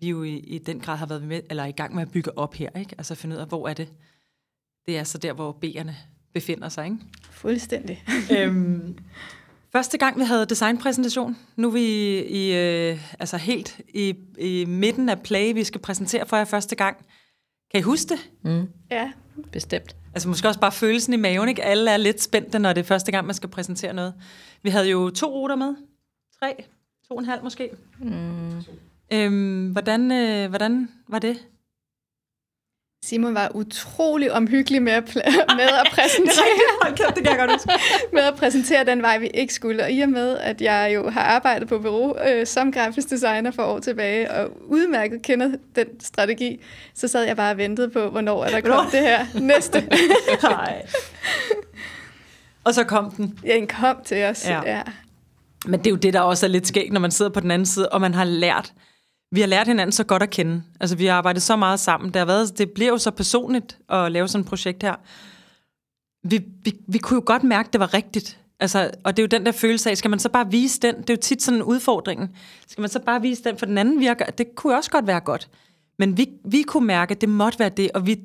vi 0.00 0.08
jo 0.08 0.22
i, 0.22 0.36
i 0.36 0.58
den 0.58 0.80
grad 0.80 0.96
har 0.96 1.06
været 1.06 1.22
med, 1.22 1.40
eller 1.50 1.64
i 1.64 1.72
gang 1.72 1.94
med 1.94 2.02
at 2.02 2.10
bygge 2.10 2.38
op 2.38 2.54
her. 2.54 2.70
Ikke? 2.78 2.94
Altså 2.98 3.14
finde 3.14 3.36
ud 3.36 3.40
af, 3.40 3.46
hvor 3.48 3.68
er 3.68 3.74
det? 3.74 3.88
Det 4.86 4.98
er 4.98 5.04
så 5.04 5.18
der, 5.18 5.32
hvor 5.32 5.58
B'erne 5.64 5.92
befinder 6.34 6.68
sig, 6.68 6.84
ikke? 6.84 6.98
Fuldstændig. 7.30 8.04
øhm, 8.38 8.98
første 9.72 9.98
gang, 9.98 10.18
vi 10.18 10.24
havde 10.24 10.46
designpræsentation, 10.46 11.36
nu 11.56 11.68
er 11.68 11.72
vi 11.72 12.18
i, 12.20 12.54
øh, 12.54 13.00
altså 13.18 13.36
helt 13.36 13.80
i, 13.94 14.14
i 14.38 14.64
midten 14.64 15.08
af 15.08 15.22
play, 15.22 15.54
vi 15.54 15.64
skal 15.64 15.80
præsentere 15.80 16.26
for 16.26 16.36
jer 16.36 16.44
første 16.44 16.76
gang. 16.76 16.96
Kan 17.70 17.80
I 17.80 17.82
huske 17.82 18.08
det? 18.08 18.30
Mm. 18.42 18.68
Ja, 18.90 19.12
bestemt. 19.52 19.96
Altså 20.14 20.28
måske 20.28 20.48
også 20.48 20.60
bare 20.60 20.72
følelsen 20.72 21.12
i 21.12 21.16
maven, 21.16 21.48
ikke? 21.48 21.64
Alle 21.64 21.90
er 21.90 21.96
lidt 21.96 22.22
spændte, 22.22 22.58
når 22.58 22.72
det 22.72 22.80
er 22.80 22.84
første 22.84 23.12
gang, 23.12 23.26
man 23.26 23.34
skal 23.34 23.48
præsentere 23.48 23.92
noget. 23.92 24.14
Vi 24.62 24.70
havde 24.70 24.90
jo 24.90 25.10
to 25.10 25.26
ruter 25.26 25.56
med. 25.56 25.74
Tre. 26.38 26.64
To 27.08 27.14
og 27.14 27.18
en 27.18 27.24
halv 27.24 27.42
måske. 27.42 27.70
Mm. 27.98 28.62
Øhm, 29.12 29.70
hvordan, 29.72 30.12
øh, 30.12 30.48
hvordan 30.48 30.88
var 31.08 31.18
det? 31.18 31.38
Simon 33.04 33.34
var 33.34 33.50
utrolig 33.54 34.32
omhyggelig 34.32 34.82
med 34.82 34.92
at, 34.92 35.14
med 35.60 35.64
at 35.64 35.88
præsentere 35.92 36.44
det 36.96 37.26
kan 37.26 37.38
jeg 37.38 37.48
godt 37.48 37.66
med 38.14 38.22
at 38.22 38.34
præsentere 38.34 38.84
den 38.84 39.02
vej, 39.02 39.18
vi 39.18 39.26
ikke 39.34 39.54
skulle. 39.54 39.84
Og 39.84 39.92
i 39.92 40.00
og 40.00 40.08
med, 40.08 40.38
at 40.38 40.60
jeg 40.60 40.92
jo 40.94 41.10
har 41.10 41.20
arbejdet 41.20 41.68
på 41.68 41.78
bureau 41.78 42.16
øh, 42.28 42.46
som 42.46 42.72
grafisk 42.72 43.10
designer 43.10 43.50
for 43.50 43.62
år 43.62 43.78
tilbage, 43.78 44.30
og 44.30 44.50
udmærket 44.66 45.22
kender 45.22 45.50
den 45.76 45.86
strategi, 46.00 46.60
så 46.94 47.08
sad 47.08 47.24
jeg 47.24 47.36
bare 47.36 47.50
og 47.50 47.56
ventede 47.56 47.90
på, 47.90 48.08
hvornår 48.08 48.44
er 48.44 48.50
der 48.50 48.60
kom 48.60 48.86
det 48.90 49.00
her 49.00 49.26
næste. 49.40 49.80
Nej. 50.42 50.82
og 52.64 52.74
så 52.74 52.84
kom 52.84 53.10
den. 53.10 53.38
Ja, 53.44 53.54
den 53.54 53.66
kom 53.66 53.96
til 54.04 54.24
os. 54.24 54.48
Ja. 54.48 54.60
ja. 54.66 54.82
Men 55.66 55.78
det 55.78 55.86
er 55.86 55.90
jo 55.90 55.96
det, 55.96 56.12
der 56.12 56.20
også 56.20 56.46
er 56.46 56.50
lidt 56.50 56.66
skægt, 56.66 56.92
når 56.92 57.00
man 57.00 57.10
sidder 57.10 57.30
på 57.30 57.40
den 57.40 57.50
anden 57.50 57.66
side, 57.66 57.88
og 57.88 58.00
man 58.00 58.14
har 58.14 58.24
lært, 58.24 58.72
vi 59.30 59.40
har 59.40 59.46
lært 59.46 59.66
hinanden 59.66 59.92
så 59.92 60.04
godt 60.04 60.22
at 60.22 60.30
kende. 60.30 60.62
Altså, 60.80 60.96
vi 60.96 61.06
har 61.06 61.14
arbejdet 61.14 61.42
så 61.42 61.56
meget 61.56 61.80
sammen. 61.80 62.08
Det, 62.08 62.16
har 62.16 62.26
været, 62.26 62.58
det 62.58 62.70
bliver 62.70 62.90
jo 62.90 62.98
så 62.98 63.10
personligt 63.10 63.78
at 63.88 64.12
lave 64.12 64.28
sådan 64.28 64.40
et 64.40 64.48
projekt 64.48 64.82
her. 64.82 64.94
Vi, 66.24 66.44
vi, 66.64 66.72
vi 66.88 66.98
kunne 66.98 67.14
jo 67.14 67.22
godt 67.26 67.44
mærke, 67.44 67.66
at 67.66 67.72
det 67.72 67.80
var 67.80 67.94
rigtigt. 67.94 68.38
Altså, 68.60 68.90
og 69.04 69.16
det 69.16 69.22
er 69.22 69.24
jo 69.24 69.38
den 69.38 69.46
der 69.46 69.52
følelse 69.52 69.90
af, 69.90 69.96
skal 69.96 70.10
man 70.10 70.18
så 70.18 70.28
bare 70.28 70.50
vise 70.50 70.80
den? 70.80 70.94
Det 70.94 71.10
er 71.10 71.14
jo 71.14 71.20
tit 71.20 71.42
sådan 71.42 71.58
en 71.58 71.62
udfordring. 71.62 72.36
Skal 72.68 72.80
man 72.80 72.90
så 72.90 73.00
bare 73.00 73.22
vise 73.22 73.44
den, 73.44 73.58
for 73.58 73.66
den 73.66 73.78
anden 73.78 74.00
virker? 74.00 74.24
Det 74.24 74.54
kunne 74.54 74.76
også 74.76 74.90
godt 74.90 75.06
være 75.06 75.20
godt. 75.20 75.48
Men 75.98 76.16
vi, 76.16 76.28
vi 76.44 76.62
kunne 76.62 76.86
mærke, 76.86 77.12
at 77.12 77.20
det 77.20 77.28
måtte 77.28 77.58
være 77.58 77.68
det, 77.68 77.90
og 77.94 78.06
vi, 78.06 78.20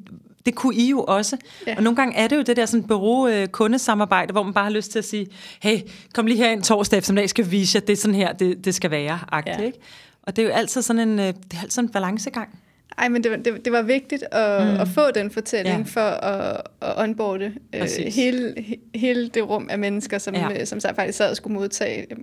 det 0.45 0.55
kunne 0.55 0.75
I 0.75 0.89
jo 0.89 1.03
også. 1.03 1.37
Ja. 1.67 1.75
Og 1.77 1.83
nogle 1.83 1.95
gange 1.95 2.15
er 2.15 2.27
det 2.27 2.35
jo 2.35 2.41
det 2.41 2.57
der 2.57 2.65
sådan 2.65 2.87
bureau-kundesamarbejde, 2.87 4.31
hvor 4.31 4.43
man 4.43 4.53
bare 4.53 4.63
har 4.63 4.71
lyst 4.71 4.91
til 4.91 4.99
at 4.99 5.05
sige, 5.05 5.27
hey, 5.61 5.79
kom 6.13 6.25
lige 6.25 6.37
her 6.37 6.51
en 6.51 6.61
torsdag 6.61 6.97
eftermiddag, 6.97 7.29
skal 7.29 7.51
vise 7.51 7.75
jer, 7.75 7.85
det 7.85 7.93
er 7.93 7.97
sådan 7.97 8.15
her, 8.15 8.33
det, 8.33 8.65
det 8.65 8.75
skal 8.75 8.91
være. 8.91 9.19
Agtigt, 9.31 9.59
ja. 9.59 9.65
ikke? 9.65 9.79
Og 10.23 10.35
det 10.35 10.41
er 10.41 10.47
jo 10.47 10.53
altid 10.53 10.81
sådan 10.81 11.09
en, 11.09 11.19
øh, 11.19 11.25
det 11.25 11.53
er 11.53 11.61
altid 11.61 11.81
en 11.81 11.89
balancegang. 11.89 12.59
Ej, 12.97 13.09
men 13.09 13.23
det 13.23 13.31
var, 13.31 13.37
det, 13.37 13.65
det 13.65 13.73
var 13.73 13.81
vigtigt 13.81 14.23
at, 14.31 14.67
mm. 14.67 14.79
at 14.79 14.87
få 14.87 15.11
den 15.11 15.31
fortælling 15.31 15.77
ja. 15.77 15.83
for 15.85 16.09
at, 16.09 16.61
at 16.81 16.93
onboarde 16.97 17.53
øh, 17.73 17.87
hele, 18.07 18.55
hele 18.95 19.29
det 19.29 19.49
rum 19.49 19.67
af 19.71 19.79
mennesker, 19.79 20.17
som, 20.17 20.35
ja. 20.35 20.59
Øh, 20.59 20.65
som 20.65 20.79
så 20.79 20.91
faktisk 20.95 21.17
sad 21.17 21.29
og 21.29 21.37
skulle 21.37 21.53
modtage 21.53 22.05
øh, 22.11 22.17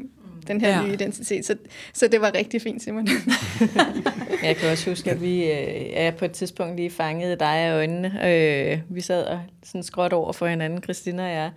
den 0.49 0.61
her 0.61 0.69
ja. 0.69 0.87
nye 0.87 0.93
identitet. 0.93 1.47
Så, 1.47 1.57
så 1.93 2.09
det 2.09 2.21
var 2.21 2.35
rigtig 2.35 2.63
fint, 2.63 2.83
Simon. 2.83 3.09
jeg 4.43 4.57
kan 4.57 4.71
også 4.71 4.91
huske, 4.91 5.11
at 5.11 5.21
vi 5.21 5.45
øh, 5.45 5.87
er 5.93 6.11
på 6.11 6.25
et 6.25 6.33
tidspunkt 6.33 6.77
lige 6.77 6.91
fangede 6.91 7.37
dig 7.37 7.57
af 7.57 7.75
øjnene. 7.75 8.29
Øh, 8.29 8.79
vi 8.89 9.01
sad 9.01 9.25
og 9.25 9.41
sådan 9.65 9.83
skråt 9.83 10.13
over 10.13 10.33
for 10.33 10.47
hinanden, 10.47 10.83
Christina 10.83 11.23
og 11.23 11.31
jeg, 11.31 11.51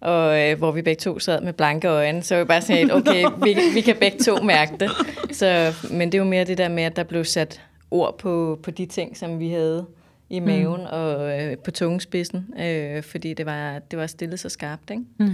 og 0.00 0.40
øh, 0.40 0.58
hvor 0.58 0.72
vi 0.72 0.82
begge 0.82 1.00
to 1.00 1.18
sad 1.18 1.40
med 1.40 1.52
blanke 1.52 1.88
øjne, 1.88 2.22
så 2.22 2.34
var 2.34 2.42
vi 2.42 2.46
bare 2.46 2.62
sådan 2.62 2.90
okay, 2.90 3.24
vi, 3.44 3.56
vi 3.74 3.80
kan 3.80 3.96
begge 4.00 4.18
to 4.18 4.42
mærke 4.42 4.72
det. 4.80 4.90
Så, 5.32 5.74
men 5.90 6.12
det 6.12 6.18
er 6.18 6.22
jo 6.22 6.28
mere 6.28 6.44
det 6.44 6.58
der 6.58 6.68
med, 6.68 6.82
at 6.82 6.96
der 6.96 7.02
blev 7.02 7.24
sat 7.24 7.60
ord 7.90 8.18
på, 8.18 8.58
på 8.62 8.70
de 8.70 8.86
ting, 8.86 9.16
som 9.16 9.38
vi 9.38 9.50
havde 9.50 9.86
i 10.30 10.40
mm. 10.40 10.46
maven 10.46 10.80
mm. 10.80 10.86
og 10.90 11.40
øh, 11.40 11.56
på 11.58 11.70
tungespidsen, 11.70 12.46
øh, 12.60 13.02
fordi 13.02 13.34
det 13.34 13.46
var, 13.46 13.78
det 13.78 13.98
var 13.98 14.06
stillet 14.06 14.40
så 14.40 14.48
skarpt. 14.48 14.90
Ikke? 14.90 15.02
Mm. 15.18 15.26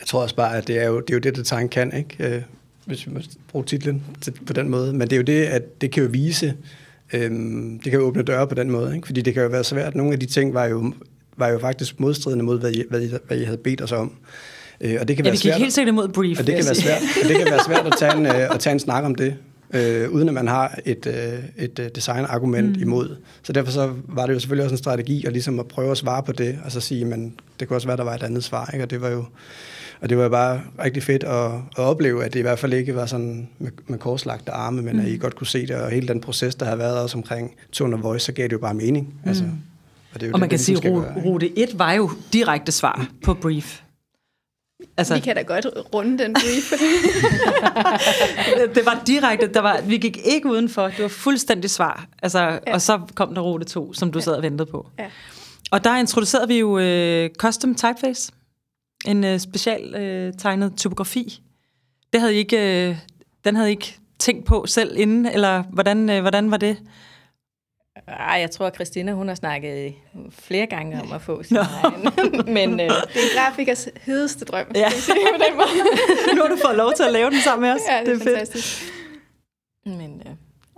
Jeg 0.00 0.06
tror 0.06 0.22
også 0.22 0.36
bare, 0.36 0.56
at 0.56 0.66
det 0.66 0.78
er 0.78 0.86
jo 0.86 1.00
det, 1.00 1.10
er 1.10 1.14
jo 1.14 1.20
det 1.20 1.36
design 1.36 1.68
kan, 1.68 1.96
ikke? 1.96 2.36
Øh, 2.36 2.42
hvis 2.84 3.06
vi 3.06 3.12
må 3.12 3.20
bruge 3.48 3.64
titlen 3.64 4.02
på 4.46 4.52
den 4.52 4.68
måde. 4.68 4.92
Men 4.92 5.00
det 5.00 5.12
er 5.12 5.16
jo 5.16 5.22
det, 5.22 5.44
at 5.44 5.80
det 5.80 5.90
kan 5.92 6.02
jo 6.02 6.08
vise, 6.12 6.54
øhm, 7.12 7.80
det 7.84 7.90
kan 7.90 8.00
jo 8.00 8.06
åbne 8.06 8.22
døre 8.22 8.46
på 8.46 8.54
den 8.54 8.70
måde, 8.70 8.94
ikke? 8.94 9.06
fordi 9.06 9.20
det 9.22 9.34
kan 9.34 9.42
jo 9.42 9.48
være 9.48 9.64
svært. 9.64 9.94
Nogle 9.94 10.12
af 10.12 10.20
de 10.20 10.26
ting 10.26 10.54
var 10.54 10.64
jo 10.64 10.94
var 11.42 11.48
jo 11.48 11.58
faktisk 11.58 12.00
modstridende 12.00 12.44
mod, 12.44 12.60
hvad 12.60 12.72
I, 12.72 12.82
hvad 12.90 13.02
I, 13.02 13.10
hvad 13.26 13.38
I 13.38 13.44
havde 13.44 13.58
bedt 13.58 13.82
os 13.82 13.92
om. 13.92 14.12
Øh, 14.80 14.96
og 15.00 15.08
det 15.08 15.16
kan 15.16 15.24
ja, 15.24 15.30
være 15.30 15.32
vi 15.32 15.36
gik 15.36 15.42
svært, 15.42 15.58
helt 15.58 15.72
sikkert 15.72 15.92
imod 15.92 16.08
brief. 16.08 16.40
Og 16.40 16.46
det 16.46 16.54
kan, 16.54 16.64
være 16.64 16.74
svært, 16.74 17.02
og 17.22 17.28
det 17.28 17.36
kan 17.36 17.46
være 17.50 17.64
svært 17.66 17.86
at 17.86 17.92
tage 17.98 18.16
en, 18.16 18.26
øh, 18.36 18.54
at 18.54 18.60
tage 18.60 18.72
en 18.72 18.80
snak 18.80 19.04
om 19.04 19.14
det, 19.14 19.34
øh, 19.74 20.10
uden 20.10 20.28
at 20.28 20.34
man 20.34 20.48
har 20.48 20.78
et, 20.84 21.06
øh, 21.06 21.64
et 21.64 21.78
øh, 21.78 21.88
designargument 21.94 22.76
mm. 22.76 22.82
imod. 22.82 23.16
Så 23.42 23.52
derfor 23.52 23.72
så 23.72 23.92
var 24.08 24.26
det 24.26 24.34
jo 24.34 24.38
selvfølgelig 24.38 24.64
også 24.64 24.74
en 24.74 24.78
strategi 24.78 25.26
at, 25.26 25.32
ligesom 25.32 25.60
at 25.60 25.66
prøve 25.66 25.90
at 25.90 25.96
svare 25.96 26.22
på 26.22 26.32
det, 26.32 26.58
og 26.64 26.72
så 26.72 26.80
sige, 26.80 27.04
men 27.04 27.34
det 27.60 27.68
kunne 27.68 27.76
også 27.76 27.86
være, 27.86 27.92
at 27.92 27.98
der 27.98 28.04
var 28.04 28.14
et 28.14 28.22
andet 28.22 28.44
svar. 28.44 28.70
Ikke? 28.72 28.84
Og 28.84 28.90
det 28.90 29.00
var 29.00 29.08
jo 29.08 29.24
og 30.02 30.08
det 30.08 30.18
var 30.18 30.28
bare 30.28 30.60
rigtig 30.84 31.02
fedt 31.02 31.24
at, 31.24 31.50
at 31.52 31.78
opleve, 31.78 32.24
at 32.24 32.32
det 32.32 32.38
i 32.38 32.42
hvert 32.42 32.58
fald 32.58 32.72
ikke 32.72 32.94
var 32.94 33.06
sådan 33.06 33.48
med, 33.58 33.70
med 33.86 33.98
korslagte 33.98 34.52
arme, 34.52 34.82
men 34.82 34.96
mm. 34.96 35.02
at 35.02 35.08
I 35.08 35.16
godt 35.16 35.36
kunne 35.36 35.46
se 35.46 35.66
det, 35.66 35.76
og 35.76 35.90
hele 35.90 36.08
den 36.08 36.20
proces, 36.20 36.54
der 36.54 36.66
har 36.66 36.76
været 36.76 36.98
også 36.98 37.16
omkring 37.16 37.54
tone 37.72 37.98
voice, 37.98 38.24
så 38.24 38.32
gav 38.32 38.44
det 38.44 38.52
jo 38.52 38.58
bare 38.58 38.74
mening. 38.74 39.06
Mm. 39.06 39.28
Altså, 39.28 39.44
og, 40.14 40.20
det 40.20 40.26
er 40.26 40.30
jo 40.30 40.32
og 40.32 40.34
det, 40.34 40.40
man 40.40 40.48
kan 40.48 40.58
sige, 40.58 40.86
at 40.86 41.24
rute 41.24 41.58
1 41.58 41.78
var 41.78 41.92
jo 41.92 42.10
direkte 42.32 42.72
svar 42.72 43.06
på 43.24 43.34
brief. 43.34 43.80
Altså, 44.96 45.14
vi 45.14 45.20
kan 45.20 45.36
da 45.36 45.42
godt 45.42 45.66
runde 45.94 46.24
den 46.24 46.34
brief. 46.34 46.72
det 48.74 48.86
var 48.86 49.02
direkte, 49.06 49.52
der 49.54 49.60
var, 49.60 49.80
vi 49.80 49.98
gik 49.98 50.18
ikke 50.24 50.48
udenfor, 50.48 50.88
det 50.88 51.02
var 51.02 51.08
fuldstændig 51.08 51.70
svar. 51.70 52.06
Altså, 52.22 52.38
ja. 52.38 52.74
Og 52.74 52.82
så 52.82 53.00
kom 53.14 53.34
der 53.34 53.40
rute 53.40 53.64
2, 53.64 53.92
som 53.92 54.12
du 54.12 54.18
ja. 54.18 54.24
sad 54.24 54.32
og 54.32 54.42
ventede 54.42 54.70
på. 54.70 54.86
Ja. 54.98 55.06
Og 55.70 55.84
der 55.84 55.96
introducerede 55.96 56.48
vi 56.48 56.58
jo 56.58 56.70
uh, 56.70 57.30
custom 57.38 57.74
typeface, 57.74 58.32
en 59.04 59.24
uh, 59.24 59.38
special 59.38 59.82
uh, 59.94 60.38
tegnet 60.38 60.72
typografi. 60.76 61.42
Det 62.12 62.20
havde 62.20 62.34
I 62.34 62.38
ikke, 62.38 62.88
uh, 62.90 62.96
den 63.44 63.56
havde 63.56 63.68
I 63.68 63.70
ikke 63.70 63.98
tænkt 64.18 64.44
på 64.44 64.66
selv 64.66 64.96
inden, 64.96 65.26
eller 65.26 65.62
hvordan, 65.62 66.10
uh, 66.10 66.20
hvordan 66.20 66.50
var 66.50 66.56
det? 66.56 66.76
Ej, 68.08 68.38
jeg 68.40 68.50
tror, 68.50 68.66
at 68.66 68.74
Christina 68.74 69.12
hun 69.12 69.28
har 69.28 69.34
snakket 69.34 69.94
flere 70.30 70.66
gange 70.66 71.02
om 71.02 71.12
at 71.12 71.22
få 71.22 71.42
sin 71.42 71.56
egen. 71.56 72.02
Men, 72.54 72.80
øh, 72.80 72.86
det 72.86 73.16
er 73.16 73.40
grafikers 73.40 73.88
hedeste 74.00 74.44
drøm. 74.44 74.66
Ja. 74.74 74.88
på 75.08 75.42
den 75.48 75.56
måde. 75.56 75.68
nu 76.36 76.42
har 76.42 76.48
du 76.48 76.58
fået 76.66 76.76
lov 76.76 76.92
til 76.96 77.02
at 77.02 77.12
lave 77.12 77.30
den 77.30 77.40
sammen 77.40 77.68
med 77.68 77.70
os. 77.70 77.80
Ja, 77.90 78.00
det, 78.00 78.06
det 78.06 78.26
er, 78.26 78.30
er 78.30 78.36
fantastisk. 78.36 78.82
Fedt. 78.82 79.98
Men, 79.98 80.22
øh, 80.26 80.32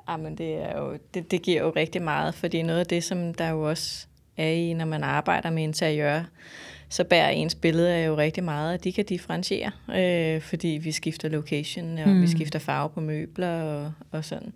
ah, 0.07 0.21
men 0.21 0.39
det, 0.39 0.55
er 0.55 0.79
jo, 0.79 0.99
det, 1.15 1.31
det 1.31 1.43
giver 1.43 1.63
jo 1.63 1.73
rigtig 1.77 2.03
meget, 2.03 2.35
fordi 2.35 2.63
noget 2.63 2.81
af 2.81 2.87
det, 2.87 3.05
som 3.05 3.35
der 3.35 3.49
jo 3.49 3.69
også 3.69 4.07
er 4.37 4.49
i, 4.49 4.73
når 4.73 4.85
man 4.85 5.05
arbejder 5.05 5.51
med 5.51 5.63
interiør, 5.63 6.23
så 6.89 7.05
bærer 7.05 7.29
ens 7.29 7.55
billede 7.55 8.05
jo 8.05 8.17
rigtig 8.17 8.45
meget, 8.45 8.75
at 8.75 8.85
de 8.85 8.93
kan 8.93 9.05
differentiere, 9.05 9.71
øh, 9.95 10.41
fordi 10.43 10.69
vi 10.69 10.93
skifter 10.93 11.29
location, 11.29 11.99
og 11.99 12.09
mm. 12.09 12.23
vi 12.23 12.27
skifter 12.27 12.59
farve 12.59 12.91
på 12.91 13.01
møbler 13.01 13.63
og, 13.63 13.93
og 14.11 14.25
sådan. 14.25 14.53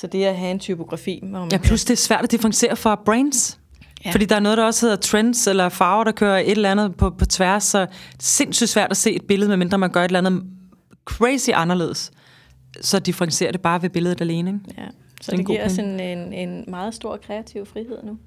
Så 0.00 0.06
det 0.06 0.24
at 0.24 0.36
have 0.36 0.50
en 0.50 0.58
typografi... 0.58 1.18
Hvor 1.22 1.38
man 1.38 1.48
ja, 1.52 1.58
plus 1.58 1.84
det 1.84 1.92
er 1.92 1.96
svært 1.96 2.24
at 2.24 2.30
differentiere 2.30 2.76
fra 2.76 3.02
brains. 3.04 3.58
Ja. 4.04 4.10
Fordi 4.10 4.24
der 4.24 4.36
er 4.36 4.40
noget, 4.40 4.58
der 4.58 4.64
også 4.64 4.86
hedder 4.86 4.96
trends, 4.96 5.46
eller 5.46 5.68
farver, 5.68 6.04
der 6.04 6.12
kører 6.12 6.38
et 6.38 6.50
eller 6.50 6.70
andet 6.70 6.96
på, 6.96 7.10
på 7.10 7.26
tværs, 7.26 7.64
så 7.64 7.78
er 7.78 7.86
sindssygt 8.18 8.70
svært 8.70 8.90
at 8.90 8.96
se 8.96 9.12
et 9.12 9.22
billede, 9.22 9.48
medmindre 9.48 9.78
man 9.78 9.90
gør 9.90 10.00
et 10.00 10.04
eller 10.04 10.18
andet 10.18 10.42
crazy 11.04 11.50
anderledes. 11.54 12.10
Så 12.80 12.98
differentierer 12.98 13.52
det 13.52 13.60
bare 13.60 13.82
ved 13.82 13.90
billedet 13.90 14.20
alene. 14.20 14.50
Ikke? 14.50 14.82
Ja. 14.82 14.86
Så 15.20 15.30
det, 15.30 15.38
det 15.38 15.46
giver 15.46 15.64
os 15.64 15.78
en, 15.78 16.00
en, 16.00 16.32
en 16.32 16.64
meget 16.68 16.94
stor 16.94 17.16
kreativ 17.16 17.66
frihed 17.66 17.98
nu. 18.04 18.18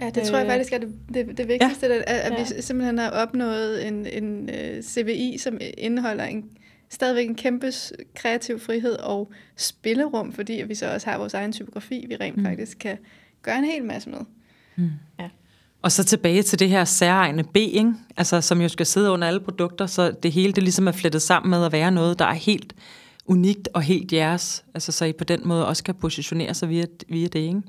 Ja, 0.00 0.10
det 0.10 0.22
tror 0.22 0.36
jeg 0.36 0.46
øh. 0.46 0.50
faktisk 0.50 0.72
er 0.72 0.78
det, 0.78 0.88
det, 1.14 1.38
det 1.38 1.48
vigtigste, 1.48 1.86
ja. 1.86 1.94
at, 1.94 2.02
at 2.06 2.32
ja. 2.32 2.44
vi 2.56 2.62
simpelthen 2.62 2.98
har 2.98 3.10
opnået 3.10 3.86
en, 3.88 4.06
en 4.06 4.42
uh, 4.42 4.54
øh, 4.54 4.82
CVI, 4.82 5.38
som 5.38 5.58
indeholder 5.78 6.24
en 6.24 6.44
stadigvæk 6.92 7.28
en 7.28 7.34
kæmpe 7.34 7.72
kreativ 8.14 8.60
frihed 8.60 8.96
og 8.96 9.32
spillerum, 9.56 10.32
fordi 10.32 10.62
vi 10.68 10.74
så 10.74 10.92
også 10.92 11.10
har 11.10 11.18
vores 11.18 11.34
egen 11.34 11.52
typografi, 11.52 12.06
vi 12.08 12.16
rent 12.16 12.36
mm. 12.36 12.44
faktisk 12.44 12.78
kan 12.78 12.98
gøre 13.42 13.58
en 13.58 13.64
hel 13.64 13.84
masse 13.84 14.10
med. 14.10 14.18
Mm. 14.76 14.90
Ja. 15.20 15.28
Og 15.82 15.92
så 15.92 16.04
tilbage 16.04 16.42
til 16.42 16.58
det 16.58 16.68
her 16.68 16.84
særegne 16.84 17.44
B, 17.44 17.56
ikke? 17.56 17.94
Altså, 18.16 18.40
som 18.40 18.60
jo 18.60 18.68
skal 18.68 18.86
sidde 18.86 19.10
under 19.10 19.28
alle 19.28 19.40
produkter, 19.40 19.86
så 19.86 20.10
det 20.22 20.32
hele 20.32 20.52
det 20.52 20.62
ligesom 20.62 20.88
er 20.88 20.92
flettet 20.92 21.22
sammen 21.22 21.50
med 21.50 21.64
at 21.64 21.72
være 21.72 21.90
noget, 21.90 22.18
der 22.18 22.24
er 22.24 22.34
helt 22.34 22.74
unikt 23.26 23.68
og 23.74 23.82
helt 23.82 24.12
jeres. 24.12 24.64
Altså, 24.74 24.92
så 24.92 25.04
I 25.04 25.12
på 25.12 25.24
den 25.24 25.40
måde 25.44 25.66
også 25.66 25.84
kan 25.84 25.94
positionere 25.94 26.54
sig 26.54 26.68
via, 26.68 26.86
via 27.08 27.26
det, 27.26 27.38
ikke? 27.38 27.62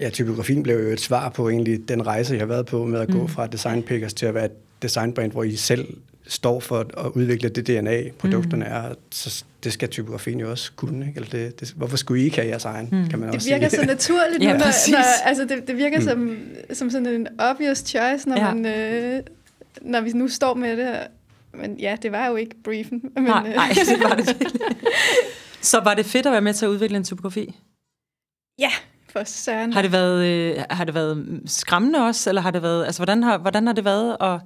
Ja, 0.00 0.10
typografien 0.10 0.62
blev 0.62 0.76
jo 0.76 0.88
et 0.88 1.00
svar 1.00 1.28
på 1.28 1.48
egentlig 1.48 1.88
den 1.88 2.06
rejse, 2.06 2.32
jeg 2.32 2.40
har 2.40 2.46
været 2.46 2.66
på 2.66 2.84
med 2.84 3.00
at 3.00 3.08
mm. 3.08 3.18
gå 3.20 3.26
fra 3.26 3.46
design 3.46 3.82
pickers 3.82 4.14
til 4.14 4.26
at 4.26 4.34
være 4.34 4.44
et 4.44 4.82
designbrand, 4.82 5.32
hvor 5.32 5.42
I 5.42 5.56
selv 5.56 5.96
står 6.26 6.60
for 6.60 6.78
at 6.78 7.10
udvikle 7.14 7.48
det 7.48 7.66
DNA, 7.66 8.10
produkterne 8.18 8.64
mm. 8.64 8.72
er, 8.72 8.94
så 9.10 9.44
det 9.64 9.72
skal 9.72 9.88
typografien 9.88 10.40
jo 10.40 10.50
også 10.50 10.72
kunne. 10.76 11.06
Ikke? 11.06 11.16
Eller 11.16 11.30
det, 11.30 11.60
det, 11.60 11.72
hvorfor 11.76 11.96
skulle 11.96 12.22
I 12.22 12.24
ikke 12.24 12.36
have 12.36 12.48
jeres 12.48 12.64
egen, 12.64 12.88
mm. 12.92 13.08
kan 13.08 13.18
man 13.18 13.28
det 13.28 13.36
også 13.36 13.48
virker 13.48 13.68
sige. 13.68 13.80
så 13.80 13.86
naturligt 13.86 14.42
ja, 14.42 14.52
nu, 14.52 14.58
når, 14.58 14.90
når, 14.90 15.04
altså 15.24 15.44
det, 15.44 15.68
det 15.68 15.76
virker 15.76 15.98
mm. 15.98 16.04
som, 16.04 16.38
som 16.72 16.90
sådan 16.90 17.06
en 17.06 17.28
obvious 17.38 17.78
choice, 17.78 18.28
når, 18.28 18.36
ja. 18.36 18.54
man, 18.54 18.66
øh, 18.66 19.22
når 19.80 20.00
vi 20.00 20.10
nu 20.10 20.28
står 20.28 20.54
med 20.54 20.76
det. 20.76 20.96
Men 21.54 21.78
ja, 21.78 21.96
det 22.02 22.12
var 22.12 22.26
jo 22.26 22.36
ikke 22.36 22.56
briefen. 22.64 23.02
Men, 23.14 23.24
nej, 23.24 23.54
nej, 23.54 23.68
det 23.68 24.02
var 24.02 24.14
det 24.16 24.36
Så 25.60 25.80
var 25.80 25.94
det 25.94 26.06
fedt 26.06 26.26
at 26.26 26.32
være 26.32 26.40
med 26.40 26.54
til 26.54 26.64
at 26.66 26.68
udvikle 26.68 26.96
en 26.96 27.04
typografi? 27.04 27.54
Ja, 28.58 28.70
for 29.12 29.24
søren. 29.24 29.72
Har 29.72 29.82
det 29.82 29.92
været, 29.92 30.24
øh, 30.24 30.64
har 30.70 30.84
det 30.84 30.94
været 30.94 31.40
skræmmende 31.46 32.06
også, 32.06 32.30
eller 32.30 32.42
har 32.42 32.50
det 32.50 32.62
været, 32.62 32.84
altså 32.84 32.98
hvordan 32.98 33.22
har, 33.22 33.38
hvordan 33.38 33.66
har 33.66 33.74
det 33.74 33.84
været 33.84 34.16
at 34.20 34.40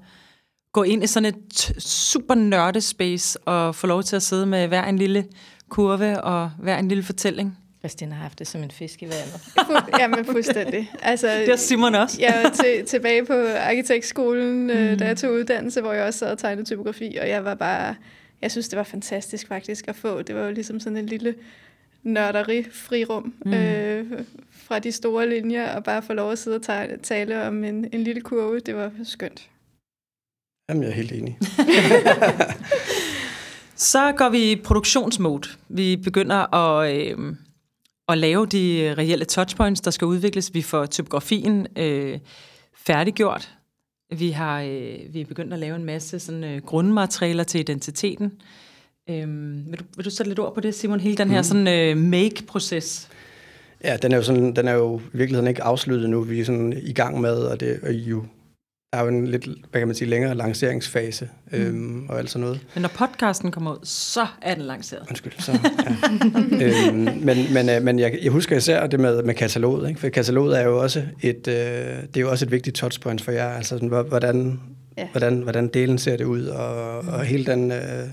gå 0.73 0.83
ind 0.83 1.05
i 1.05 1.07
sådan 1.07 1.35
et 1.35 1.73
super 1.79 2.35
nørdespace 2.35 3.39
og 3.39 3.75
få 3.75 3.87
lov 3.87 4.03
til 4.03 4.17
at 4.17 4.23
sidde 4.23 4.47
med 4.47 4.69
hver 4.69 4.85
en 4.85 4.99
lille 4.99 5.27
kurve 5.69 6.21
og 6.21 6.51
hver 6.59 6.79
en 6.79 6.89
lille 6.89 7.05
fortælling? 7.05 7.59
Christina 7.81 8.15
har 8.15 8.23
haft 8.23 8.39
det 8.39 8.47
som 8.47 8.63
en 8.63 8.71
fisk 8.71 9.03
i 9.03 9.07
vandet. 9.07 9.41
ja, 10.01 10.09
men 10.09 10.25
fuldstændig. 10.25 10.91
Altså, 11.03 11.27
det 11.27 11.49
har 11.49 11.57
Simon 11.57 11.95
også. 11.95 12.17
jeg 12.21 12.41
var 12.45 12.51
til, 12.51 12.87
tilbage 12.87 13.25
på 13.25 13.33
arkitektskolen, 13.59 14.63
mm. 14.63 14.99
da 14.99 15.07
jeg 15.07 15.17
tog 15.17 15.33
uddannelse, 15.33 15.81
hvor 15.81 15.93
jeg 15.93 16.05
også 16.05 16.19
sad 16.19 16.33
og 16.33 16.39
tegnede 16.39 16.67
typografi, 16.67 17.19
og 17.21 17.29
jeg 17.29 17.45
var 17.45 17.55
bare, 17.55 17.95
jeg 18.43 18.51
synes, 18.51 18.69
det 18.69 18.77
var 18.77 18.83
fantastisk 18.83 19.49
faktisk 19.49 19.89
at 19.89 19.97
få. 19.97 20.23
Det 20.23 20.35
var 20.35 20.45
jo 20.45 20.51
ligesom 20.51 20.81
sådan 20.81 20.97
en 20.97 21.07
lille 21.07 21.35
nørderi-frirum 22.03 23.35
mm. 23.45 23.55
øh, 23.55 24.07
fra 24.53 24.79
de 24.79 24.93
store 24.93 25.29
linjer, 25.29 25.75
og 25.77 25.85
bare 25.85 26.03
få 26.03 26.13
lov 26.13 26.33
at 26.33 26.39
sidde 26.39 26.57
og 26.57 26.63
tale, 26.63 26.99
tale 27.03 27.43
om 27.43 27.65
en, 27.65 27.89
en 27.93 28.05
lille 28.05 28.21
kurve. 28.21 28.61
Det 28.61 28.77
var 28.77 28.91
skønt. 29.05 29.49
Jamen, 30.71 30.83
jeg 30.83 30.91
er 30.91 30.95
helt 30.95 31.13
enig. 31.13 31.39
så 33.91 34.13
går 34.13 34.29
vi 34.29 34.53
i 34.53 34.57
produktionsmode. 34.57 35.49
Vi 35.69 35.97
begynder 35.97 36.55
at, 36.55 36.97
øh, 36.97 37.35
at 38.09 38.19
lave 38.19 38.47
de 38.47 38.95
reelle 38.99 39.25
touchpoints, 39.25 39.81
der 39.81 39.91
skal 39.91 40.07
udvikles. 40.07 40.55
Vi 40.55 40.63
får 40.63 40.87
typografien 40.87 41.67
øh, 41.77 42.19
færdiggjort. 42.87 43.51
Vi 44.17 44.31
har 44.31 44.61
øh, 44.61 44.99
vi 45.11 45.21
er 45.21 45.25
begyndt 45.25 45.53
at 45.53 45.59
lave 45.59 45.77
en 45.77 45.85
masse 45.85 46.19
sådan, 46.19 46.45
øh, 46.45 46.63
grundmaterialer 46.63 47.45
til 47.45 47.61
identiteten. 47.61 48.33
Øh, 49.11 49.27
vil, 49.71 49.79
du, 49.79 49.85
vil 49.97 50.05
du 50.05 50.11
sætte 50.11 50.31
lidt 50.31 50.39
ord 50.39 50.55
på 50.55 50.61
det, 50.61 50.75
Simon? 50.75 51.01
Hele 51.01 51.17
den 51.17 51.31
her 51.31 51.41
mm. 51.41 51.45
sådan, 51.45 51.69
øh, 51.69 51.97
make-proces. 51.97 53.09
Ja, 53.85 53.97
den 53.97 54.13
er 54.13 54.17
jo 54.17 54.23
sådan, 54.23 54.57
den 54.57 54.69
er 54.69 54.73
jo 54.73 54.99
i 55.15 55.17
virkeligheden 55.17 55.49
ikke 55.49 55.63
afsluttet 55.63 56.11
nu. 56.11 56.21
Vi 56.21 56.41
er 56.41 56.45
sådan 56.45 56.81
i 56.83 56.93
gang 56.93 57.21
med, 57.21 57.35
og 57.37 57.61
det 57.61 57.81
er 57.83 57.93
jo 57.93 58.25
der 58.93 58.99
er 58.99 59.03
jo 59.03 59.09
en 59.09 59.27
lidt, 59.27 59.45
hvad 59.45 59.81
kan 59.81 59.89
man 59.89 59.95
sige, 59.95 60.09
længere 60.09 60.35
lanceringsfase 60.35 61.29
mm. 61.53 61.59
øhm, 61.59 62.07
og 62.09 62.19
alt 62.19 62.31
sådan 62.31 62.41
noget. 62.41 62.61
Men 62.75 62.83
når 62.83 62.89
podcasten 62.89 63.51
kommer 63.51 63.73
ud, 63.73 63.79
så 63.83 64.27
er 64.43 64.55
den 64.55 64.65
lanceret. 64.65 65.03
Undskyld, 65.09 65.33
så, 65.39 65.59
ja. 66.61 66.89
øhm, 66.89 66.97
men 66.97 67.55
men, 67.55 67.69
øh, 67.69 67.83
men 67.83 67.99
jeg, 67.99 68.19
jeg 68.23 68.33
husker 68.33 68.57
især 68.57 68.87
det 68.87 69.01
med, 69.01 69.23
med 69.23 69.35
kataloget, 69.35 69.89
ikke? 69.89 70.01
for 70.01 70.09
kataloget 70.09 70.59
er 70.59 70.65
jo 70.65 70.83
også 70.83 71.03
et, 71.23 71.49
øh, 71.49 71.55
det 71.55 72.17
er 72.17 72.21
jo 72.21 72.31
også 72.31 72.45
et 72.45 72.51
vigtigt 72.51 72.77
touchpoint 72.77 73.23
for 73.23 73.33
jer, 73.33 73.49
altså 73.49 73.69
sådan, 73.69 73.89
hvordan, 73.89 74.61
ja. 74.99 75.09
hvordan, 75.13 75.41
hvordan 75.41 75.69
delen 75.69 75.99
ser 75.99 76.17
det 76.17 76.25
ud, 76.25 76.47
og, 76.47 77.05
mm. 77.05 77.09
og 77.09 77.25
hele 77.25 77.47
den, 77.47 77.73
øh, 77.73 78.09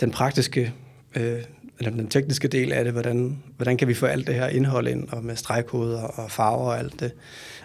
den 0.00 0.10
praktiske, 0.10 0.72
øh, 1.16 1.38
eller 1.78 1.90
den 1.90 2.08
tekniske 2.08 2.48
del 2.48 2.72
af 2.72 2.84
det, 2.84 2.92
hvordan, 2.92 3.38
hvordan 3.56 3.76
kan 3.76 3.88
vi 3.88 3.94
få 3.94 4.06
alt 4.06 4.26
det 4.26 4.34
her 4.34 4.48
indhold 4.48 4.88
ind, 4.88 5.08
og 5.08 5.24
med 5.24 5.36
stregkoder 5.36 6.02
og 6.02 6.30
farver 6.30 6.66
og 6.70 6.78
alt 6.78 7.00
det. 7.00 7.12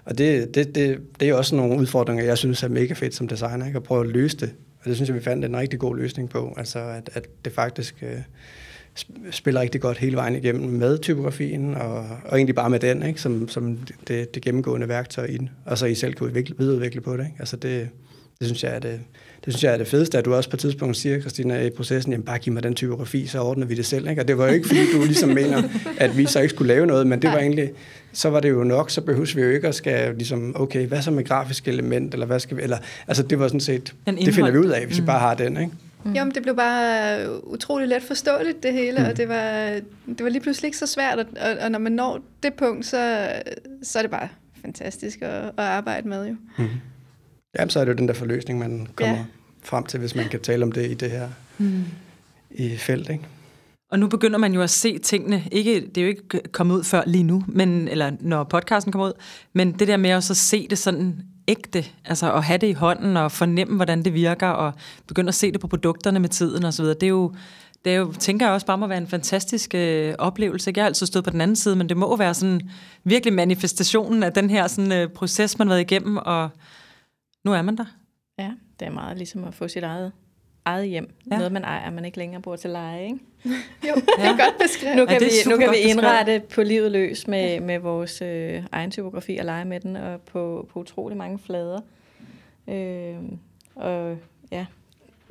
Og 0.05 0.17
det, 0.17 0.55
det, 0.55 0.75
det, 0.75 0.99
det 1.19 1.29
er 1.29 1.33
også 1.33 1.55
nogle 1.55 1.79
udfordringer, 1.79 2.23
jeg 2.23 2.37
synes 2.37 2.63
er 2.63 2.67
mega 2.67 2.93
fedt 2.93 3.15
som 3.15 3.27
designer, 3.27 3.65
ikke? 3.65 3.77
at 3.77 3.83
prøve 3.83 4.03
at 4.03 4.09
løse 4.09 4.37
det. 4.37 4.53
Og 4.79 4.85
det 4.85 4.95
synes 4.95 5.09
jeg, 5.09 5.15
vi 5.15 5.21
fandt 5.21 5.45
en 5.45 5.57
rigtig 5.57 5.79
god 5.79 5.97
løsning 5.97 6.29
på. 6.29 6.53
Altså, 6.57 6.79
at, 6.79 7.09
at 7.13 7.27
det 7.45 7.53
faktisk 7.53 8.03
øh, 8.03 8.19
spiller 9.31 9.61
rigtig 9.61 9.81
godt 9.81 9.97
hele 9.97 10.15
vejen 10.15 10.35
igennem 10.35 10.69
med 10.69 10.99
typografien, 10.99 11.75
og, 11.75 11.97
og 12.25 12.35
egentlig 12.37 12.55
bare 12.55 12.69
med 12.69 12.79
den, 12.79 13.03
ikke? 13.03 13.21
Som, 13.21 13.49
som 13.49 13.79
det, 14.07 14.35
det 14.35 14.43
gennemgående 14.43 14.87
værktøj 14.87 15.25
i 15.25 15.37
den. 15.37 15.49
Og 15.65 15.77
så 15.77 15.85
I 15.85 15.95
selv 15.95 16.13
kan 16.13 16.27
udvikle, 16.27 16.55
videreudvikle 16.57 17.01
på 17.01 17.17
det. 17.17 17.25
Ikke? 17.25 17.35
Altså, 17.39 17.57
det, 17.57 17.89
det 18.43 18.57
synes 18.57 18.63
jeg 18.63 18.75
er 18.75 18.79
det, 18.79 18.99
det 19.45 19.53
synes 19.53 19.63
jeg 19.63 19.73
er 19.73 19.77
det 19.77 19.87
fedeste, 19.87 20.17
at 20.17 20.25
du 20.25 20.33
også 20.33 20.49
på 20.49 20.55
et 20.55 20.59
tidspunkt 20.59 20.97
siger, 20.97 21.21
Christina, 21.21 21.61
i 21.61 21.69
processen, 21.69 22.11
jamen 22.11 22.25
bare 22.25 22.39
giv 22.39 22.53
mig 22.53 22.63
den 22.63 22.75
typografi, 22.75 23.27
så 23.27 23.39
ordner 23.39 23.65
vi 23.65 23.75
det 23.75 23.85
selv. 23.85 24.09
Ikke? 24.09 24.21
Og 24.21 24.27
det 24.27 24.37
var 24.37 24.47
jo 24.47 24.53
ikke, 24.53 24.67
fordi 24.67 24.79
du 24.93 25.03
ligesom 25.03 25.29
mener, 25.39 25.63
at 25.97 26.17
vi 26.17 26.25
så 26.25 26.39
ikke 26.39 26.53
skulle 26.53 26.73
lave 26.73 26.85
noget, 26.85 27.07
men 27.07 27.21
det 27.21 27.29
var 27.29 27.37
egentlig, 27.37 27.71
så 28.13 28.29
var 28.29 28.39
det 28.39 28.49
jo 28.49 28.63
nok, 28.63 28.89
så 28.89 29.01
behøver 29.01 29.35
vi 29.35 29.41
jo 29.41 29.49
ikke 29.49 29.67
at 29.67 29.75
skal 29.75 30.15
ligesom, 30.15 30.55
okay, 30.55 30.87
hvad 30.87 31.01
så 31.01 31.11
med 31.11 31.23
grafisk 31.23 31.67
element, 31.67 32.13
eller 32.13 32.25
hvad 32.25 32.39
skal 32.39 32.57
vi, 32.57 32.61
eller, 32.61 32.77
altså 33.07 33.23
det 33.23 33.39
var 33.39 33.47
sådan 33.47 33.59
set, 33.59 33.93
det 34.07 34.33
finder 34.33 34.51
vi 34.51 34.57
ud 34.57 34.69
af, 34.69 34.85
hvis 34.85 34.97
mm. 34.97 35.03
vi 35.03 35.05
bare 35.05 35.19
har 35.19 35.33
den, 35.33 35.57
ikke? 35.57 35.71
Mm. 36.03 36.13
Jamen, 36.13 36.33
det 36.35 36.43
blev 36.43 36.55
bare 36.55 37.43
utrolig 37.47 37.87
let 37.87 38.03
forståeligt, 38.03 38.63
det 38.63 38.73
hele, 38.73 38.99
mm. 38.99 39.05
og 39.05 39.17
det 39.17 39.29
var, 39.29 39.79
det 40.07 40.23
var 40.23 40.29
lige 40.29 40.41
pludselig 40.41 40.67
ikke 40.67 40.77
så 40.77 40.87
svært, 40.87 41.19
og, 41.19 41.25
og 41.61 41.71
når 41.71 41.79
man 41.79 41.91
når 41.91 42.19
det 42.43 42.53
punkt, 42.53 42.85
så, 42.85 43.29
så 43.83 43.99
er 43.99 44.03
det 44.03 44.11
bare 44.11 44.27
fantastisk 44.61 45.21
at, 45.21 45.31
at 45.31 45.53
arbejde 45.57 46.07
med, 46.07 46.27
jo. 46.27 46.35
Mm. 46.57 46.67
Jamen, 47.59 47.69
så 47.69 47.79
er 47.79 47.85
det 47.85 47.91
jo 47.91 47.97
den 47.97 48.07
der 48.07 48.13
forløsning, 48.13 48.59
man 48.59 48.87
kommer 48.95 49.15
ja. 49.15 49.25
frem 49.63 49.83
til, 49.83 49.99
hvis 49.99 50.15
man 50.15 50.29
kan 50.29 50.39
tale 50.39 50.63
om 50.63 50.71
det 50.71 50.91
i 50.91 50.93
det 50.93 51.11
her 51.11 51.29
mm. 51.57 51.83
i 52.51 52.77
felt, 52.77 53.09
ikke? 53.09 53.23
Og 53.91 53.99
nu 53.99 54.07
begynder 54.07 54.37
man 54.37 54.53
jo 54.53 54.61
at 54.61 54.69
se 54.69 54.97
tingene, 54.97 55.43
ikke, 55.51 55.81
det 55.95 55.97
er 55.97 56.01
jo 56.01 56.07
ikke 56.07 56.41
kommet 56.51 56.75
ud 56.75 56.83
før 56.83 57.03
lige 57.05 57.23
nu, 57.23 57.43
men, 57.47 57.87
eller 57.87 58.11
når 58.19 58.43
podcasten 58.43 58.91
kommer 58.91 59.07
ud, 59.07 59.13
men 59.53 59.71
det 59.71 59.87
der 59.87 59.97
med 59.97 60.09
at 60.09 60.23
så 60.23 60.33
se 60.33 60.67
det 60.67 60.77
sådan 60.77 61.15
ægte, 61.47 61.85
altså 62.05 62.33
at 62.33 62.43
have 62.43 62.57
det 62.57 62.67
i 62.67 62.71
hånden 62.71 63.17
og 63.17 63.31
fornemme, 63.31 63.75
hvordan 63.75 64.05
det 64.05 64.13
virker, 64.13 64.47
og 64.47 64.73
begynde 65.07 65.27
at 65.27 65.35
se 65.35 65.51
det 65.51 65.61
på 65.61 65.67
produkterne 65.67 66.19
med 66.19 66.29
tiden 66.29 66.65
osv., 66.65 66.85
det 66.85 67.03
er 67.03 67.07
jo, 67.07 67.33
det 67.85 67.93
er 67.93 67.97
jo, 67.97 68.13
tænker 68.19 68.45
jeg 68.45 68.53
også 68.53 68.65
bare 68.65 68.77
må 68.77 68.87
være 68.87 68.97
en 68.97 69.07
fantastisk 69.07 69.75
øh, 69.75 70.13
oplevelse. 70.19 70.73
Jeg 70.75 70.83
har 70.83 70.87
altid 70.87 71.05
stået 71.05 71.25
på 71.25 71.31
den 71.31 71.41
anden 71.41 71.55
side, 71.55 71.75
men 71.75 71.89
det 71.89 71.97
må 71.97 72.17
være 72.17 72.33
sådan 72.33 72.61
virkelig 73.03 73.33
manifestationen 73.33 74.23
af 74.23 74.33
den 74.33 74.49
her 74.49 74.67
sådan, 74.67 74.91
øh, 74.91 75.09
proces, 75.09 75.59
man 75.59 75.67
har 75.67 75.75
været 75.75 75.91
igennem, 75.91 76.17
og 76.17 76.49
nu 77.43 77.53
er 77.53 77.61
man 77.61 77.77
der. 77.77 77.85
Ja, 78.39 78.51
det 78.79 78.85
er 78.85 78.91
meget 78.91 79.17
ligesom 79.17 79.43
at 79.43 79.53
få 79.53 79.67
sit 79.67 79.83
eget, 79.83 80.11
eget 80.65 80.87
hjem. 80.87 81.13
Ja. 81.31 81.37
Noget, 81.37 81.51
man 81.51 81.63
ejer, 81.63 81.89
man 81.91 82.05
ikke 82.05 82.17
længere 82.17 82.41
bor 82.41 82.55
til 82.55 82.69
leje, 82.69 83.03
ikke? 83.05 83.19
jo, 83.89 83.95
det 83.95 84.25
er 84.25 84.29
godt 84.45 84.57
beskrevet. 84.61 84.97
Nu 84.97 85.05
kan, 85.05 85.21
Ja, 85.21 85.25
vi, 85.25 85.49
nu 85.49 85.57
kan 85.57 85.69
vi 85.69 85.71
beskrevet. 85.71 85.89
indrette 85.97 86.41
på 86.55 86.63
livet 86.63 86.91
løs 86.91 87.27
med, 87.27 87.59
med 87.59 87.79
vores 87.79 88.21
øh, 88.21 88.63
egen 88.71 88.91
typografi 88.91 89.37
og 89.37 89.45
lege 89.45 89.65
med 89.65 89.79
den, 89.79 89.95
og 89.95 90.21
på, 90.21 90.67
på 90.73 90.79
utrolig 90.79 91.17
mange 91.17 91.39
flader. 91.39 91.79
Øh, 92.67 93.15
og 93.75 94.17
ja, 94.51 94.65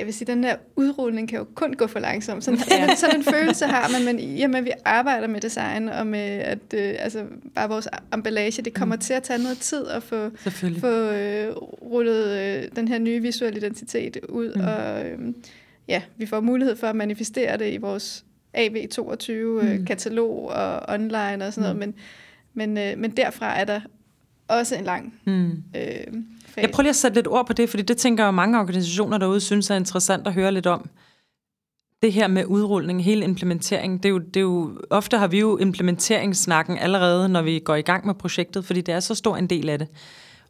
Jeg 0.03 0.07
vil 0.07 0.15
sige, 0.15 0.33
den 0.33 0.45
her 0.45 0.57
udrulning 0.77 1.29
kan 1.29 1.39
jo 1.39 1.47
kun 1.55 1.75
gå 1.75 1.87
for 1.87 1.99
langsomt. 1.99 2.45
Sådan, 2.45 2.59
en, 2.91 2.97
sådan 2.97 3.17
en 3.17 3.25
følelse 3.25 3.67
har 3.67 3.89
man, 3.93 4.05
men 4.05 4.19
i 4.21 4.43
og 4.43 4.51
med, 4.51 4.59
at 4.59 4.65
vi 4.65 4.71
arbejder 4.85 5.27
med 5.27 5.41
design, 5.41 5.89
og 5.89 6.07
med 6.07 6.21
at 6.21 6.59
øh, 6.75 6.95
altså, 6.99 7.25
bare 7.55 7.69
vores 7.69 7.89
emballage, 8.15 8.63
det 8.63 8.75
kommer 8.75 8.97
mm. 8.97 9.01
til 9.01 9.15
at 9.15 9.23
tage 9.23 9.43
noget 9.43 9.59
tid 9.59 9.87
at 9.87 10.03
få, 10.03 10.31
få 10.81 11.11
øh, 11.11 11.57
rullet 11.83 12.39
øh, 12.39 12.69
den 12.77 12.89
her 12.89 12.99
nye 12.99 13.23
visuelle 13.23 13.59
identitet 13.59 14.17
ud. 14.29 14.55
Mm. 14.55 14.61
Og 14.61 15.07
øh, 15.07 15.19
ja, 15.89 16.03
vi 16.17 16.27
får 16.27 16.41
mulighed 16.41 16.77
for 16.77 16.87
at 16.87 16.97
manifestere 16.97 17.59
det 17.59 17.73
i 17.73 17.77
vores 17.77 18.25
AV22-katalog 18.57 20.49
og 20.49 20.95
online 20.95 21.47
og 21.47 21.53
sådan 21.53 21.63
noget, 21.63 21.77
men, 21.77 21.95
men, 22.55 22.79
øh, 22.79 22.99
men 22.99 23.11
derfra 23.11 23.61
er 23.61 23.65
der 23.65 23.81
også 24.49 24.77
en 24.77 24.85
lang 24.85 25.15
Mm. 25.25 25.51
øh, 25.51 25.53
fase. 25.75 26.13
Jeg 26.57 26.71
prøver 26.71 26.83
lige 26.83 26.91
at 26.91 26.97
sætte 26.97 27.15
lidt 27.15 27.29
ord 27.29 27.47
på 27.47 27.53
det, 27.53 27.71
fordi 27.71 27.83
det 27.83 27.97
tænker 27.97 28.25
jeg 28.25 28.35
mange 28.35 28.59
organisationer 28.61 29.19
derude 29.19 29.41
synes 29.41 29.71
er 29.71 29.77
interessant 29.77 30.27
at 30.27 30.35
høre 30.35 30.53
lidt 30.53 30.67
om. 30.67 30.89
Det 32.03 32.13
her 32.13 32.27
med 32.29 32.45
udrulning, 32.45 33.05
hele 33.05 33.25
implementeringen, 33.25 33.99
det 33.99 34.05
er 34.05 34.11
jo, 34.11 34.19
det 34.19 34.37
er 34.37 34.41
jo, 34.41 34.79
ofte 34.91 35.19
har 35.19 35.27
vi 35.27 35.41
jo 35.41 35.57
implementeringssnakken 35.59 36.79
allerede, 36.79 37.29
når 37.29 37.43
vi 37.43 37.59
går 37.59 37.75
i 37.75 37.83
gang 37.83 38.07
med 38.07 38.15
projektet, 38.15 38.65
fordi 38.65 38.81
det 38.81 38.95
er 38.95 39.01
så 39.01 39.15
stor 39.15 39.37
en 39.37 39.47
del 39.47 39.69
af 39.69 39.79
det. 39.79 39.89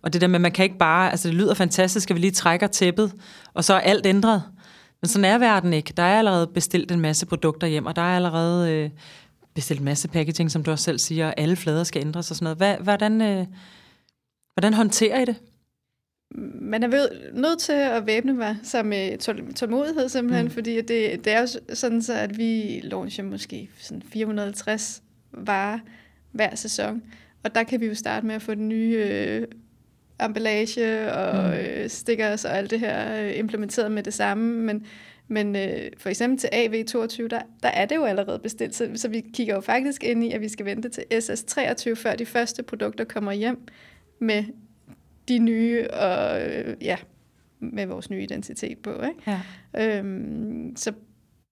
Og 0.02 0.12
det 0.12 0.20
der 0.20 0.26
med, 0.26 0.38
man 0.38 0.52
kan 0.52 0.64
ikke 0.64 0.78
bare, 0.78 1.10
altså 1.10 1.28
det 1.28 1.36
lyder 1.36 1.54
fantastisk, 1.54 2.10
at 2.10 2.14
vi 2.16 2.20
lige 2.20 2.30
trækker 2.30 2.66
tæppet, 2.66 3.12
og 3.54 3.64
så 3.64 3.74
er 3.74 3.80
alt 3.80 4.06
ændret. 4.06 4.42
Men 5.00 5.08
sådan 5.08 5.24
er 5.24 5.38
verden 5.38 5.72
ikke. 5.72 5.92
Der 5.96 6.02
er 6.02 6.18
allerede 6.18 6.46
bestilt 6.46 6.92
en 6.92 7.00
masse 7.00 7.26
produkter 7.26 7.66
hjem, 7.66 7.86
og 7.86 7.96
der 7.96 8.02
er 8.02 8.16
allerede 8.16 8.70
øh, 8.70 8.90
bestilt 9.54 9.80
en 9.80 9.84
masse 9.84 10.08
packaging, 10.08 10.50
som 10.50 10.62
du 10.64 10.70
også 10.70 10.84
selv 10.84 10.98
siger, 10.98 11.26
og 11.26 11.34
alle 11.36 11.56
flader 11.56 11.84
skal 11.84 12.00
ændres 12.00 12.30
og 12.30 12.36
sådan 12.36 12.44
noget. 12.44 12.56
Hvad, 12.56 12.76
hvordan, 12.76 13.22
øh, 13.22 13.46
hvordan 14.54 14.74
håndterer 14.74 15.20
I 15.20 15.24
det? 15.24 15.36
man 16.60 16.82
er 16.82 16.88
ved, 16.88 17.08
nødt 17.32 17.58
til 17.58 17.72
at 17.72 18.06
væbne 18.06 18.32
mig 18.32 18.56
sig 18.62 18.86
med 18.86 19.18
tål, 19.18 19.54
tålmodighed 19.54 20.08
simpelthen, 20.08 20.44
mm. 20.44 20.50
fordi 20.50 20.76
det, 20.76 21.24
det 21.24 21.26
er 21.26 21.40
jo 21.40 21.46
sådan 21.74 22.02
så, 22.02 22.14
at 22.14 22.38
vi 22.38 22.80
launcher 22.84 23.24
måske 23.24 23.70
sådan 23.78 24.02
450 24.02 25.02
varer 25.32 25.78
hver 26.32 26.54
sæson, 26.54 27.02
og 27.44 27.54
der 27.54 27.62
kan 27.62 27.80
vi 27.80 27.86
jo 27.86 27.94
starte 27.94 28.26
med 28.26 28.34
at 28.34 28.42
få 28.42 28.54
den 28.54 28.68
nye 28.68 28.96
øh, 28.96 29.46
emballage 30.24 31.12
og 31.12 31.48
mm. 31.48 31.54
øh, 31.54 31.88
stickers 31.88 32.44
og 32.44 32.56
alt 32.56 32.70
det 32.70 32.80
her 32.80 33.22
øh, 33.22 33.38
implementeret 33.38 33.92
med 33.92 34.02
det 34.02 34.14
samme, 34.14 34.62
men 34.62 34.86
men 35.28 35.56
øh, 35.56 35.90
for 35.98 36.08
eksempel 36.08 36.38
til 36.38 36.48
AV22, 36.48 37.28
der, 37.28 37.40
der 37.62 37.68
er 37.68 37.86
det 37.86 37.96
jo 37.96 38.04
allerede 38.04 38.38
bestilt, 38.38 38.74
så, 38.74 38.90
så 38.94 39.08
vi 39.08 39.24
kigger 39.34 39.54
jo 39.54 39.60
faktisk 39.60 40.04
ind 40.04 40.24
i, 40.24 40.32
at 40.32 40.40
vi 40.40 40.48
skal 40.48 40.66
vente 40.66 40.88
til 40.88 41.04
SS23, 41.12 41.94
før 41.94 42.14
de 42.14 42.26
første 42.26 42.62
produkter 42.62 43.04
kommer 43.04 43.32
hjem 43.32 43.66
med 44.22 44.44
de 45.28 45.38
nye, 45.38 45.90
og 45.90 46.42
øh, 46.50 46.76
ja, 46.80 46.96
med 47.60 47.86
vores 47.86 48.10
nye 48.10 48.22
identitet 48.22 48.78
på. 48.78 49.02
Ikke? 49.02 49.38
Ja. 49.74 49.98
Øhm, 49.98 50.76
så 50.76 50.92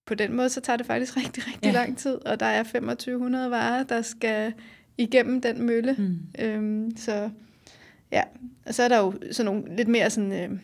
på 0.06 0.14
den 0.14 0.32
måde, 0.36 0.48
så 0.48 0.60
tager 0.60 0.76
det 0.76 0.86
faktisk 0.86 1.16
rigtig, 1.16 1.46
rigtig 1.46 1.66
Ja. 1.66 1.72
lang 1.72 1.98
tid, 1.98 2.14
og 2.26 2.40
der 2.40 2.46
er 2.46 2.62
2500 2.62 3.50
varer, 3.50 3.82
der 3.82 4.02
skal 4.02 4.52
igennem 4.98 5.40
den 5.40 5.66
mølle. 5.66 5.94
Mm. 5.98 6.18
Øhm, 6.44 6.96
så 6.96 7.30
ja, 8.12 8.22
og 8.66 8.74
så 8.74 8.82
er 8.82 8.88
der 8.88 8.98
jo 8.98 9.14
sådan 9.32 9.52
nogle 9.52 9.76
lidt 9.76 9.88
mere 9.88 10.10
sådan... 10.10 10.32
Øh, 10.32 10.58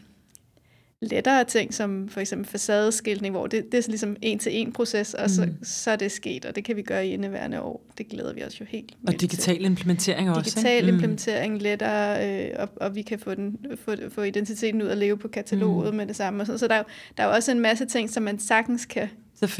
lettere 1.02 1.44
ting, 1.44 1.74
som 1.74 2.08
for 2.08 2.20
eksempel 2.20 2.48
facadeskiltning, 2.50 3.34
hvor 3.34 3.46
det, 3.46 3.72
det 3.72 3.78
er 3.86 3.88
ligesom 3.90 4.16
en 4.22 4.38
til 4.38 4.56
en 4.60 4.72
proces, 4.72 5.14
og 5.14 5.30
så, 5.30 5.46
Mm. 5.46 5.64
så 5.64 5.90
er 5.90 5.96
det 5.96 6.12
sket, 6.12 6.44
og 6.44 6.56
det 6.56 6.64
kan 6.64 6.76
vi 6.76 6.82
gøre 6.82 7.06
i 7.06 7.10
indeværende 7.10 7.60
år. 7.60 7.86
Det 7.98 8.08
glæder 8.08 8.32
vi 8.32 8.44
os 8.44 8.60
jo 8.60 8.64
helt 8.68 8.92
Og 9.06 9.20
digital 9.20 9.64
implementering 9.64 10.26
til. 10.28 10.34
også, 10.38 10.50
Digital 10.50 10.74
ikke? 10.76 10.86
Mm. 10.86 10.94
implementering 10.94 11.62
lettere, 11.62 12.44
øh, 12.46 12.50
og, 12.58 12.68
og 12.76 12.94
vi 12.94 13.02
kan 13.02 13.18
få, 13.18 13.34
den, 13.34 13.56
få, 13.84 13.94
få 14.08 14.22
identiteten 14.22 14.82
ud 14.82 14.86
og 14.88 14.96
leve 14.96 15.16
på 15.18 15.28
kataloget 15.28 15.90
Mm. 15.90 15.96
med 15.96 16.06
det 16.06 16.16
samme. 16.16 16.42
Og 16.42 16.46
sådan. 16.46 16.58
Så 16.58 16.68
der 16.68 16.74
er, 16.74 16.78
jo, 16.78 16.84
der 17.16 17.22
er 17.22 17.26
jo 17.26 17.32
også 17.34 17.52
en 17.52 17.60
masse 17.60 17.84
ting, 17.86 18.10
som 18.10 18.22
man 18.22 18.38
sagtens 18.38 18.84
kan 18.84 19.08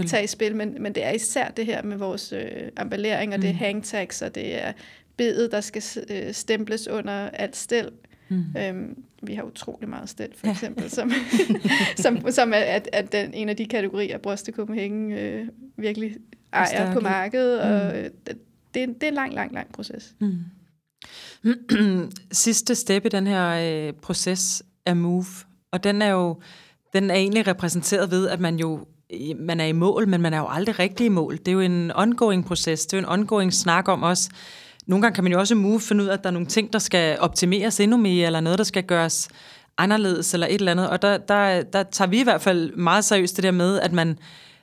tage 0.07 0.25
i 0.25 0.27
spil, 0.27 0.57
men, 0.57 0.77
men 0.81 0.95
det 0.95 1.05
er 1.05 1.11
især 1.11 1.49
det 1.49 1.67
her 1.67 1.83
med 1.83 1.97
vores 1.97 2.33
øh, 2.33 2.41
emballering, 2.81 3.35
og 3.35 3.43
det 3.43 3.49
er 3.49 3.53
Mm. 3.53 3.59
hangtags, 3.59 4.23
og 4.23 4.35
det 4.35 4.65
er 4.65 4.73
bedet, 5.17 5.53
der 5.53 5.61
skal 5.61 5.83
øh, 6.11 6.33
stemples 6.33 6.89
under 6.89 7.13
alt 7.13 7.57
stel. 7.57 7.91
Mm. 8.29 8.45
Øhm, 8.59 8.97
vi 9.27 9.35
har 9.35 9.43
utrolig 9.43 9.89
meget 9.89 10.09
stel, 10.09 10.29
for 10.37 10.47
Ja. 10.47 10.53
eksempel, 10.53 10.91
som, 10.91 11.11
som, 11.97 12.19
som 12.31 12.53
er, 12.53 12.57
at, 12.59 12.89
at 12.93 13.13
den, 13.13 13.35
en 13.35 13.49
af 13.49 13.57
de 13.57 13.67
kategorier, 13.67 14.19
Bryste 14.19 14.53
Copenhagen 14.53 15.13
øh, 15.13 15.47
virkelig 15.77 16.17
ejer 16.53 16.93
på 16.93 17.01
markedet, 17.01 17.61
og 17.61 17.93
Mm. 17.93 17.99
øh, 17.99 18.05
det, 18.27 18.39
det, 18.75 18.81
er 18.81 18.85
en- 18.85 18.95
det 18.95 19.03
er 19.03 19.09
en 19.09 19.15
lang, 19.15 19.35
lang, 19.35 19.55
lang 19.55 19.73
proces. 19.73 20.15
Mm. 20.21 20.39
Sidste 22.33 22.75
step 22.75 23.05
i 23.07 23.09
den 23.09 23.27
her 23.27 23.49
øh, 23.89 23.93
proces 23.93 24.63
er 24.87 24.95
move, 24.95 25.25
og 25.73 25.85
den 25.85 26.03
er 26.03 26.11
jo 26.11 26.41
den 26.93 27.11
er 27.11 27.15
egentlig 27.15 27.47
repræsenteret 27.47 28.11
ved, 28.11 28.29
at 28.29 28.41
man 28.41 28.57
jo 28.59 28.87
man 29.37 29.61
er 29.61 29.65
i 29.65 29.73
mål, 29.73 30.09
men 30.09 30.21
man 30.21 30.35
er 30.35 30.39
jo 30.39 30.47
aldrig 30.49 30.79
rigtig 30.79 31.07
i 31.07 31.09
mål. 31.09 31.37
Det 31.37 31.49
er 31.49 31.53
jo 31.53 31.61
en 31.61 31.93
ongoing 31.95 32.45
proces, 32.45 32.87
det 32.87 32.93
er 32.97 33.01
jo 33.01 33.03
en 33.07 33.09
ongoing 33.21 33.53
snak 33.53 33.89
om 33.89 34.03
også. 34.03 34.31
Nogle 34.87 35.03
gange 35.03 35.15
kan 35.15 35.25
man 35.25 35.33
jo 35.33 35.39
også 35.39 35.55
move 35.55 35.81
finde 35.81 36.05
ud 36.05 36.09
af, 36.09 36.13
at 36.13 36.23
der 36.23 36.31
er 36.31 36.33
nogle 36.33 36.47
ting, 36.47 36.73
der 36.73 36.79
skal 36.79 37.19
optimeres 37.21 37.81
endnu 37.81 37.97
mere, 37.97 38.27
eller 38.27 38.41
noget, 38.41 38.59
der 38.59 38.65
skal 38.65 38.83
gøres 38.83 39.29
anderledes, 39.79 40.35
eller 40.35 40.47
et 40.47 40.55
eller 40.55 40.73
andet. 40.73 40.91
Og 40.91 41.03
der, 41.03 41.19
der, 41.19 41.63
der 41.63 41.83
tager 41.83 42.09
vi 42.09 42.21
i 42.21 42.23
hvert 42.23 42.41
fald 42.41 42.77
meget 42.77 43.05
seriøst 43.05 43.37
det 43.37 43.43
der 43.43 43.51
med, 43.51 43.81
at 43.81 43.93
man, 43.93 44.19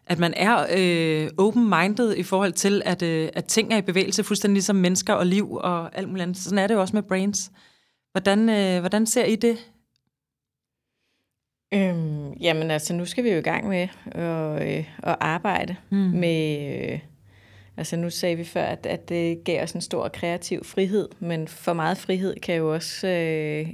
at 0.07 0.19
man 0.19 0.33
er 0.37 0.65
øh, 0.77 1.29
open-minded 1.37 2.15
i 2.15 2.23
forhold 2.23 2.51
til, 2.51 2.81
at, 2.85 3.01
øh, 3.01 3.29
at 3.33 3.45
ting 3.45 3.73
er 3.73 3.77
i 3.77 3.81
bevægelse, 3.81 4.23
fuldstændig 4.23 4.53
ligesom 4.53 4.75
mennesker 4.75 5.13
og 5.13 5.25
liv 5.25 5.53
og 5.53 5.97
alt 5.97 6.07
muligt 6.07 6.23
andet. 6.23 6.37
Sådan 6.37 6.57
er 6.57 6.67
det 6.67 6.73
jo 6.75 6.81
også 6.81 6.95
med 6.95 7.03
brains. 7.03 7.51
Hvordan, 8.11 8.49
øh, 8.49 8.79
hvordan 8.79 9.05
ser 9.05 9.25
I 9.25 9.35
det? 9.35 9.57
Øhm, 11.73 12.33
jamen 12.33 12.71
altså, 12.71 12.93
nu 12.93 13.05
skal 13.05 13.23
vi 13.23 13.29
jo 13.29 13.37
i 13.37 13.41
gang 13.41 13.67
med 13.67 13.87
at, 14.05 14.77
øh, 14.77 14.85
at 15.03 15.15
arbejde 15.19 15.75
mm. 15.89 15.97
med... 15.97 16.69
Øh, 16.91 16.99
altså 17.77 17.95
nu 17.95 18.09
sagde 18.09 18.35
vi 18.35 18.43
før, 18.43 18.63
at, 18.63 18.85
at 18.85 19.09
det 19.09 19.43
gav 19.43 19.63
os 19.63 19.71
en 19.71 19.81
stor 19.81 20.07
kreativ 20.07 20.63
frihed, 20.65 21.09
men 21.19 21.47
for 21.47 21.73
meget 21.73 21.97
frihed 21.97 22.35
kan 22.39 22.55
jo 22.55 22.73
også 22.73 23.07
øh, 23.07 23.73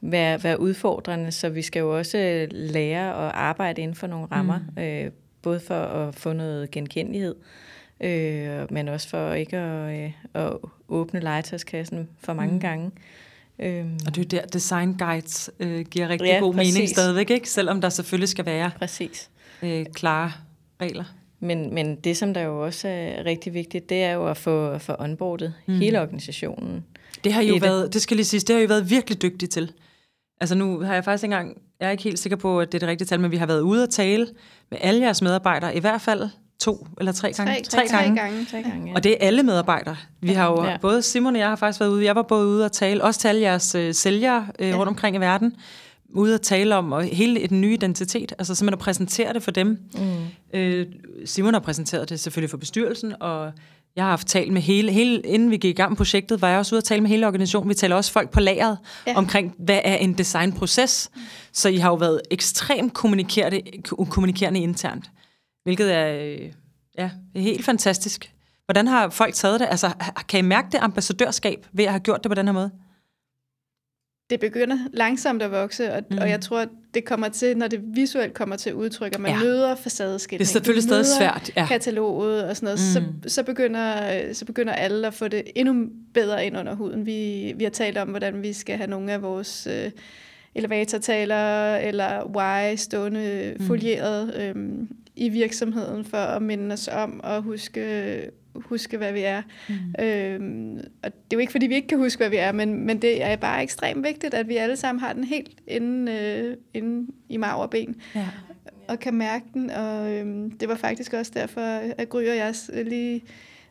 være, 0.00 0.44
være 0.44 0.60
udfordrende, 0.60 1.32
så 1.32 1.48
vi 1.48 1.62
skal 1.62 1.80
jo 1.80 1.98
også 1.98 2.18
øh, 2.18 2.48
lære 2.52 3.26
at 3.26 3.32
arbejde 3.34 3.82
inden 3.82 3.94
for 3.94 4.06
nogle 4.06 4.26
rammer, 4.32 4.58
mm. 4.76 4.82
øh, 4.82 5.10
både 5.42 5.60
for 5.60 5.74
at 5.74 6.14
få 6.14 6.32
noget 6.32 6.70
genkendelighed, 6.70 7.34
øh, 8.00 8.72
men 8.72 8.88
også 8.88 9.08
for 9.08 9.32
ikke 9.32 9.56
at, 9.56 9.98
øh, 10.04 10.12
at 10.34 10.52
åbne 10.88 11.20
legetøjskassen 11.20 12.08
for 12.20 12.32
mange 12.32 12.54
Mm. 12.54 12.60
gange. 12.60 12.90
Øhm, 13.58 13.98
Og 14.06 14.14
det 14.14 14.18
er 14.34 14.38
jo 14.38 14.40
der, 14.42 14.46
design 14.46 14.92
guides 14.98 15.50
øh, 15.60 15.80
giver 15.86 16.08
rigtig 16.08 16.26
Ja, 16.26 16.38
god 16.38 16.54
mening 16.54 16.74
præcis. 16.74 16.90
stadigvæk, 16.90 17.30
ikke? 17.30 17.50
selvom 17.50 17.80
der 17.80 17.88
selvfølgelig 17.88 18.28
skal 18.28 18.46
være 18.46 18.70
præcis. 18.78 19.30
øh, 19.62 19.86
klare 19.94 20.32
regler. 20.80 21.04
Men, 21.40 21.74
men 21.74 21.96
det, 21.96 22.16
som 22.16 22.34
der 22.34 22.40
jo 22.40 22.64
også 22.64 22.88
er 22.88 23.24
rigtig 23.24 23.54
vigtigt, 23.54 23.88
det 23.88 24.02
er 24.02 24.12
jo 24.12 24.26
at 24.26 24.36
få, 24.36 24.78
få 24.78 24.94
onboardet 24.98 25.54
Mm. 25.66 25.74
hele 25.78 26.00
organisationen. 26.00 26.84
Det 27.24 27.32
har 27.32 27.40
I 27.40 27.48
jo 27.48 27.54
det. 27.54 27.62
været, 27.62 27.94
det 27.94 28.02
skal 28.02 28.16
lige 28.16 28.26
sige, 28.26 28.40
det 28.40 28.50
har 28.50 28.58
I 28.58 28.62
jo 28.62 28.68
været 28.68 28.90
virkelig 28.90 29.22
dygtige 29.22 29.48
til. 29.48 29.72
Altså 30.40 30.54
nu 30.54 30.80
har 30.80 30.94
jeg 30.94 31.04
faktisk 31.04 31.24
ikke 31.24 31.34
engang, 31.34 31.56
jeg 31.80 31.86
er 31.86 31.90
ikke 31.90 32.02
helt 32.04 32.18
sikker 32.18 32.36
på, 32.36 32.60
at 32.60 32.72
det 32.72 32.74
er 32.74 32.78
det 32.78 32.88
rigtige 32.88 33.06
tal, 33.06 33.20
men 33.20 33.30
vi 33.30 33.36
har 33.36 33.46
været 33.46 33.60
ude 33.60 33.82
at 33.82 33.90
tale 33.90 34.26
med 34.70 34.78
alle 34.80 35.00
jeres 35.00 35.22
medarbejdere, 35.22 35.76
i 35.76 35.80
hvert 35.80 36.00
fald 36.00 36.28
to 36.60 36.86
eller 36.98 37.12
tre 37.12 37.32
gange. 37.32 37.54
Tre, 37.64 37.86
tre, 37.86 37.98
gange. 37.98 38.20
gange. 38.20 38.44
Tre 38.50 38.62
gange, 38.62 38.88
ja. 38.88 38.94
Og 38.94 39.04
det 39.04 39.12
er 39.12 39.16
alle 39.26 39.42
medarbejdere. 39.42 39.96
Vi 40.20 40.32
har 40.32 40.50
jo, 40.50 40.64
ja. 40.64 40.76
Både 40.80 41.02
Simon 41.02 41.34
og 41.34 41.40
jeg 41.40 41.48
har 41.48 41.56
faktisk 41.56 41.80
været 41.80 41.90
ude, 41.90 42.04
jeg 42.04 42.14
var 42.16 42.22
både 42.22 42.46
ude 42.46 42.64
at 42.64 42.72
tale, 42.72 43.04
også 43.04 43.20
til 43.20 43.28
alle 43.28 43.40
jeres 43.40 43.74
øh, 43.74 43.94
sælgere 43.94 44.46
øh, 44.58 44.68
ja. 44.68 44.76
rundt 44.76 44.88
omkring 44.88 45.16
i 45.16 45.18
verden, 45.18 45.56
ude 46.14 46.34
at 46.34 46.40
tale 46.40 46.76
om 46.76 46.92
og 46.92 47.04
hele 47.04 47.46
den 47.46 47.60
nye 47.60 47.74
identitet, 47.74 48.32
altså 48.38 48.54
simpelthen 48.54 48.78
at 48.78 48.84
præsentere 48.84 49.32
det 49.32 49.42
for 49.42 49.50
dem. 49.50 49.78
Mm. 49.94 50.58
Øh, 50.58 50.86
Simon 51.24 51.54
har 51.54 51.60
præsenteret 51.60 52.08
det 52.08 52.20
selvfølgelig 52.20 52.50
for 52.50 52.56
bestyrelsen, 52.56 53.14
og 53.20 53.52
jeg 53.96 54.04
har 54.04 54.10
haft 54.10 54.26
talt 54.26 54.52
med 54.52 54.62
hele, 54.62 54.92
hele, 54.92 55.20
inden 55.20 55.50
vi 55.50 55.56
gik 55.56 55.70
i 55.70 55.76
gang 55.76 55.90
med 55.90 55.96
projektet, 55.96 56.42
var 56.42 56.48
jeg 56.48 56.58
også 56.58 56.74
ude 56.74 56.78
at 56.78 56.84
tale 56.84 57.00
med 57.00 57.10
hele 57.10 57.26
organisationen. 57.26 57.68
Vi 57.68 57.74
taler 57.74 57.96
også 57.96 58.12
folk 58.12 58.30
på 58.30 58.40
lageret 58.40 58.78
ja. 59.06 59.16
Omkring, 59.16 59.54
hvad 59.58 59.80
er 59.84 59.96
en 59.96 60.12
designproces. 60.12 61.10
Så 61.52 61.68
I 61.68 61.76
har 61.76 61.88
jo 61.88 61.94
været 61.94 62.20
ekstremt 62.30 62.94
kommunikerende, 62.94 63.62
kommunikerende 64.10 64.60
internt, 64.60 65.10
hvilket 65.64 65.94
er, 65.94 66.08
øh, 66.08 66.52
ja, 66.98 67.10
helt 67.36 67.64
fantastisk. 67.64 68.32
Hvordan 68.64 68.86
har 68.86 69.08
folk 69.08 69.34
taget 69.34 69.60
det? 69.60 69.66
Altså, 69.70 69.90
kan 70.28 70.38
I 70.38 70.42
mærke 70.42 70.68
det 70.72 70.78
ambassadørskab 70.78 71.66
ved 71.72 71.84
at 71.84 71.90
have 71.90 72.00
gjort 72.00 72.24
det 72.24 72.30
på 72.30 72.34
den 72.34 72.46
her 72.46 72.52
måde? 72.52 72.70
Det 74.30 74.40
begynder 74.40 74.78
langsomt 74.92 75.42
at 75.42 75.50
vokse, 75.50 75.92
og, 75.92 76.02
Mm. 76.10 76.18
og 76.18 76.30
jeg 76.30 76.40
tror, 76.40 76.66
det 76.94 77.04
kommer 77.04 77.28
til, 77.28 77.56
når 77.56 77.68
det 77.68 77.80
visuelt 77.94 78.34
kommer 78.34 78.56
til 78.56 78.74
udtryk, 78.74 79.12
og 79.14 79.20
man 79.20 79.30
Ja. 79.30 79.38
møder 79.42 79.74
facadeskiltning. 79.74 80.38
Det 80.38 80.44
er 80.48 80.52
selvfølgelig 80.52 80.82
stadig 80.82 81.06
svært, 81.06 81.50
ja. 81.56 81.66
kataloget 81.66 82.44
og 82.44 82.56
sådan 82.56 82.66
noget, 82.66 82.80
Mm. 83.04 83.22
så, 83.22 83.34
så, 83.34 83.42
begynder, 83.42 83.92
så 84.32 84.44
begynder 84.44 84.72
alle 84.72 85.06
at 85.06 85.14
få 85.14 85.28
det 85.28 85.42
endnu 85.56 85.88
bedre 86.14 86.46
ind 86.46 86.56
under 86.58 86.74
huden. 86.74 87.06
Vi, 87.06 87.52
vi 87.56 87.64
har 87.64 87.70
talt 87.70 87.98
om, 87.98 88.08
hvordan 88.08 88.42
vi 88.42 88.52
skal 88.52 88.76
have 88.76 88.90
nogle 88.90 89.12
af 89.12 89.22
vores 89.22 89.66
øh, 89.70 89.90
elevatortaler 90.54 91.76
eller 91.76 92.26
why 92.36 92.76
stående 92.76 93.54
mm. 93.60 93.66
folieret 93.66 94.34
øhm, 94.40 94.88
i 95.18 95.28
virksomheden 95.28 96.04
for 96.04 96.16
at 96.16 96.42
minde 96.42 96.72
os 96.72 96.88
om 96.88 97.20
at 97.24 97.42
huske, 97.42 98.30
huske 98.54 98.96
hvad 98.96 99.12
vi 99.12 99.20
er. 99.20 99.42
Mm. 99.68 100.04
Øhm, 100.04 100.76
og 101.02 101.12
det 101.12 101.32
er 101.32 101.36
jo 101.36 101.38
ikke, 101.38 101.52
fordi 101.52 101.66
vi 101.66 101.74
ikke 101.74 101.88
kan 101.88 101.98
huske, 101.98 102.18
hvad 102.18 102.30
vi 102.30 102.36
er, 102.36 102.52
men, 102.52 102.86
men 102.86 103.02
det 103.02 103.24
er 103.24 103.36
bare 103.36 103.62
ekstremt 103.62 104.04
vigtigt, 104.04 104.34
at 104.34 104.48
vi 104.48 104.56
alle 104.56 104.76
sammen 104.76 105.00
har 105.00 105.12
den 105.12 105.24
helt 105.24 105.52
inde, 105.66 106.12
øh, 106.12 106.56
inde 106.74 107.12
i 107.28 107.36
marv 107.36 107.60
og 107.60 107.70
ben. 107.70 107.96
Ja 108.14 108.26
og 108.88 108.98
kan 108.98 109.14
mærke 109.14 109.44
den, 109.54 109.70
og 109.70 110.12
øhm, 110.12 110.50
det 110.50 110.68
var 110.68 110.74
faktisk 110.74 111.12
også 111.12 111.32
derfor, 111.34 111.60
at 111.98 112.08
Gry 112.08 112.22
og 112.28 112.36
jeg 112.36 112.54
lige 112.84 113.22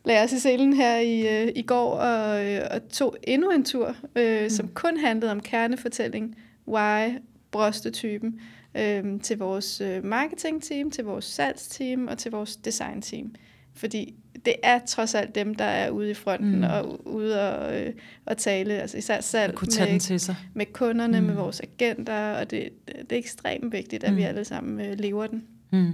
lagde 0.06 0.24
os 0.24 0.32
i 0.32 0.40
selen 0.40 0.74
her 0.74 0.98
i, 0.98 1.44
øh, 1.44 1.52
i 1.56 1.62
går 1.62 1.92
og, 1.92 2.46
øh, 2.46 2.62
og 2.72 2.90
tog 2.90 3.18
endnu 3.24 3.52
en 3.52 3.64
tur, 3.64 3.96
øh, 4.16 4.44
mm. 4.44 4.50
som 4.50 4.68
kun 4.68 4.98
handlede 4.98 5.32
om 5.32 5.40
kernefortælling, 5.40 6.36
why, 6.68 7.10
brostetypen, 7.52 8.40
øh, 8.76 9.22
til 9.22 9.38
vores 9.38 9.82
øh, 9.82 10.04
marketingteam, 10.04 10.92
til 10.92 11.04
vores 11.04 11.26
salgsteam 11.26 12.08
og 12.08 12.18
til 12.18 12.32
vores 12.32 12.56
designteam. 12.56 13.36
Fordi 13.76 14.16
det 14.46 14.56
er 14.64 14.80
trods 14.88 15.16
alt 15.16 15.36
dem, 15.36 15.56
der 15.56 15.66
er 15.66 15.90
ude 15.90 16.12
i 16.12 16.14
fronten 16.14 16.58
mm. 16.58 16.64
og 16.64 17.08
ude 17.08 17.52
og, 17.52 17.82
øh, 17.82 17.94
og 18.26 18.38
tale, 18.38 18.74
altså 18.74 18.98
især 18.98 19.22
salg 19.22 19.56
med, 19.62 20.00
til 20.00 20.20
sig. 20.20 20.36
med 20.54 20.66
kunderne, 20.74 21.20
mm. 21.20 21.28
med 21.28 21.36
vores 21.36 21.62
agenter, 21.62 22.32
og 22.32 22.52
det, 22.52 22.70
det 22.88 23.12
er 23.12 23.18
ekstremt 23.18 23.74
vigtigt, 23.74 24.04
at 24.04 24.12
mm. 24.12 24.18
vi 24.18 24.24
alle 24.24 24.46
sammen 24.46 24.86
øh, 24.86 25.00
lever 25.00 25.28
den. 25.28 25.44
Mm. 25.72 25.94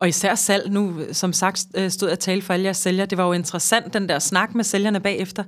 Og 0.00 0.08
især 0.08 0.34
salg, 0.34 0.70
nu 0.70 1.00
som 1.12 1.32
sagt 1.32 1.66
øh, 1.74 1.90
stod 1.90 2.08
jeg 2.08 2.18
tale 2.18 2.42
for 2.42 2.54
alle 2.54 2.64
jeres 2.64 2.76
sælgere, 2.76 3.06
det 3.06 3.18
var 3.18 3.26
jo 3.26 3.32
interessant, 3.32 3.94
den 3.94 4.08
der 4.08 4.18
snak 4.18 4.54
med 4.54 4.64
sælgerne 4.64 5.00
bagefter, 5.00 5.44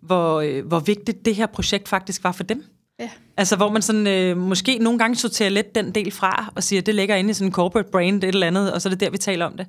hvor, 0.00 0.40
øh, 0.40 0.66
hvor 0.66 0.80
vigtigt 0.80 1.24
det 1.24 1.34
her 1.34 1.46
projekt 1.46 1.88
faktisk 1.88 2.24
var 2.24 2.32
for 2.32 2.44
dem. 2.44 2.64
Ja. 2.98 3.10
Altså 3.36 3.56
hvor 3.56 3.70
man 3.70 3.82
sådan, 3.82 4.06
øh, 4.06 4.36
måske 4.36 4.78
nogle 4.78 4.98
gange 4.98 5.16
sorterer 5.16 5.48
lidt 5.48 5.74
den 5.74 5.94
del 5.94 6.10
fra, 6.10 6.52
og 6.54 6.62
siger, 6.62 6.82
det 6.82 6.94
ligger 6.94 7.16
inde 7.16 7.30
i 7.30 7.34
sådan 7.34 7.48
en 7.48 7.52
corporate 7.52 7.90
brand, 7.90 8.24
et 8.24 8.28
eller 8.28 8.46
andet, 8.46 8.72
og 8.72 8.82
så 8.82 8.88
er 8.88 8.90
det 8.90 9.00
der, 9.00 9.10
vi 9.10 9.18
taler 9.18 9.46
om 9.46 9.56
det. 9.56 9.66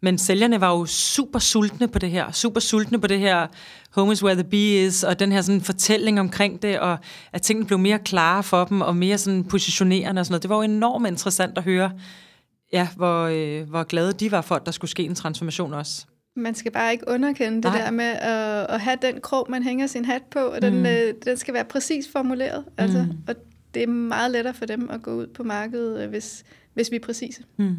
Men 0.00 0.18
sælgerne 0.18 0.60
var 0.60 0.70
jo 0.70 0.86
super 0.86 1.38
sultne 1.38 1.88
på 1.88 1.98
det 1.98 2.10
her, 2.10 2.32
super 2.32 2.60
sultne 2.60 3.00
på 3.00 3.06
det 3.06 3.18
her 3.18 3.46
home 3.90 4.12
is 4.12 4.24
where 4.24 4.34
the 4.34 4.50
bee 4.50 4.86
is, 4.86 5.04
og 5.04 5.18
den 5.18 5.32
her 5.32 5.42
sådan 5.42 5.60
fortælling 5.60 6.20
omkring 6.20 6.62
det, 6.62 6.78
og 6.78 6.98
at 7.32 7.42
tingene 7.42 7.66
blev 7.66 7.78
mere 7.78 7.98
klare 7.98 8.42
for 8.42 8.64
dem, 8.64 8.80
og 8.80 8.96
mere 8.96 9.18
sådan 9.18 9.44
positionerende 9.44 10.20
og 10.20 10.26
sådan 10.26 10.32
noget. 10.32 10.42
Det 10.42 10.48
var 10.48 10.56
jo 10.56 10.62
enormt 10.62 11.06
interessant 11.06 11.58
at 11.58 11.64
høre, 11.64 11.92
ja, 12.72 12.88
hvor, 12.96 13.22
øh, 13.22 13.68
hvor 13.68 13.84
glade 13.84 14.12
de 14.12 14.32
var 14.32 14.40
for, 14.40 14.54
at 14.54 14.66
der 14.66 14.72
skulle 14.72 14.90
ske 14.90 15.02
en 15.02 15.14
transformation 15.14 15.74
også. 15.74 16.06
Man 16.38 16.54
skal 16.54 16.72
bare 16.72 16.92
ikke 16.92 17.04
underkende 17.08 17.56
det 17.56 17.64
Nej. 17.64 17.78
der 17.78 17.90
med 17.90 18.04
at, 18.04 18.66
at 18.74 18.80
have 18.80 18.98
den 19.02 19.20
krog, 19.20 19.46
man 19.50 19.62
hænger 19.62 19.86
sin 19.86 20.04
hat 20.04 20.22
på, 20.30 20.38
og 20.38 20.62
den, 20.62 20.78
mm. 20.78 20.86
øh, 20.86 21.14
den 21.24 21.36
skal 21.36 21.54
være 21.54 21.64
præcis 21.64 22.08
formuleret. 22.08 22.64
Altså, 22.76 23.02
mm. 23.02 23.18
Og 23.28 23.34
det 23.74 23.82
er 23.82 23.86
meget 23.86 24.30
lettere 24.30 24.54
for 24.54 24.66
dem 24.66 24.90
at 24.90 25.02
gå 25.02 25.14
ud 25.14 25.26
på 25.26 25.42
markedet, 25.42 26.02
øh, 26.02 26.08
hvis, 26.08 26.44
hvis 26.74 26.90
vi 26.90 26.96
er 26.96 27.00
præcise. 27.00 27.42
Mm. 27.56 27.76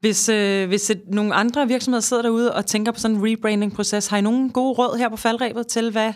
Hvis, 0.00 0.28
øh, 0.28 0.68
hvis 0.68 0.90
et, 0.90 1.02
nogle 1.06 1.34
andre 1.34 1.68
virksomheder 1.68 2.00
sidder 2.00 2.22
derude 2.22 2.54
og 2.54 2.66
tænker 2.66 2.92
på 2.92 3.00
sådan 3.00 3.16
en 3.16 3.22
rebranding-proces, 3.26 4.06
har 4.06 4.16
I 4.16 4.20
nogen 4.20 4.50
gode 4.50 4.72
råd 4.72 4.98
her 4.98 5.08
på 5.08 5.16
faldrebet 5.16 5.66
til, 5.66 5.90
hvad 5.90 6.12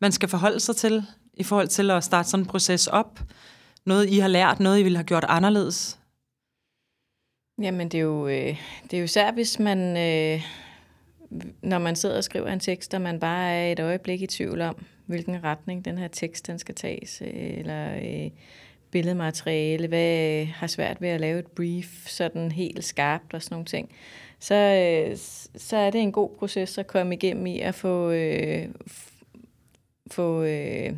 man 0.00 0.12
skal 0.12 0.28
forholde 0.28 0.60
sig 0.60 0.76
til 0.76 1.04
i 1.34 1.42
forhold 1.42 1.68
til 1.68 1.90
at 1.90 2.04
starte 2.04 2.28
sådan 2.28 2.44
en 2.44 2.48
proces 2.48 2.86
op? 2.86 3.20
Noget, 3.86 4.08
I 4.08 4.18
har 4.18 4.28
lært, 4.28 4.60
noget, 4.60 4.80
I 4.80 4.82
ville 4.82 4.98
have 4.98 5.04
gjort 5.04 5.24
anderledes? 5.28 5.98
Jamen, 7.62 7.88
det 7.88 7.98
er 7.98 8.02
jo, 8.02 8.28
øh, 8.28 8.56
det 8.82 8.92
er 8.92 8.98
jo 8.98 9.04
især, 9.04 9.32
hvis 9.32 9.58
man, 9.58 9.78
øh, 9.78 10.42
når 11.62 11.78
man 11.78 11.96
sidder 11.96 12.16
og 12.16 12.24
skriver 12.24 12.48
en 12.48 12.60
tekst, 12.60 12.94
og 12.94 13.00
man 13.00 13.20
bare 13.20 13.52
er 13.52 13.72
et 13.72 13.80
øjeblik 13.80 14.22
i 14.22 14.26
tvivl 14.26 14.60
om, 14.60 14.84
hvilken 15.06 15.44
retning 15.44 15.84
den 15.84 15.98
her 15.98 16.08
tekst 16.08 16.46
den 16.46 16.58
skal 16.58 16.74
tages, 16.74 17.22
øh, 17.26 17.58
eller 17.58 17.94
øh, 17.94 18.30
billedmateriale, 18.90 19.88
hvad 19.88 20.44
har 20.44 20.66
svært 20.66 21.00
ved 21.00 21.08
at 21.08 21.20
lave 21.20 21.38
et 21.38 21.46
brief 21.46 22.06
sådan 22.06 22.52
helt 22.52 22.84
skarpt 22.84 23.34
og 23.34 23.42
sådan 23.42 23.54
nogle 23.54 23.66
ting, 23.66 23.90
så, 24.38 24.54
øh, 24.54 25.16
så 25.56 25.76
er 25.76 25.90
det 25.90 26.00
en 26.00 26.12
god 26.12 26.30
proces 26.38 26.78
at 26.78 26.86
komme 26.86 27.14
igennem 27.14 27.46
i 27.46 27.60
at 27.60 27.74
få, 27.74 28.10
øh, 28.10 28.68
få 30.10 30.42
øh, 30.42 30.92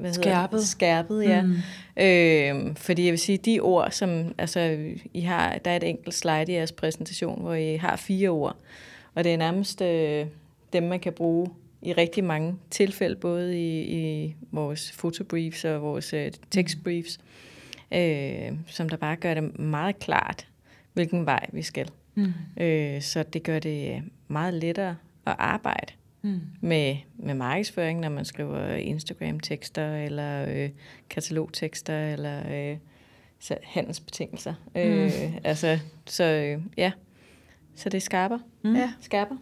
hvad 0.00 0.12
skærpet. 0.12 0.68
skærpet, 0.68 1.24
ja. 1.24 1.42
Mm. 1.42 1.56
Øh, 1.96 2.76
fordi 2.76 3.04
jeg 3.04 3.12
vil 3.12 3.18
sige, 3.18 3.38
de 3.38 3.60
ord, 3.60 3.90
som 3.90 4.34
altså, 4.38 4.78
I 5.14 5.20
har, 5.20 5.58
der 5.58 5.70
er 5.70 5.76
et 5.76 5.82
enkelt 5.82 6.14
slide 6.14 6.44
i 6.48 6.52
jeres 6.52 6.72
præsentation, 6.72 7.40
hvor 7.40 7.54
I 7.54 7.76
har 7.76 7.96
fire 7.96 8.28
ord, 8.28 8.56
og 9.14 9.24
det 9.24 9.32
er 9.32 9.36
nærmest 9.36 9.82
øh, 9.82 10.26
dem, 10.72 10.82
man 10.82 11.00
kan 11.00 11.12
bruge 11.12 11.50
i 11.82 11.92
rigtig 11.92 12.24
mange 12.24 12.54
tilfælde, 12.70 13.16
både 13.16 13.60
i, 13.60 13.80
i 13.80 14.34
vores 14.50 14.92
fotobriefs 14.92 15.64
og 15.64 15.82
vores 15.82 16.12
øh, 16.12 16.32
tekstbriefs, 16.50 17.20
øh, 17.92 18.52
som 18.66 18.88
der 18.88 18.96
bare 18.96 19.16
gør 19.16 19.34
det 19.34 19.58
meget 19.58 19.98
klart, 19.98 20.46
hvilken 20.92 21.26
vej 21.26 21.46
vi 21.52 21.62
skal. 21.62 21.90
Mm. 22.14 22.32
Øh, 22.60 23.02
så 23.02 23.22
det 23.22 23.42
gør 23.42 23.58
det 23.58 24.02
meget 24.28 24.54
lettere 24.54 24.96
at 25.26 25.36
arbejde 25.38 25.92
mm. 26.22 26.40
med, 26.60 26.96
med 27.16 27.34
markedsføring, 27.34 28.00
når 28.00 28.08
man 28.08 28.24
skriver 28.24 28.74
Instagram-tekster, 28.74 29.96
eller 29.96 30.44
øh, 30.48 30.70
katalogtekster, 31.10 32.12
eller 32.12 32.42
øh, 32.50 32.76
handelsbetingelser. 33.62 34.54
Mm. 34.74 34.80
Øh, 34.80 35.36
altså, 35.44 35.78
så 36.06 36.24
øh, 36.24 36.62
ja, 36.76 36.92
så 37.80 37.88
det 37.88 38.02
skarper. 38.02 38.38
Mm. 38.64 38.76
Ja. 38.76 38.92
Skarper. 39.00 39.36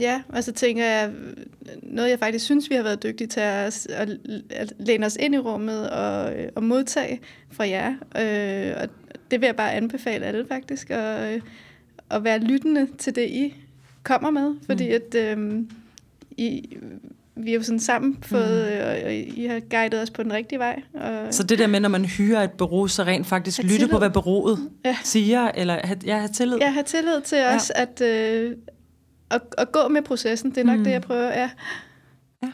Ja, 0.00 0.22
og 0.28 0.44
så 0.44 0.52
tænker 0.52 0.84
jeg, 0.84 1.12
noget 1.82 2.10
jeg 2.10 2.18
faktisk 2.18 2.44
synes, 2.44 2.70
vi 2.70 2.74
har 2.74 2.82
været 2.82 3.02
dygtige 3.02 3.28
til 3.28 3.40
at, 3.40 3.86
at, 3.90 4.08
at 4.50 4.72
læne 4.78 5.06
os 5.06 5.16
ind 5.20 5.34
i 5.34 5.38
rummet 5.38 5.90
og, 5.90 6.34
og 6.54 6.62
modtage 6.62 7.20
fra 7.50 7.68
jer. 7.68 7.90
Øh, 8.16 8.82
og 8.82 8.88
det 9.30 9.40
vil 9.40 9.46
jeg 9.46 9.56
bare 9.56 9.72
anbefale 9.72 10.26
alle 10.26 10.46
faktisk, 10.46 10.90
at, 10.90 11.42
at 12.10 12.24
være 12.24 12.38
lyttende 12.38 12.88
til 12.98 13.14
det, 13.14 13.28
I 13.28 13.54
kommer 14.02 14.30
med. 14.30 14.54
Fordi 14.66 14.88
mm. 14.88 14.94
at 14.94 15.14
øh, 15.14 15.62
I, 16.30 16.76
vi 17.44 17.50
har 17.50 17.58
jo 17.58 17.62
sådan 17.62 17.80
sammen 17.80 18.18
fået, 18.22 18.72
mm. 18.72 18.86
og, 18.86 19.04
og 19.04 19.14
I 19.14 19.46
har 19.46 19.60
guidet 19.70 20.02
os 20.02 20.10
på 20.10 20.22
den 20.22 20.32
rigtige 20.32 20.58
vej. 20.58 20.82
Og 20.94 21.34
så 21.34 21.42
det 21.42 21.58
der 21.58 21.66
med, 21.66 21.80
når 21.80 21.88
man 21.88 22.04
hyrer 22.04 22.42
et 22.42 22.52
bureau, 22.52 22.86
så 22.86 23.04
rent 23.04 23.26
faktisk 23.26 23.62
lytte 23.62 23.74
tillid. 23.74 23.88
på, 23.88 23.98
hvad 23.98 24.10
bureauet 24.10 24.70
ja. 24.84 24.96
siger, 25.04 25.50
eller 25.54 25.86
have, 25.86 25.98
ja, 26.04 26.16
have 26.18 26.28
tillid? 26.28 26.58
Ja, 26.58 26.70
have 26.70 26.84
tillid 26.84 27.20
til 27.20 27.38
ja. 27.38 27.54
os, 27.54 27.72
at, 27.74 28.00
øh, 28.00 28.56
at, 29.30 29.42
at 29.58 29.72
gå 29.72 29.88
med 29.88 30.02
processen. 30.02 30.50
Det 30.50 30.58
er 30.58 30.64
nok 30.64 30.78
mm. 30.78 30.84
det, 30.84 30.90
jeg 30.90 31.02
prøver, 31.02 31.28
ja. 31.28 31.50
ja. 32.42 32.52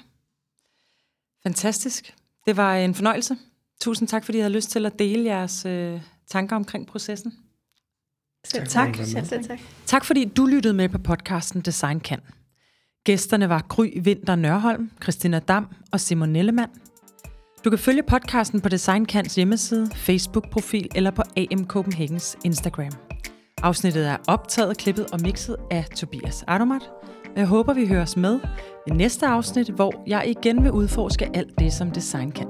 Fantastisk. 1.42 2.14
Det 2.46 2.56
var 2.56 2.76
en 2.76 2.94
fornøjelse. 2.94 3.36
Tusind 3.80 4.08
tak, 4.08 4.24
fordi 4.24 4.38
I 4.38 4.40
havde 4.40 4.54
lyst 4.54 4.70
til 4.70 4.86
at 4.86 4.98
dele 4.98 5.24
jeres 5.24 5.66
øh, 5.66 6.00
tanker 6.30 6.56
omkring 6.56 6.86
processen. 6.86 7.32
Selv 8.44 8.66
tak. 8.66 8.96
tak. 8.96 9.06
Selv 9.06 9.44
tak. 9.44 9.58
Tak 9.86 10.04
fordi 10.04 10.24
du 10.24 10.46
lyttede 10.46 10.74
med 10.74 10.88
på 10.88 10.98
podcasten 10.98 11.60
Design 11.60 12.00
Kan. 12.00 12.20
Gæsterne 13.04 13.48
var 13.48 13.66
Gry 13.68 13.86
Vinter 14.00 14.34
Nørholm, 14.34 14.90
Christina 15.02 15.38
Dam 15.38 15.66
og 15.92 16.00
Simon 16.00 16.28
Nellemann. 16.28 16.70
Du 17.64 17.70
kan 17.70 17.78
følge 17.78 18.02
podcasten 18.02 18.60
på 18.60 18.68
DesignKans 18.68 19.34
hjemmeside, 19.34 19.90
Facebook-profil 19.94 20.88
eller 20.94 21.10
på 21.10 21.22
AM 21.36 21.66
Copenhagens 21.66 22.36
Instagram. 22.44 22.92
Afsnittet 23.62 24.08
er 24.08 24.16
optaget, 24.28 24.78
klippet 24.78 25.06
og 25.12 25.20
mixet 25.20 25.56
af 25.70 25.84
Tobias 25.84 26.44
Adomat. 26.48 26.82
Jeg 27.36 27.46
håber, 27.46 27.74
vi 27.74 27.86
høres 27.86 28.16
med 28.16 28.40
i 28.86 28.90
næste 28.90 29.26
afsnit, 29.26 29.70
hvor 29.70 30.04
jeg 30.06 30.24
igen 30.26 30.64
vil 30.64 30.72
udforske 30.72 31.30
alt 31.34 31.58
det, 31.58 31.72
som 31.72 31.90
design 31.90 32.32
kan. 32.32 32.46